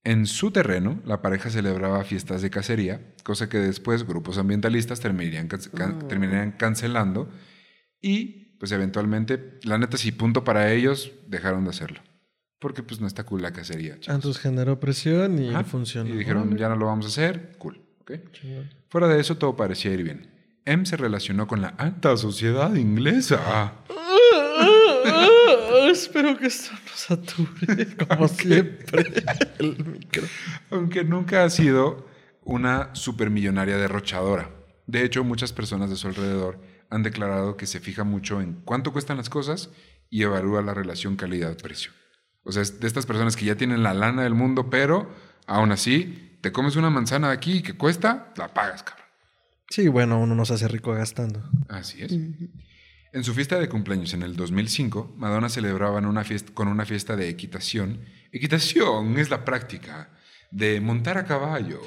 [0.05, 5.49] En su terreno, la pareja celebraba fiestas de cacería, cosa que después grupos ambientalistas terminarían,
[5.49, 7.31] can- can- terminarían cancelando
[8.03, 12.01] y, pues eventualmente, la neta, si punto para ellos, dejaron de hacerlo.
[12.59, 13.95] Porque pues no está cool la cacería.
[14.07, 15.65] Entonces generó presión y Ajá.
[15.65, 16.11] funcionó.
[16.15, 17.81] Y dijeron, ya no lo vamos a hacer, cool.
[18.01, 18.13] ¿ok?
[18.33, 18.71] Chingón.
[18.89, 20.31] Fuera de eso, todo parecía ir bien.
[20.67, 23.73] M se relacionó con la alta sociedad inglesa.
[25.95, 29.05] Espero que esto no sature, como siempre,
[29.61, 30.25] el micro.
[30.71, 32.09] Aunque nunca ha sido
[32.43, 34.51] una supermillonaria derrochadora.
[34.89, 36.61] De hecho, muchas personas de su alrededor
[36.91, 39.71] han declarado que se fija mucho en cuánto cuestan las cosas
[40.11, 41.93] y evalúa la relación calidad-precio.
[42.43, 45.09] O sea, es de estas personas que ya tienen la lana del mundo, pero
[45.47, 49.07] aún así, te comes una manzana de aquí que cuesta, la pagas, cabrón.
[49.71, 51.43] Sí, bueno, uno no se hace rico gastando.
[51.69, 52.13] Así es.
[53.15, 57.15] En su fiesta de cumpleaños en el 2005, Madonna celebraba una fiesta, con una fiesta
[57.17, 58.01] de equitación.
[58.33, 60.11] Equitación es la práctica
[60.51, 61.81] de montar a caballo.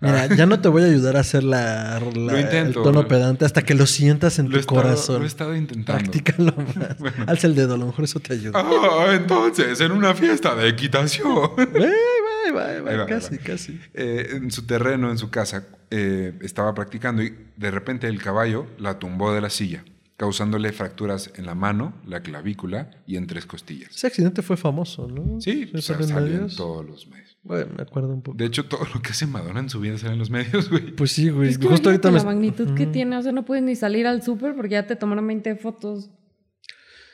[0.00, 2.78] Mira, ya no te voy a ayudar a hacer la, la- Lo intento.
[2.80, 5.18] el tono pedante hasta que lo sientas en Lo tu estado- corazón.
[5.18, 6.00] lo he estado intentando.
[6.10, 6.96] Practícalo más.
[7.28, 8.52] Alza el dedo, a lo mejor eso te ayuda.
[8.58, 11.50] Ah, entonces, en una fiesta de equitación.
[11.56, 13.78] Bye, bye, bye, va, casi, casi.
[13.92, 18.66] Eh, en su terreno, en su casa, eh, estaba practicando y de repente el caballo
[18.78, 19.84] la tumbó de la silla,
[20.20, 23.88] causándole fracturas en la mano, la clavícula y en tres costillas.
[23.96, 25.40] Ese accidente fue famoso, ¿no?
[25.40, 26.56] Sí, ¿Se sa- salió en salió en medios?
[26.56, 27.38] todos los medios.
[27.42, 28.36] Bueno, me acuerdo un poco.
[28.36, 30.94] De hecho, todo lo que hace Madonna en su vida sale en los medios, güey.
[30.94, 31.48] Pues sí, güey.
[31.48, 32.18] Es que Justo ahorita me...
[32.18, 33.16] la magnitud que tiene.
[33.16, 36.10] O sea, no puedes ni salir al súper porque ya te tomaron 20 fotos.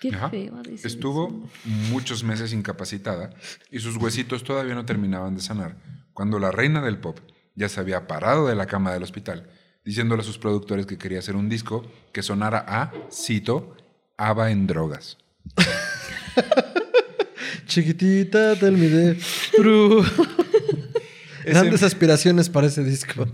[0.01, 0.28] Qué Ajá.
[0.28, 0.89] feo decir eso.
[0.89, 1.49] Estuvo
[1.93, 3.31] muchos meses incapacitada
[3.70, 5.77] y sus huesitos todavía no terminaban de sanar
[6.12, 7.20] cuando la reina del pop
[7.55, 9.49] ya se había parado de la cama del hospital,
[9.86, 13.74] diciéndole a sus productores que quería hacer un disco que sonara a, cito,
[14.18, 15.18] Ava en drogas.
[17.66, 19.18] Chiquitita, the
[19.54, 20.06] truth.
[21.44, 23.26] Grandes aspiraciones para ese disco.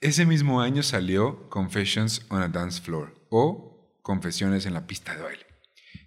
[0.00, 5.22] Ese mismo año salió Confessions on a Dance Floor o Confesiones en la pista de
[5.22, 5.46] baile,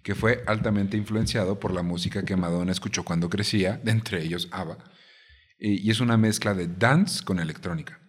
[0.02, 4.48] que fue altamente influenciado por la música que Madonna escuchó cuando crecía, de entre ellos
[4.52, 4.78] ABBA,
[5.58, 8.05] y es una mezcla de dance con electrónica.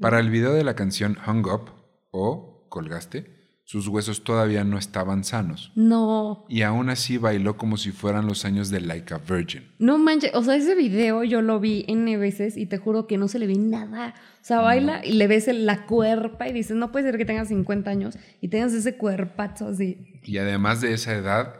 [0.00, 1.70] Para el video de la canción Hung Up
[2.10, 3.34] o Colgaste,
[3.66, 5.72] sus huesos todavía no estaban sanos.
[5.74, 6.44] No.
[6.48, 9.70] Y aún así bailó como si fueran los años de Like a Virgin.
[9.78, 13.16] No manches, o sea, ese video yo lo vi N veces y te juro que
[13.16, 14.14] no se le ve nada.
[14.42, 17.48] O sea, baila y le ves la cuerpa y dices, no puede ser que tengas
[17.48, 20.20] 50 años y tengas ese cuerpazo así.
[20.24, 21.54] Y además de esa edad,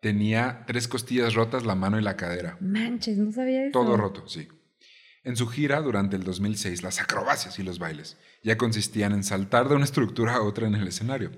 [0.00, 2.58] tenía tres costillas rotas, la mano y la cadera.
[2.60, 3.72] Manches, no sabía eso.
[3.72, 4.46] Todo roto, sí.
[5.22, 9.68] En su gira durante el 2006, las acrobacias y los bailes ya consistían en saltar
[9.68, 11.30] de una estructura a otra en el escenario,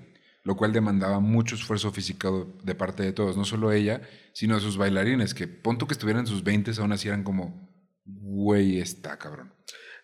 [0.43, 4.01] lo cual demandaba mucho esfuerzo físico de parte de todos, no solo ella,
[4.33, 7.69] sino de sus bailarines, que punto que estuvieran en sus 20 aún así eran como,
[8.05, 9.51] güey, está cabrón.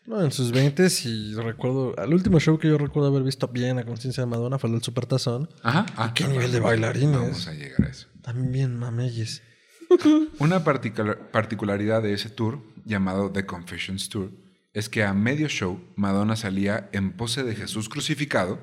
[0.06, 3.78] No, en sus 20 y recuerdo, al último show que yo recuerdo haber visto bien
[3.78, 5.50] a conciencia de Madonna fue el Supertazón.
[5.62, 5.86] Ajá.
[5.96, 7.16] Ah, ¿Qué nivel de bailarines?
[7.16, 8.08] Vamos a llegar a eso.
[8.22, 9.44] También mameyes.
[10.40, 14.32] Una particularidad de ese tour, llamado The Confessions Tour,
[14.74, 18.60] es que a medio show Madonna salía en pose de Jesús crucificado,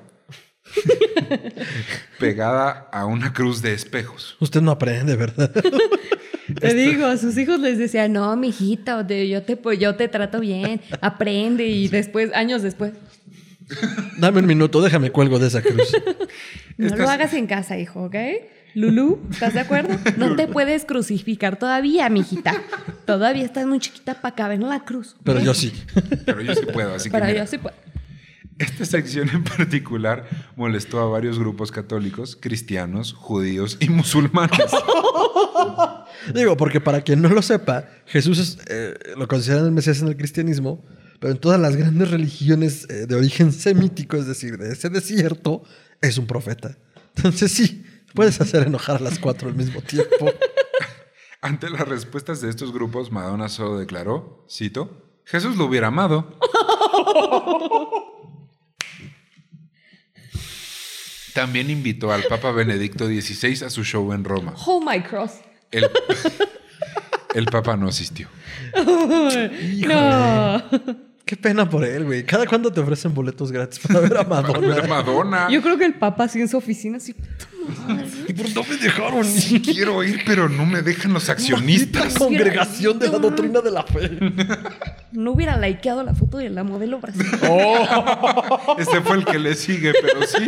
[2.19, 4.37] pegada a una cruz de espejos.
[4.39, 5.51] Usted no aprende, ¿verdad?
[6.59, 10.81] Te digo, a sus hijos les decía, no, mijita, yo te, yo te trato bien,
[11.01, 12.93] aprende y después, años después.
[14.17, 15.91] Dame un minuto, déjame cuelgo de esa cruz.
[16.77, 18.15] No lo hagas en casa, hijo, ¿ok?
[18.73, 19.97] Lulu, ¿estás de acuerdo?
[20.17, 22.61] No te puedes crucificar todavía, mijita.
[23.05, 25.15] Todavía estás muy chiquita para caber en la cruz.
[25.23, 25.73] Pero yo sí.
[26.25, 27.17] Pero yo sí puedo, así que.
[27.17, 27.75] Pero yo sí puedo.
[28.59, 34.71] Esta sección en particular molestó a varios grupos católicos, cristianos, judíos y musulmanes.
[36.33, 40.17] Digo, porque para quien no lo sepa, Jesús eh, lo consideran el Mesías en el
[40.17, 40.83] cristianismo,
[41.19, 45.63] pero en todas las grandes religiones eh, de origen semítico, es decir, de ese desierto,
[46.01, 46.77] es un profeta.
[47.15, 47.83] Entonces sí,
[48.17, 50.33] puedes hacer enojar a las cuatro al mismo tiempo.
[51.41, 56.35] Ante las respuestas de estos grupos, Madonna solo declaró, cito, Jesús lo hubiera amado.
[61.35, 64.55] También invitó al Papa Benedicto XVI a su show en Roma.
[64.65, 65.33] Oh my cross.
[65.69, 65.85] El,
[67.51, 68.27] Papa no asistió.
[69.87, 71.06] no.
[71.27, 72.25] Qué pena por él, güey.
[72.25, 74.81] ¿Cada cuándo te ofrecen boletos gratis para ver a Madonna?
[74.87, 75.49] Madonna.
[75.51, 77.13] Yo creo que el Papa así en su oficina, así.
[78.29, 79.25] ¿Y por no me dejaron?
[79.25, 82.13] Sí, quiero ir, pero no me dejan los accionistas.
[82.13, 84.09] La congregación de la doctrina de la fe.
[85.11, 87.39] No hubiera likeado la foto de la modelo brasileña.
[87.49, 88.77] Oh.
[88.79, 90.47] Este fue el que le sigue, pero sí.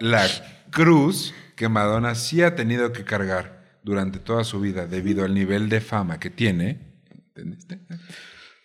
[0.00, 0.26] La
[0.70, 5.68] cruz que Madonna sí ha tenido que cargar durante toda su vida debido al nivel
[5.68, 6.89] de fama que tiene,
[7.34, 7.80] ¿entendiste?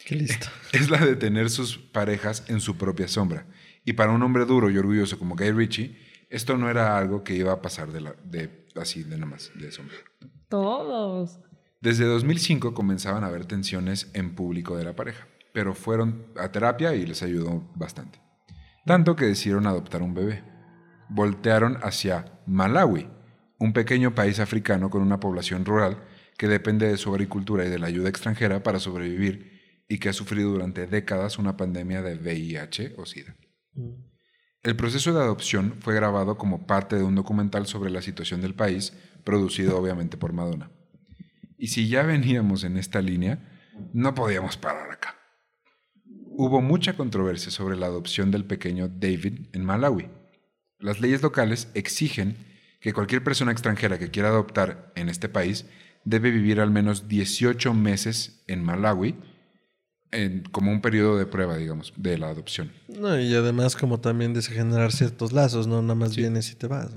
[0.05, 0.47] Qué listo.
[0.73, 3.47] Es la de tener sus parejas en su propia sombra.
[3.83, 5.97] Y para un hombre duro y orgulloso como Guy Ritchie,
[6.29, 9.51] esto no era algo que iba a pasar de, la, de así, de nada más,
[9.55, 9.95] de sombra.
[10.49, 11.39] Todos.
[11.81, 16.95] Desde 2005 comenzaban a haber tensiones en público de la pareja, pero fueron a terapia
[16.95, 18.25] y les ayudó bastante
[18.85, 20.43] tanto que decidieron adoptar un bebé.
[21.09, 23.09] Voltearon hacia Malawi,
[23.57, 26.03] un pequeño país africano con una población rural
[26.37, 30.13] que depende de su agricultura y de la ayuda extranjera para sobrevivir y que ha
[30.13, 33.35] sufrido durante décadas una pandemia de VIH o SIDA.
[34.63, 38.55] El proceso de adopción fue grabado como parte de un documental sobre la situación del
[38.55, 38.93] país,
[39.23, 40.71] producido obviamente por Madonna.
[41.57, 43.47] Y si ya veníamos en esta línea,
[43.93, 45.15] no podíamos parar acá.
[46.37, 50.09] Hubo mucha controversia sobre la adopción del pequeño David en Malawi.
[50.79, 52.37] Las leyes locales exigen
[52.81, 55.65] que cualquier persona extranjera que quiera adoptar en este país
[56.05, 59.15] debe vivir al menos 18 meses en Malawi
[60.11, 62.71] en, como un periodo de prueba, digamos, de la adopción.
[62.87, 66.67] No, y además como también de generar ciertos lazos, no nada más vienes y te
[66.67, 66.91] vas.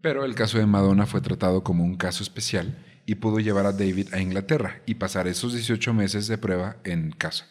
[0.00, 3.72] Pero el caso de Madonna fue tratado como un caso especial y pudo llevar a
[3.72, 7.46] David a Inglaterra y pasar esos 18 meses de prueba en casa.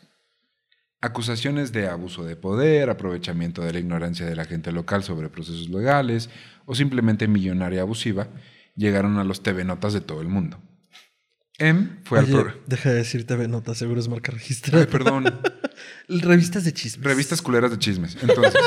[1.01, 5.69] Acusaciones de abuso de poder, aprovechamiento de la ignorancia de la gente local sobre procesos
[5.69, 6.29] legales
[6.65, 8.27] o simplemente millonaria abusiva
[8.75, 10.59] llegaron a los TV Notas de todo el mundo.
[11.59, 14.83] M fue al Deja de decir TV seguro es marca registrada.
[14.83, 15.25] Ay, perdón.
[16.07, 17.05] Revistas de chismes.
[17.05, 18.17] Revistas culeras de chismes.
[18.21, 18.53] Entonces.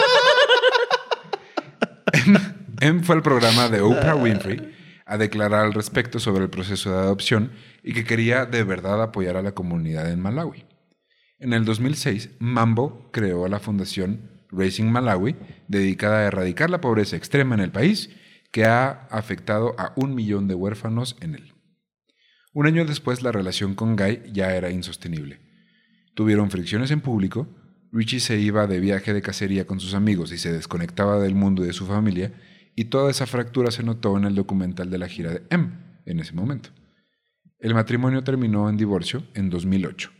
[2.81, 4.75] M fue al programa de Oprah Winfrey
[5.07, 7.53] a declarar al respecto sobre el proceso de adopción
[7.83, 10.65] y que quería de verdad apoyar a la comunidad en Malawi.
[11.39, 15.37] En el 2006, Mambo creó la fundación Racing Malawi,
[15.67, 18.11] dedicada a erradicar la pobreza extrema en el país,
[18.53, 21.52] que ha afectado a un millón de huérfanos en él.
[22.55, 25.41] Un año después, la relación con Guy ya era insostenible.
[26.15, 27.49] Tuvieron fricciones en público,
[27.93, 31.63] Richie se iba de viaje de cacería con sus amigos y se desconectaba del mundo
[31.63, 32.33] y de su familia,
[32.75, 35.71] y toda esa fractura se notó en el documental de la gira de M
[36.07, 36.71] en ese momento.
[37.59, 40.11] El matrimonio terminó en divorcio en 2008,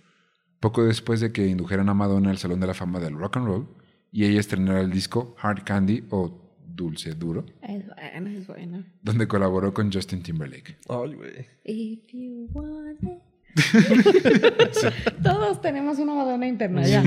[0.61, 3.47] poco después de que indujeran a Madonna al Salón de la Fama del Rock and
[3.47, 3.69] Roll
[4.11, 6.42] y ella estrenara el disco Hard Candy o
[6.75, 8.85] Dulce Duro, Es buena, es buena.
[9.03, 10.77] donde colaboró con Justin Timberlake.
[10.89, 11.47] Ay, güey.
[11.65, 13.23] If you want it.
[15.23, 17.03] Todos tenemos una Madonna interna ya.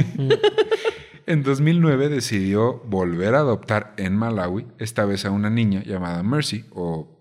[1.27, 6.65] En 2009 decidió volver a adoptar en Malawi, esta vez a una niña llamada Mercy,
[6.71, 7.14] o...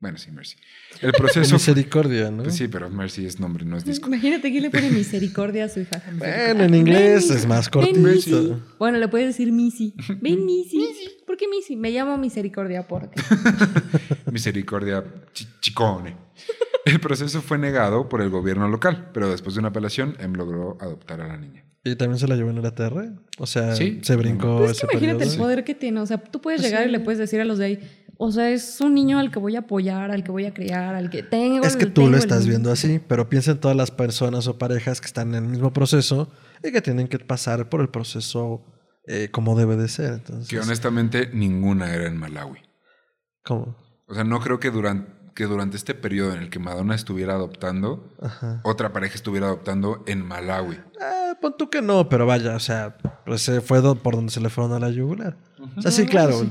[0.00, 0.56] Bueno, sí, Mercy.
[1.02, 1.54] El proceso...
[1.56, 2.44] Misericordia, ¿no?
[2.44, 4.08] Pues sí, pero Mercy es nombre, no es disco.
[4.08, 6.02] Imagínate que le pone misericordia a su hija.
[6.14, 8.00] Bueno, en inglés Ven, es más Ven, cortito.
[8.08, 8.52] Missy.
[8.78, 9.94] Bueno, le puedes decir Missy.
[10.22, 10.78] Ven, Missy.
[11.26, 11.76] ¿Por qué Missy?
[11.76, 13.20] Me llamo Misericordia porque.
[14.32, 16.16] Misericordia chi- Chicone.
[16.86, 20.78] El proceso fue negado por el gobierno local, pero después de una apelación, M logró
[20.80, 21.64] adoptar a la niña.
[21.82, 23.14] ¿Y también se la llevó en Inglaterra?
[23.38, 24.00] O sea, Sí.
[24.02, 25.32] se brincó Pues es ese que imagínate periodo.
[25.34, 26.00] el poder que tiene.
[26.00, 27.99] O sea, tú puedes llegar y le puedes decir a los de ahí.
[28.22, 30.94] O sea, es un niño al que voy a apoyar, al que voy a criar,
[30.94, 31.64] al que tengo.
[31.64, 34.58] Es que tú lo el- estás viendo así, pero piensa en todas las personas o
[34.58, 36.30] parejas que están en el mismo proceso
[36.62, 38.62] y que tienen que pasar por el proceso
[39.06, 40.12] eh, como debe de ser.
[40.12, 42.58] Entonces, Que honestamente ninguna era en Malawi.
[43.42, 43.74] ¿cómo?
[44.06, 47.32] O sea, no creo que durante, que durante este periodo en el que Madonna estuviera
[47.34, 48.60] adoptando, Ajá.
[48.64, 50.78] otra pareja estuviera adoptando en Malawi.
[51.00, 54.40] Ah, pon tú que no, pero vaya, o sea, pues se fue por donde se
[54.40, 55.38] le fueron a la yugular.
[55.76, 56.42] O sea, sí, claro,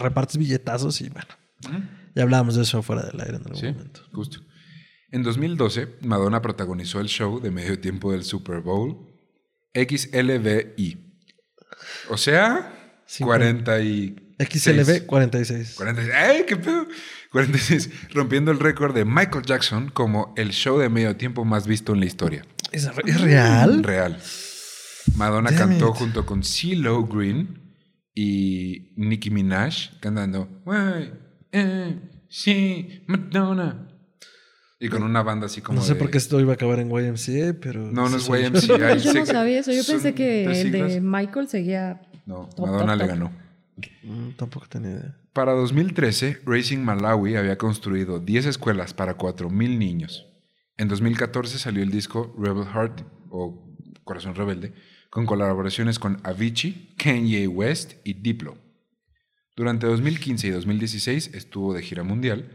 [0.00, 1.28] repartes billetazos y bueno.
[2.14, 4.00] Ya hablábamos de eso fuera del aire en algún Sí, momento.
[4.12, 4.40] justo.
[5.10, 9.08] En 2012, Madonna protagonizó el show de medio tiempo del Super Bowl
[9.74, 11.14] XLVI.
[12.10, 14.34] O sea, Cincu- 40 y...
[14.38, 15.74] XLV 46.
[15.76, 16.14] 46.
[16.14, 16.86] ¡Ay, qué pedo!
[17.32, 17.90] 46.
[18.14, 22.00] Rompiendo el récord de Michael Jackson como el show de medio tiempo más visto en
[22.00, 22.44] la historia.
[22.70, 23.82] ¿Es, re- es real?
[23.82, 24.20] Real.
[25.16, 25.94] Madonna Damn cantó it.
[25.96, 27.57] junto con CeeLo Green
[28.20, 31.12] y Nicki Minaj cantando Why,
[31.52, 33.84] eh, sí, Madonna.
[34.80, 36.78] Y con una banda así como No sé de- por qué esto iba a acabar
[36.80, 37.80] en YMCA, pero...
[37.92, 38.28] No, no es.
[38.28, 38.96] YMCA.
[38.96, 39.72] Yo no sabía eso.
[39.72, 41.00] Yo pensé que el de.
[41.00, 42.00] Michael seguía.
[42.26, 43.08] No, Top, Madonna top, le top.
[43.08, 43.32] ganó.
[44.04, 45.16] Mm, tampoco tenía idea.
[45.32, 50.26] Para 2013, Racing Malawi había construido 10 escuelas para 4.000 niños.
[50.76, 53.64] En 2014 salió el disco Rebel Heart, o
[54.04, 54.72] Corazón Rebelde,
[55.10, 58.56] con colaboraciones con Avicii, Kanye West y Diplo.
[59.56, 62.50] Durante 2015 y 2016 estuvo de gira mundial,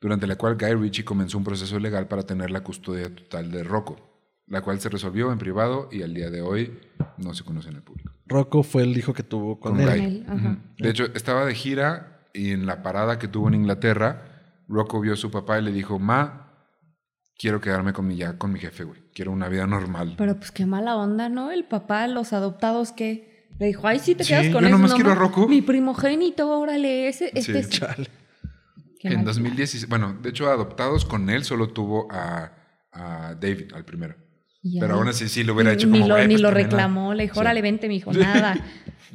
[0.00, 3.62] durante la cual Guy Ritchie comenzó un proceso legal para tener la custodia total de
[3.62, 3.96] Rocco,
[4.46, 6.78] la cual se resolvió en privado y al día de hoy
[7.16, 8.12] no se conoce en el público.
[8.26, 10.26] Rocco fue el hijo que tuvo con, Con él.
[10.26, 10.58] Guy.
[10.78, 15.12] De hecho, estaba de gira y en la parada que tuvo en Inglaterra, Rocco vio
[15.12, 16.41] a su papá y le dijo, Ma,
[17.38, 19.00] quiero quedarme con mi, ya con mi jefe, güey.
[19.14, 20.14] Quiero una vida normal.
[20.18, 21.50] Pero pues qué mala onda, ¿no?
[21.50, 24.94] El papá, los adoptados que le dijo, ay, sí te Sí, quedas con yo nomás
[24.94, 25.46] quiero a Rocco".
[25.48, 27.58] Mi primogénito, órale, ese, este Sí.
[27.58, 27.68] es.
[27.70, 28.08] Chale.
[29.04, 29.24] En mal.
[29.24, 32.52] 2016, bueno, de hecho, adoptados con él solo tuvo a,
[32.92, 34.14] a David, al primero.
[34.78, 36.54] Pero aún así sí lo hubiera hecho ni como, lo, "Güey, ni pues lo ¿no?".
[36.54, 37.40] reclamó, le dijo, Sí.
[37.40, 38.54] órale, vente, mi hijo, nada.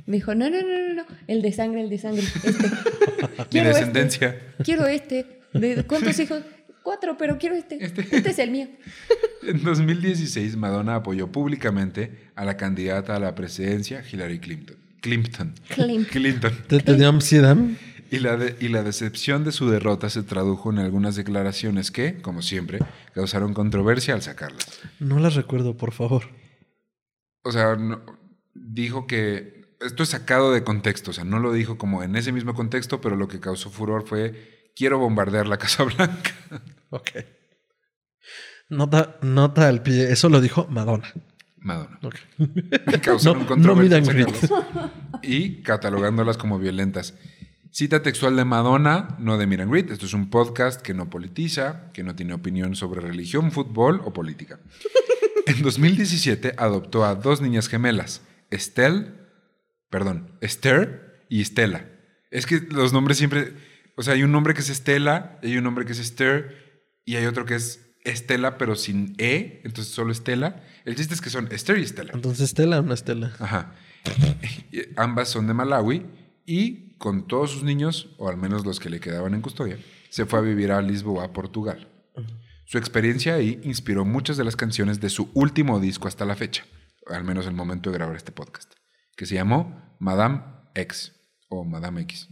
[0.06, 2.52] Me dijo, no, no, no, no, no, el de sangre, el de sangre, este.
[3.38, 4.28] Mi Quiero descendencia.
[4.30, 5.40] Este, quiero este.
[5.54, 6.42] ¿De cuántos hijos?
[6.88, 7.84] Cuatro, pero quiero este.
[7.84, 8.00] Este.
[8.16, 8.70] Este, es el mío.
[9.44, 14.78] En 2016, Madonna apoyó públicamente a la candidata a la presidencia, Hillary Clinton.
[15.02, 15.54] Clinton.
[15.68, 16.06] Clinton.
[16.10, 16.54] Clinton.
[16.70, 17.14] ¿Te tenía?
[18.10, 22.22] Y la, de- y la decepción de su derrota se tradujo en algunas declaraciones que,
[22.22, 22.80] como siempre,
[23.14, 24.80] causaron controversia al sacarlas.
[25.02, 26.24] No las recuerdo, por favor.
[27.44, 28.02] O sea, no-
[28.54, 32.32] dijo que esto es sacado de contexto, o sea, no lo dijo como en ese
[32.32, 36.32] mismo contexto, pero lo que causó furor fue quiero bombardear la Casa Blanca.
[36.90, 37.10] Ok.
[38.70, 40.12] Nota, nota al pie.
[40.12, 41.12] Eso lo dijo Madonna.
[41.58, 42.00] Madonna.
[42.04, 42.16] Ok.
[43.02, 44.28] Causaron No- controversia
[45.22, 47.14] y catalogándolas como violentas.
[47.72, 49.92] Cita textual de Madonna, no de Miran Grit.
[49.92, 54.14] Esto es un podcast que no politiza, que no tiene opinión sobre religión, fútbol o
[54.14, 54.60] política.
[55.48, 59.14] En 2017 adoptó a dos niñas gemelas, Estelle,
[59.90, 61.86] perdón, Esther y Estela.
[62.32, 63.54] Es que los nombres siempre,
[63.96, 66.67] o sea, hay un nombre que es Estela, hay un nombre que es Esther
[67.08, 70.62] y hay otro que es Estela pero sin E, entonces solo Estela.
[70.84, 72.12] El chiste es que son Esther y Estela.
[72.14, 73.34] Entonces, Estela, una Estela.
[73.40, 73.74] Ajá.
[74.98, 76.06] Ambas son de Malawi
[76.46, 79.80] y con todos sus niños, o al menos los que le quedaban en custodia,
[80.10, 81.88] se fue a vivir a Lisboa, Portugal.
[82.66, 86.66] Su experiencia ahí inspiró muchas de las canciones de su último disco hasta la fecha,
[87.08, 88.74] al menos el momento de grabar este podcast,
[89.16, 90.42] que se llamó Madame
[90.76, 91.14] X
[91.48, 92.28] o Madame X,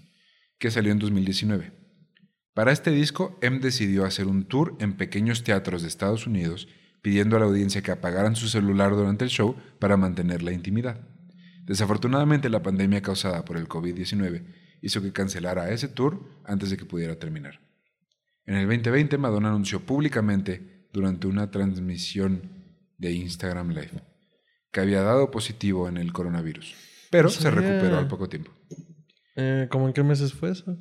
[0.60, 1.72] que salió en 2019.
[2.56, 6.69] Para este disco, M decidió hacer un tour en pequeños teatros de Estados Unidos,
[7.02, 11.06] pidiendo a la audiencia que apagaran su celular durante el show para mantener la intimidad.
[11.65, 14.45] Desafortunadamente, la pandemia causada por el COVID-19
[14.82, 17.60] hizo que cancelara ese tour antes de que pudiera terminar.
[18.45, 22.41] En el 2020, Madonna anunció públicamente durante una transmisión
[22.98, 24.02] de Instagram Live
[24.72, 26.73] que había dado positivo en el coronavirus,
[27.11, 28.52] pero se recuperó al poco tiempo.
[29.36, 30.77] Eh, ¿Cómo en qué meses fue eso?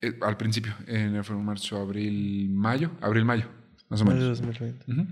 [0.00, 3.46] Eh, al principio, en el fue marzo, abril, mayo, abril, mayo,
[3.88, 4.38] más o de menos.
[4.40, 4.92] 2020.
[4.92, 5.06] Ujú.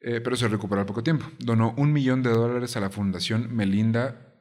[0.00, 1.26] Eh, pero se recuperó al poco tiempo.
[1.38, 4.34] Donó un millón de dólares a la fundación Melinda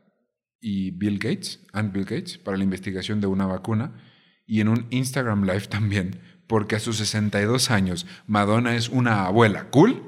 [0.61, 3.93] y Bill Gates, and Bill Gates, para la investigación de una vacuna
[4.45, 9.69] y en un Instagram Live también, porque a sus 62 años Madonna es una abuela
[9.69, 10.01] cool.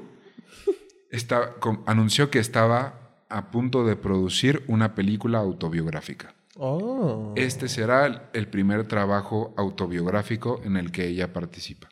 [1.10, 1.54] Está,
[1.86, 6.34] anunció que estaba a punto de producir una película autobiográfica.
[6.62, 7.32] Oh.
[7.36, 11.88] Este será el- primer trabajo autobiográfico en el que ella participa.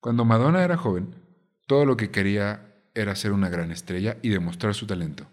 [0.00, 1.14] Cuando Madonna era joven,
[1.66, 5.26] todo lo que quería era ser una gran estrella y demostrar su talento,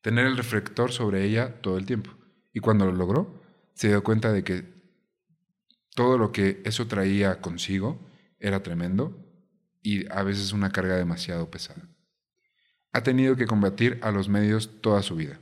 [0.00, 2.12] tener el reflector sobre ella todo el tiempo.
[2.54, 3.42] Y cuando lo logró,
[3.74, 4.64] se dio cuenta de que
[5.94, 8.00] todo lo que eso traía consigo
[8.40, 9.22] era tremendo
[9.82, 11.86] y a veces una carga demasiado pesada.
[12.94, 15.40] Ha tenido que combatir a los medios toda su vida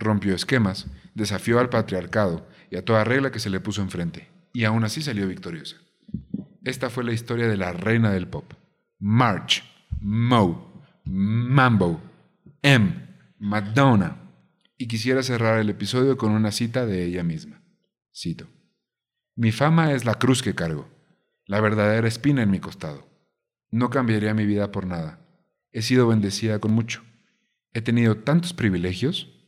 [0.00, 4.64] rompió esquemas, desafió al patriarcado y a toda regla que se le puso enfrente, y
[4.64, 5.76] aún así salió victoriosa.
[6.64, 8.52] Esta fue la historia de la reina del pop.
[8.98, 9.64] March,
[10.00, 12.00] Mo, Mambo,
[12.62, 13.08] M,
[13.38, 14.16] Madonna.
[14.76, 17.62] Y quisiera cerrar el episodio con una cita de ella misma.
[18.14, 18.46] Cito.
[19.36, 20.88] Mi fama es la cruz que cargo,
[21.46, 23.08] la verdadera espina en mi costado.
[23.70, 25.20] No cambiaría mi vida por nada.
[25.72, 27.02] He sido bendecida con mucho.
[27.72, 29.39] He tenido tantos privilegios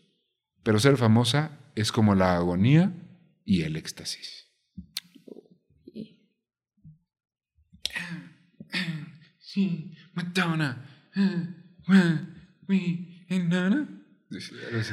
[0.62, 2.92] pero ser famosa es como la agonía
[3.44, 4.48] y el éxtasis.
[9.38, 10.88] Sí, Madonna.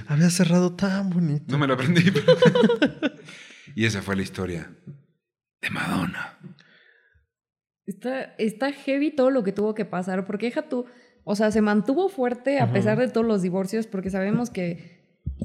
[0.08, 1.46] Había cerrado tan bonito.
[1.48, 2.12] No me lo aprendí.
[2.12, 2.36] pero-
[3.76, 4.76] y esa fue la historia
[5.62, 6.38] de Madonna.
[7.86, 10.86] Está, está heavy todo lo que tuvo que pasar, porque deja tú,
[11.24, 14.98] o sea, se mantuvo fuerte a pesar de todos los divorcios, porque sabemos que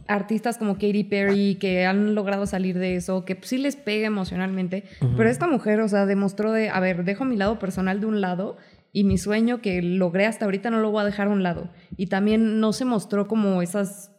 [0.09, 4.85] artistas como Katy Perry que han logrado salir de eso, que sí les pega emocionalmente,
[5.16, 8.21] pero esta mujer, o sea, demostró de, a ver, dejo mi lado personal de un
[8.21, 8.57] lado
[8.93, 11.69] y mi sueño que logré hasta ahorita no lo voy a dejar a un lado.
[11.97, 14.12] Y también no se mostró como esas,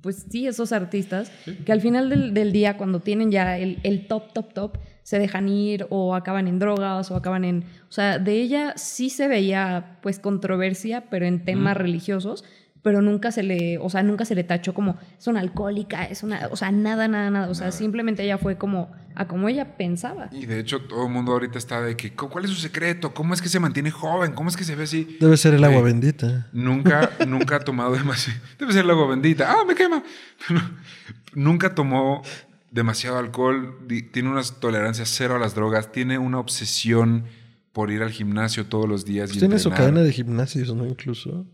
[0.00, 1.30] pues sí, esos artistas
[1.64, 5.20] que al final del, del día, cuando tienen ya el, el top, top, top, se
[5.20, 7.64] dejan ir o acaban en drogas o acaban en...
[7.88, 12.44] O sea, de ella sí se veía pues controversia, pero en temas religiosos,
[12.86, 16.22] pero nunca se le, o sea, nunca se le tachó como es una alcohólica, es
[16.22, 19.76] una, o sea, nada, nada, nada, o sea, simplemente ella fue como a como ella
[19.76, 20.28] pensaba.
[20.30, 23.12] Y de hecho todo el mundo ahorita está de que, ¿cuál es su secreto?
[23.12, 24.34] ¿Cómo es que se mantiene joven?
[24.34, 25.16] ¿Cómo es que se ve así?
[25.18, 26.46] Debe ser el agua bendita.
[26.52, 28.38] Nunca, nunca ha tomado demasiado.
[28.56, 29.50] Debe ser el agua bendita.
[29.50, 30.04] ¡Ah, me quema!
[31.34, 32.22] nunca tomó
[32.70, 33.80] demasiado alcohol.
[34.12, 35.90] Tiene una tolerancia cero a las drogas.
[35.90, 37.24] Tiene una obsesión
[37.72, 39.30] por ir al gimnasio todos los días.
[39.30, 40.86] Pues y tiene su cadena de gimnasios, ¿no?
[40.86, 41.46] Incluso.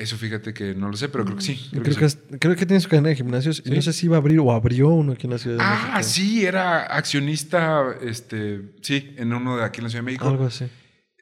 [0.00, 1.68] Eso fíjate que no lo sé, pero creo que sí.
[1.70, 3.92] Creo, Creo, que, que es- creo que tiene su cadena de gimnasios y no sé
[3.92, 6.02] si iba a abrir o abrió uno aquí en la Ciudad de Ah, México.
[6.04, 10.26] sí, era accionista, este, sí, en uno de aquí en la Ciudad de México.
[10.28, 10.66] Algo así.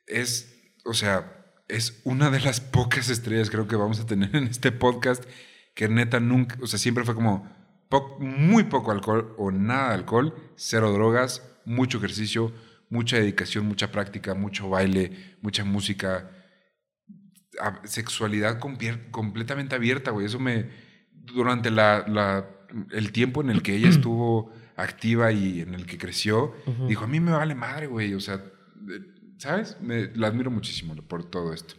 [0.06, 1.34] es, o sea,
[1.68, 5.24] es una de las pocas estrellas creo que vamos a tener en este podcast
[5.74, 7.50] que neta nunca, o sea, siempre fue como
[7.88, 12.52] po- muy poco alcohol o nada de alcohol, cero drogas, mucho ejercicio,
[12.90, 16.30] mucha dedicación, mucha práctica, mucho baile, mucha música,
[17.84, 18.58] sexualidad
[19.10, 20.26] completamente abierta, güey.
[20.26, 20.70] Eso me,
[21.12, 22.46] durante la, la-
[22.90, 26.54] el tiempo en el que ella estuvo activa y en el que creció,
[26.86, 28.14] dijo, a mí me vale madre, güey.
[28.14, 29.00] O sea, eh,
[29.38, 29.76] ¿sabes?
[29.80, 31.74] Me, la admiro muchísimo por todo esto.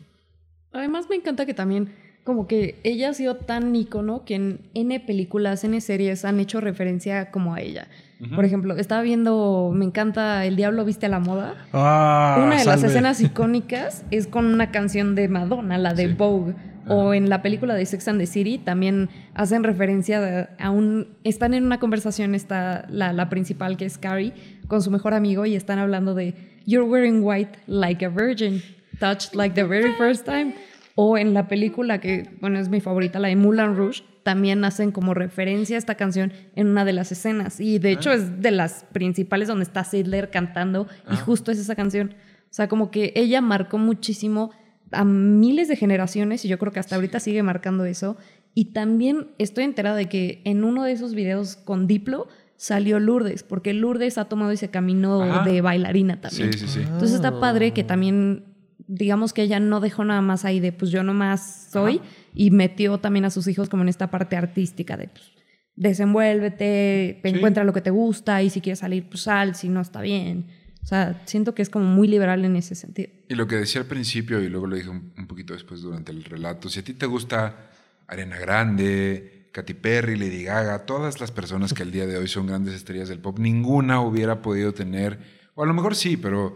[0.72, 5.00] Además me encanta que también como que ella ha sido tan ícono que en N
[5.00, 7.88] películas, N series han hecho referencia como a ella.
[8.36, 11.56] Por ejemplo, estaba viendo, me encanta El Diablo Viste a la Moda.
[11.72, 16.14] Ah, una de las escenas icónicas es con una canción de Madonna, la de Sí.
[16.16, 16.54] Vogue.
[16.88, 21.08] O en la película de Sex and the City también hacen referencia a un...
[21.24, 24.34] Están en una conversación, está la, la principal que es Carrie
[24.68, 26.34] con su mejor amigo y están hablando de
[26.66, 28.62] You're wearing white like a virgin,
[29.00, 30.56] touched like the very first time.
[31.02, 34.92] O en la película que, bueno, es mi favorita, la de Moulin Rouge, también hacen
[34.92, 37.62] como referencia a esta canción en una de las escenas.
[37.62, 41.74] Y de hecho es de las principales donde está Sidler cantando y justo es esa
[41.74, 42.16] canción.
[42.44, 44.52] O sea, como que ella marcó muchísimo
[44.92, 48.18] a miles de generaciones y yo creo que hasta ahorita sigue marcando eso.
[48.54, 52.28] Y también estoy enterada de que en uno de esos videos con Diplo
[52.60, 55.50] salió Lourdes, porque Lourdes ha tomado ese camino Ajá.
[55.50, 56.52] de bailarina también.
[56.52, 56.80] Sí, sí, sí.
[56.82, 58.44] Entonces está padre que también,
[58.92, 62.02] digamos que ella no dejó nada más ahí de, pues yo nomás soy,
[62.34, 65.32] y metió también a sus hijos como en esta parte artística de, pues,
[65.76, 67.30] desenvuélvete, Sí.
[67.30, 70.48] encuentra lo que te gusta, y si quieres salir, pues sal, si no está bien.
[70.82, 73.10] O sea, siento que es como muy liberal en ese sentido.
[73.28, 76.12] Y lo que decía al principio, y luego lo dije un, un poquito después durante
[76.12, 77.70] el relato, si a ti te gusta
[78.08, 82.48] Arena Grande, Katy Perry, Lady Gaga, todas las personas que al día de hoy son
[82.48, 85.20] grandes estrellas del pop, ninguna hubiera podido tener,
[85.54, 86.56] o a lo mejor sí, pero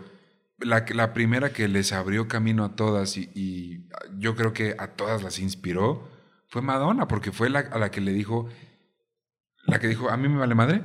[0.63, 3.87] la, primera que les abrió camino a todas y, y
[4.17, 6.07] yo creo que a todas las inspiró
[6.47, 8.47] fue Madonna, porque fue la, a la que le dijo,
[9.65, 10.83] la que dijo, a mí me vale madre,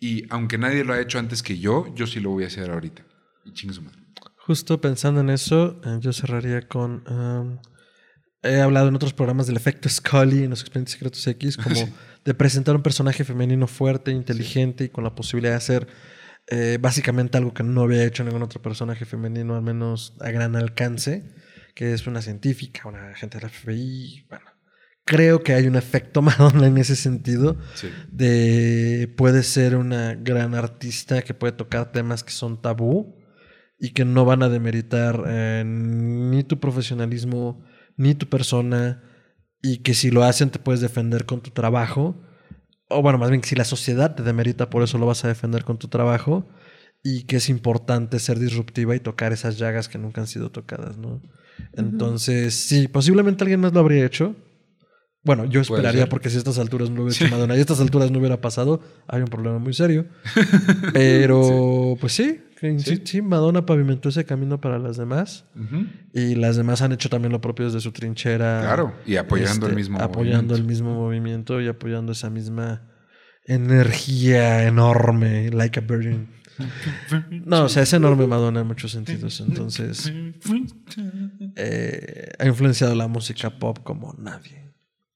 [0.00, 2.70] y aunque nadie lo ha hecho antes que yo, yo sí lo voy a hacer
[2.70, 3.02] ahorita.
[3.44, 3.98] Y chingue su madre.
[4.38, 7.02] Justo pensando en eso, eh, yo cerraría con.
[7.10, 7.58] um,
[8.42, 11.92] he hablado en otros programas del efecto Scully en los expedientes secretos X, como Sí.
[12.24, 15.88] de presentar un personaje femenino fuerte, inteligente y con la posibilidad de hacer
[16.48, 20.56] eh, básicamente algo que no había hecho ningún otro personaje femenino, al menos a gran
[20.56, 21.34] alcance,
[21.74, 24.26] que es una científica, una agente del FBI.
[24.28, 24.44] Bueno,
[25.04, 27.88] creo que hay un efecto Madonna en ese sentido Sí.
[28.10, 33.16] de puede ser una gran artista que puede tocar temas que son tabú
[33.78, 37.62] y que no van a demeritar eh, ni tu profesionalismo
[37.96, 39.02] ni tu persona
[39.62, 42.22] y que si lo hacen te puedes defender con tu trabajo
[42.88, 45.28] o bueno más bien que si la sociedad te demerita por eso lo vas a
[45.28, 46.46] defender con tu trabajo
[47.02, 50.98] y que es importante ser disruptiva y tocar esas llagas que nunca han sido tocadas,
[50.98, 51.22] ¿no?
[51.72, 54.34] Entonces, sí, posiblemente alguien más lo habría hecho.
[55.26, 57.60] Bueno, yo esperaría porque si a estas alturas no lo hubiera hecho Madonna y a
[57.60, 60.06] estas alturas no hubiera pasado, hay un problema muy serio.
[60.92, 62.40] Pero, pues sí,
[63.02, 65.44] sí, Madonna pavimentó ese camino para las demás
[66.12, 68.60] y las demás han hecho también lo propio desde su trinchera.
[68.62, 70.54] Claro, y apoyando este, el mismo Apoyando movimiento.
[70.54, 72.82] el mismo movimiento y apoyando esa misma
[73.46, 76.28] energía enorme, like a virgin.
[77.44, 79.40] No, o sea, es enorme Madonna en muchos sentidos.
[79.46, 80.10] Entonces,
[81.56, 84.65] eh, ha influenciado la música pop como nadie.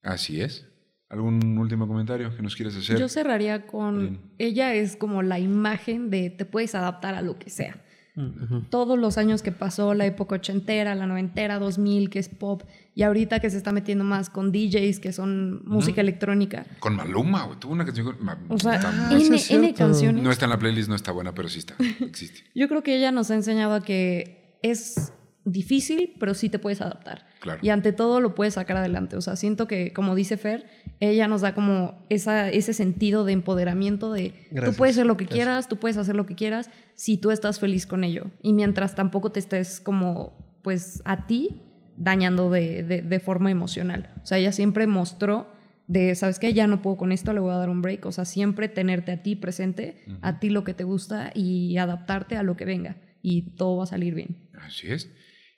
[0.02, 0.66] Así es.
[1.08, 2.98] ¿Algún último comentario que nos quieres hacer?
[2.98, 4.20] Yo cerraría con, Bien.
[4.38, 7.82] ella es como la imagen de te puedes adaptar a lo que sea.
[8.16, 8.62] Ujú.
[8.70, 12.62] Todos los años que pasó, la época ochentera, la noventera, 2000, que es pop,
[12.94, 16.66] y ahorita que se está metiendo más con DJs, que son música electrónica.
[16.80, 17.58] Con Maluma, güey.
[17.58, 18.24] Tuvo una canción con...
[18.24, 19.78] Ma- O sea, está- Ah, sí N, es N cierto.
[19.78, 20.22] canciones.
[20.22, 21.74] no está en la playlist, no está buena, pero sí está.
[22.00, 22.40] Existe.
[22.54, 25.12] Yo creo que ella nos ha enseñado a que es
[25.52, 27.26] difícil, pero sí te puedes adaptar.
[27.40, 27.60] Claro.
[27.62, 29.16] Y ante todo lo puedes sacar adelante.
[29.16, 30.66] O sea, siento que, como dice Fer,
[31.00, 35.16] ella nos da como esa, ese sentido de empoderamiento de Gracias, tú puedes hacer lo
[35.16, 35.44] que gracias.
[35.46, 38.26] quieras, tú puedes hacer lo que quieras, si tú estás feliz con ello.
[38.42, 41.62] Y mientras tampoco te estés como, pues, a ti
[41.96, 44.10] dañando de, de- de forma emocional.
[44.22, 45.48] O sea, ella siempre mostró
[45.86, 46.52] de, ¿sabes qué?
[46.54, 48.06] Ya no puedo con esto, le voy a dar un break.
[48.06, 52.36] O sea, siempre tenerte a ti presente, a ti lo que te gusta y adaptarte
[52.36, 52.96] a lo que venga.
[53.22, 54.36] Y todo va a salir bien.
[54.64, 55.10] Así es.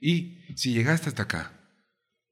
[0.02, 1.52] Y si llegaste hasta acá,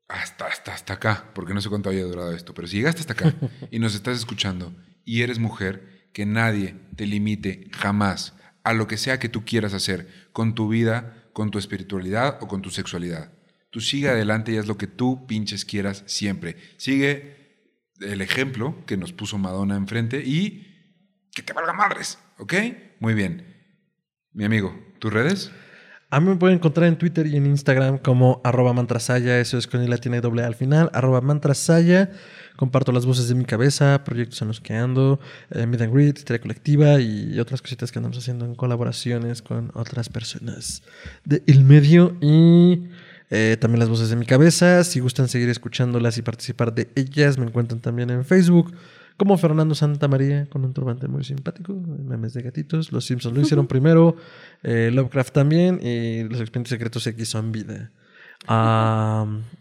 [0.08, 3.12] hasta, hasta, hasta acá, porque no sé cuánto haya durado esto, pero si llegaste hasta
[3.12, 3.32] acá
[3.70, 4.74] y nos estás escuchando
[5.04, 8.34] y eres mujer, que nadie te limite jamás
[8.64, 12.48] a lo que sea que tú quieras hacer con tu vida, con tu espiritualidad o
[12.48, 13.32] con tu sexualidad.
[13.70, 16.56] Tú sigue adelante y haz lo que tú pinches quieras siempre.
[16.76, 17.70] Sigue
[18.00, 20.66] el ejemplo que nos puso Madonna enfrente y
[21.32, 22.54] que te valga madres, ¿ok?
[22.98, 23.46] Muy bien.
[24.32, 25.52] Mi amigo, ¿tus redes?
[26.12, 29.68] A mí me pueden encontrar en Twitter y en Instagram como arroba mantrasaya, eso es
[29.68, 32.10] con I latina y doble al final, arroba mantrasaya.
[32.56, 35.20] Comparto las voces de mi cabeza, proyectos en los que ando,
[35.50, 39.70] eh, Meet and Greet, historia colectiva y otras cositas que andamos haciendo en colaboraciones con
[39.74, 40.82] otras personas
[41.24, 42.88] del medio y
[43.30, 44.82] eh, también las voces de mi cabeza.
[44.82, 48.74] Si gustan seguir escuchándolas y participar de ellas, me encuentran también en Facebook
[49.16, 52.92] como Fernando Santa María, con un turbante muy simpático, memes de gatitos.
[52.92, 54.16] Los Simpsons lo hicieron primero,
[54.62, 57.90] eh, Lovecraft también, y los expedientes secretos X son vida.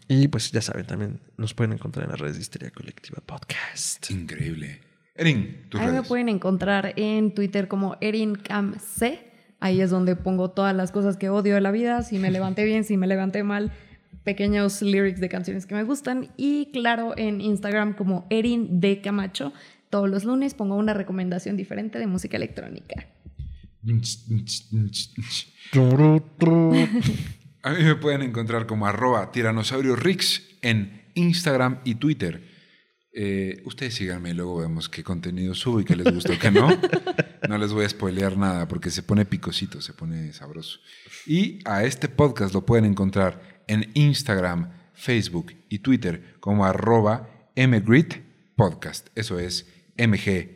[0.08, 4.10] Y pues ya saben, también nos pueden encontrar en las redes de Histeria Colectiva Podcast.
[4.10, 4.80] Increíble.
[5.14, 9.30] Erin, tus Ahí me pueden encontrar en Twitter como ErinCamC.
[9.60, 12.64] Ahí es donde pongo todas las cosas que odio de la vida, si me levanté
[12.64, 13.70] bien, si me levanté mal,
[14.24, 16.30] pequeños lyrics de canciones que me gustan.
[16.36, 19.52] Y claro, en Instagram como Erin de Camacho.
[19.88, 23.06] Todos los lunes pongo una recomendación diferente de música electrónica.
[27.62, 32.48] A mí me pueden encontrar como arroba tiranosaurio Rix en Instagram y Twitter.
[33.12, 36.50] Eh, ustedes síganme y luego vemos qué contenido subo y qué les gusta o qué
[36.50, 36.68] no.
[37.48, 40.78] No les voy a spoilear nada porque se pone picosito, se pone sabroso.
[41.26, 48.14] Y a este podcast lo pueden encontrar en Instagram, Facebook y Twitter como arroba mgrit
[48.56, 49.08] podcast.
[49.14, 49.66] Eso es
[49.96, 50.48] MG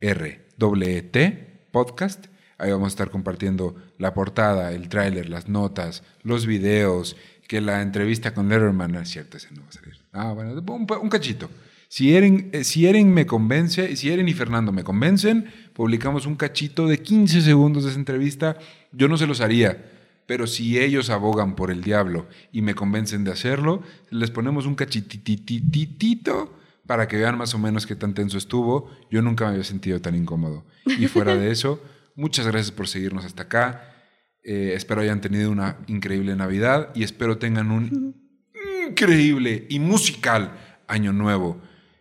[0.00, 2.26] R-W-T Podcast.
[2.58, 7.16] Ahí vamos a estar compartiendo la portada, el tráiler, las notas, los videos,
[7.48, 9.96] que la entrevista con Letterman, no es cierto, ese no va a salir.
[10.12, 11.50] Ah, bueno, un, un cachito.
[11.88, 16.36] Si Eren, eh, si Eren me convence, si Eren y Fernando me convencen, publicamos un
[16.36, 18.56] cachito de 15 segundos de esa entrevista.
[18.92, 19.84] Yo no se los haría,
[20.30, 24.76] pero si ellos abogan por el diablo y me convencen de hacerlo, les ponemos un
[24.76, 28.92] cachitititito para que vean más o menos qué tan tenso estuvo.
[29.10, 30.64] Yo nunca me había sentido tan incómodo.
[30.86, 31.82] Y fuera de eso,
[32.14, 33.92] muchas gracias por seguirnos hasta acá.
[34.44, 38.14] Eh, espero hayan tenido una increíble Navidad y espero tengan un
[38.88, 40.52] increíble y musical
[40.86, 41.60] año nuevo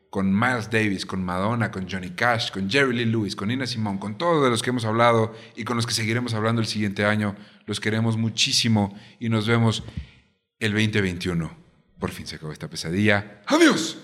[0.10, 4.00] con Miles Davis, con Madonna, con Johnny Cash, con Jerry Lee Lewis, con Nina Simone,
[4.00, 7.06] con todos de los que hemos hablado y con los que seguiremos hablando el siguiente
[7.06, 7.36] año.
[7.66, 9.84] Los queremos muchísimo y nos vemos
[10.60, 11.56] el 2021.
[12.00, 13.42] Por fin se acabó esta pesadilla.
[13.46, 13.98] ¡Adiós!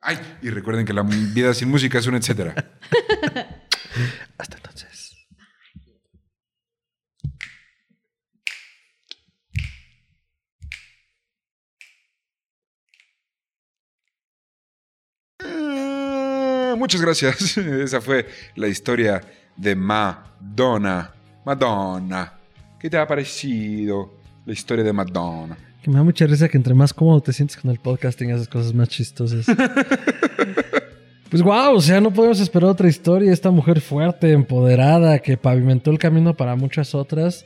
[0.00, 2.54] Ay, y recuerden que la vida sin música es un etcétera.
[4.38, 4.93] Hasta entonces.
[16.76, 17.56] Muchas gracias.
[17.58, 18.26] Esa fue
[18.56, 19.20] la historia
[19.56, 21.12] de Madonna.
[21.44, 22.32] Madonna.
[22.78, 24.14] ¿Qué te ha parecido
[24.44, 25.56] la historia de Madonna?
[25.82, 28.48] Que me da mucha risa que entre más cómodo te sientes con el podcasting haces
[28.48, 29.46] cosas más chistosas.
[31.30, 33.32] pues wow, o sea, no podemos esperar otra historia.
[33.32, 37.44] Esta mujer fuerte, empoderada, que pavimentó el camino para muchas otras.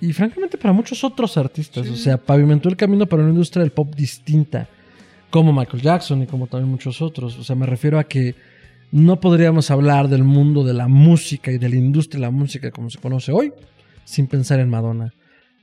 [0.00, 1.88] Y francamente para muchos otros artistas.
[1.88, 4.68] O sea, pavimentó el camino para una industria del pop distinta.
[5.30, 7.38] Como Michael Jackson y como también muchos otros.
[7.38, 8.34] O sea, me refiero a que
[8.92, 12.70] no podríamos hablar del mundo de la música y de la industria de la música
[12.70, 13.52] como se conoce hoy
[14.04, 15.12] sin pensar en Madonna.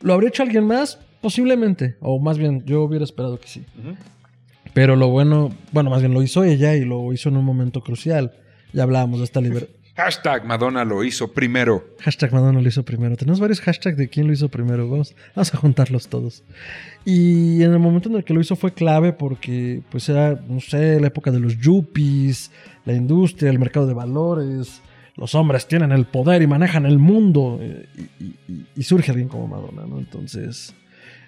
[0.02, 1.00] ¿Lo habría hecho alguien más?
[1.22, 1.96] Posiblemente.
[2.02, 3.66] O más bien, yo hubiera esperado que sí.
[4.74, 7.82] Pero lo bueno, bueno, más bien lo hizo ella y lo hizo en un momento
[7.82, 8.34] crucial.
[8.74, 9.83] Ya hablábamos de esta libertad.
[9.96, 11.86] Hashtag Madonna lo hizo primero.
[12.00, 13.16] Hashtag Madonna lo hizo primero.
[13.16, 14.90] Tenemos varios hashtags de quién lo hizo primero.
[14.90, 16.44] Vamos, vamos a juntarlos todos.
[17.06, 20.60] Y en el momento en el que lo hizo fue clave porque, pues era, no
[20.62, 22.50] sé, la época de los yuppies,
[22.86, 24.82] la industria, el mercado de valores.
[25.16, 27.60] Los hombres tienen el poder y manejan el mundo.
[27.62, 27.86] eh,
[28.20, 30.00] Y, y- y surge alguien como Madonna, ¿no?
[30.00, 30.74] Entonces,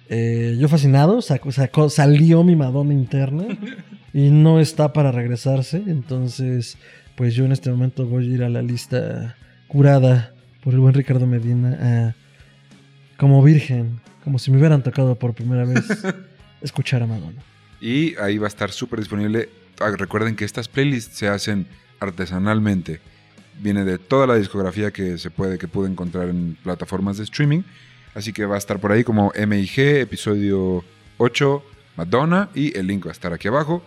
[0.10, 3.46] eh, yo fascinado, sacó- sacó- salió mi Madonna interna
[4.12, 5.84] y no está para regresarse.
[5.86, 6.80] Entonces,
[7.16, 9.36] pues yo en este momento voy a ir a la lista
[9.68, 10.34] curada
[10.64, 12.16] por el buen Ricardo Medina a,
[13.18, 15.86] como virgen, como si me hubieran tocado por primera vez
[16.62, 17.42] escuchar a Madonna.
[17.80, 19.50] Y ahí va a estar súper disponible.
[19.80, 21.68] Ah, Recuerden que estas playlists se hacen
[22.00, 23.00] artesanalmente.
[23.62, 27.62] Viene de toda la discografía que se puede, que pude encontrar en plataformas de streaming.
[28.14, 30.84] Así que va a estar por ahí como MIG, episodio
[31.18, 31.64] 8,
[31.96, 32.50] Madonna.
[32.56, 33.84] Y el link va a estar aquí abajo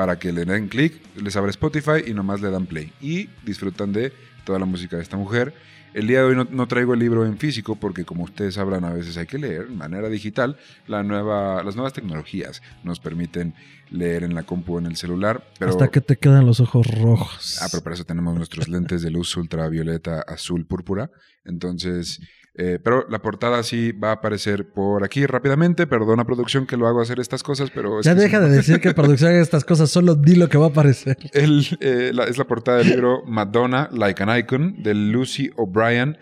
[0.00, 2.90] para que le den clic, les abre Spotify y nomás le dan play.
[3.02, 4.14] Y disfrutan de
[4.46, 5.52] toda la música de esta mujer.
[5.92, 8.86] El día de hoy no, no traigo el libro en físico porque como ustedes sabrán
[8.86, 10.56] a veces hay que leer de manera digital.
[10.86, 13.52] La nueva, las nuevas tecnologías nos permiten
[13.90, 15.44] leer en la compu o en el celular.
[15.58, 17.58] Pero, Hasta que te quedan los ojos rojos.
[17.60, 21.10] Ah, pero para eso tenemos nuestros lentes de luz ultravioleta azul púrpura.
[21.44, 22.22] Entonces,
[22.54, 25.86] eh, pero la portada sí va a aparecer por aquí rápidamente.
[25.86, 28.00] Perdona producción que lo hago hacer estas cosas, pero...
[28.00, 28.44] es ya deja sí.
[28.44, 31.16] de decir que producción haga estas cosas, solo di lo que va a aparecer.
[31.32, 36.18] El, eh, la- es la portada del libro Madonna, Like an Icon, de Lucy O'Brien.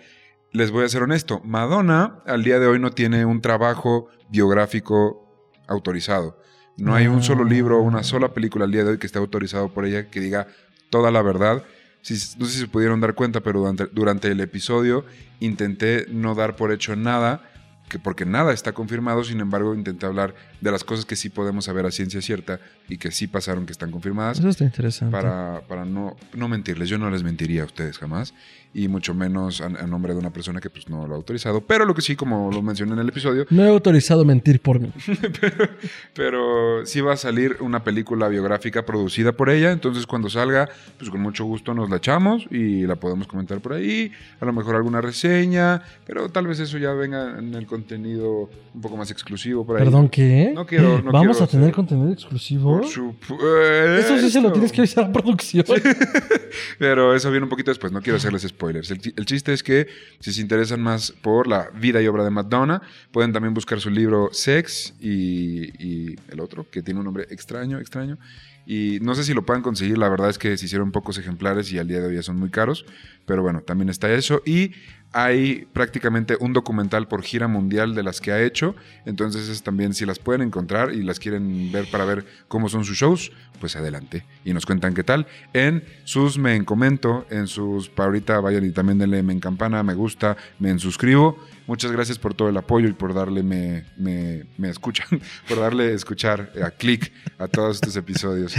[0.53, 5.25] Les voy a ser honesto, Madonna al día de hoy no tiene un trabajo biográfico
[5.67, 6.39] autorizado.
[6.79, 9.69] No hay un solo libro, una sola película al día de hoy que esté autorizado
[9.75, 10.47] por ella que diga
[10.91, 11.65] toda la verdad.
[12.03, 15.05] Si- no sé si se pudieron dar cuenta, pero durante, durante el episodio
[15.41, 17.43] intenté no dar por hecho nada,
[17.89, 21.65] que porque nada está confirmado, sin embargo intenté hablar de las cosas que sí podemos
[21.65, 25.11] saber a ciencia cierta y que sí pasaron, que están confirmadas Eso está interesante.
[25.11, 26.91] para, para no, no mentirles.
[26.91, 28.35] Yo no les mentiría a ustedes jamás,
[28.75, 31.61] y mucho menos a, a nombre de una persona que pues no lo ha autorizado.
[31.63, 34.79] Pero lo que sí, como lo mencioné en el episodio, No he autorizado mentir por
[34.81, 34.93] mí.
[35.41, 35.69] pero,
[36.15, 39.73] pero sí va a salir una película biográfica producida por ella.
[39.73, 40.69] Entonces cuando salga,
[40.99, 44.13] pues con mucho gusto nos la echamos y la podemos comentar por ahí.
[44.41, 48.81] A lo mejor alguna reseña, pero tal vez eso ya venga en el contenido un
[48.81, 49.85] poco más exclusivo por ahí.
[49.85, 50.53] Perdón, ¿qué?
[50.55, 52.79] No quiero- no ¿Vamos quiero a tener hacer- contenido exclusivo?
[52.81, 53.63] Por supuesto.
[53.99, 55.65] Eso sí se lo tienes que avisar a producción.
[56.79, 58.91] Pero eso viene un poquito después, no quiero hacerles spoilers.
[58.91, 59.87] El, chi- el chiste es que
[60.21, 62.83] si se interesan más por la vida y obra de Madonna,
[63.13, 67.79] pueden también buscar su libro Sex y, y el otro, que tiene un nombre extraño,
[67.79, 68.19] extraño.
[68.67, 71.73] Y no sé si lo puedan conseguir, la verdad es que se hicieron pocos ejemplares
[71.73, 72.85] y al día de hoy ya son muy caros.
[73.25, 74.43] Pero bueno, también está eso.
[74.45, 74.73] Y
[75.13, 78.75] hay prácticamente un documental por gira mundial de las que ha hecho.
[79.07, 82.85] Entonces es también si las pueden encontrar y las quieren ver para ver cómo son
[82.85, 84.25] sus shows, pues adelante.
[84.45, 85.27] Y nos cuentan qué tal.
[85.55, 90.37] En sus me encomento, en sus ahorita vayan y también denle me campana, me gusta,
[90.59, 91.39] me suscribo.
[91.67, 95.09] Muchas gracias por todo el apoyo y por darle me, me, me escuchan,
[95.49, 98.55] por darle escuchar a clic a todos estos episodios.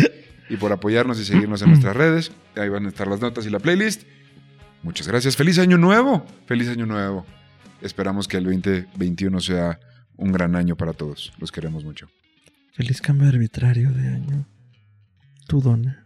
[0.50, 2.32] Y por apoyarnos y seguirnos en nuestras redes.
[2.56, 4.02] Ahí van a estar las notas y la playlist.
[4.84, 5.36] Muchas gracias.
[5.36, 6.26] Feliz año nuevo.
[6.46, 7.26] Feliz año nuevo.
[7.82, 9.80] Esperamos que el 2021 sea
[10.18, 11.34] un gran año para todos.
[11.38, 12.10] Los queremos mucho.
[12.74, 14.46] Feliz cambio arbitrario de año.
[15.48, 16.06] Tu dona.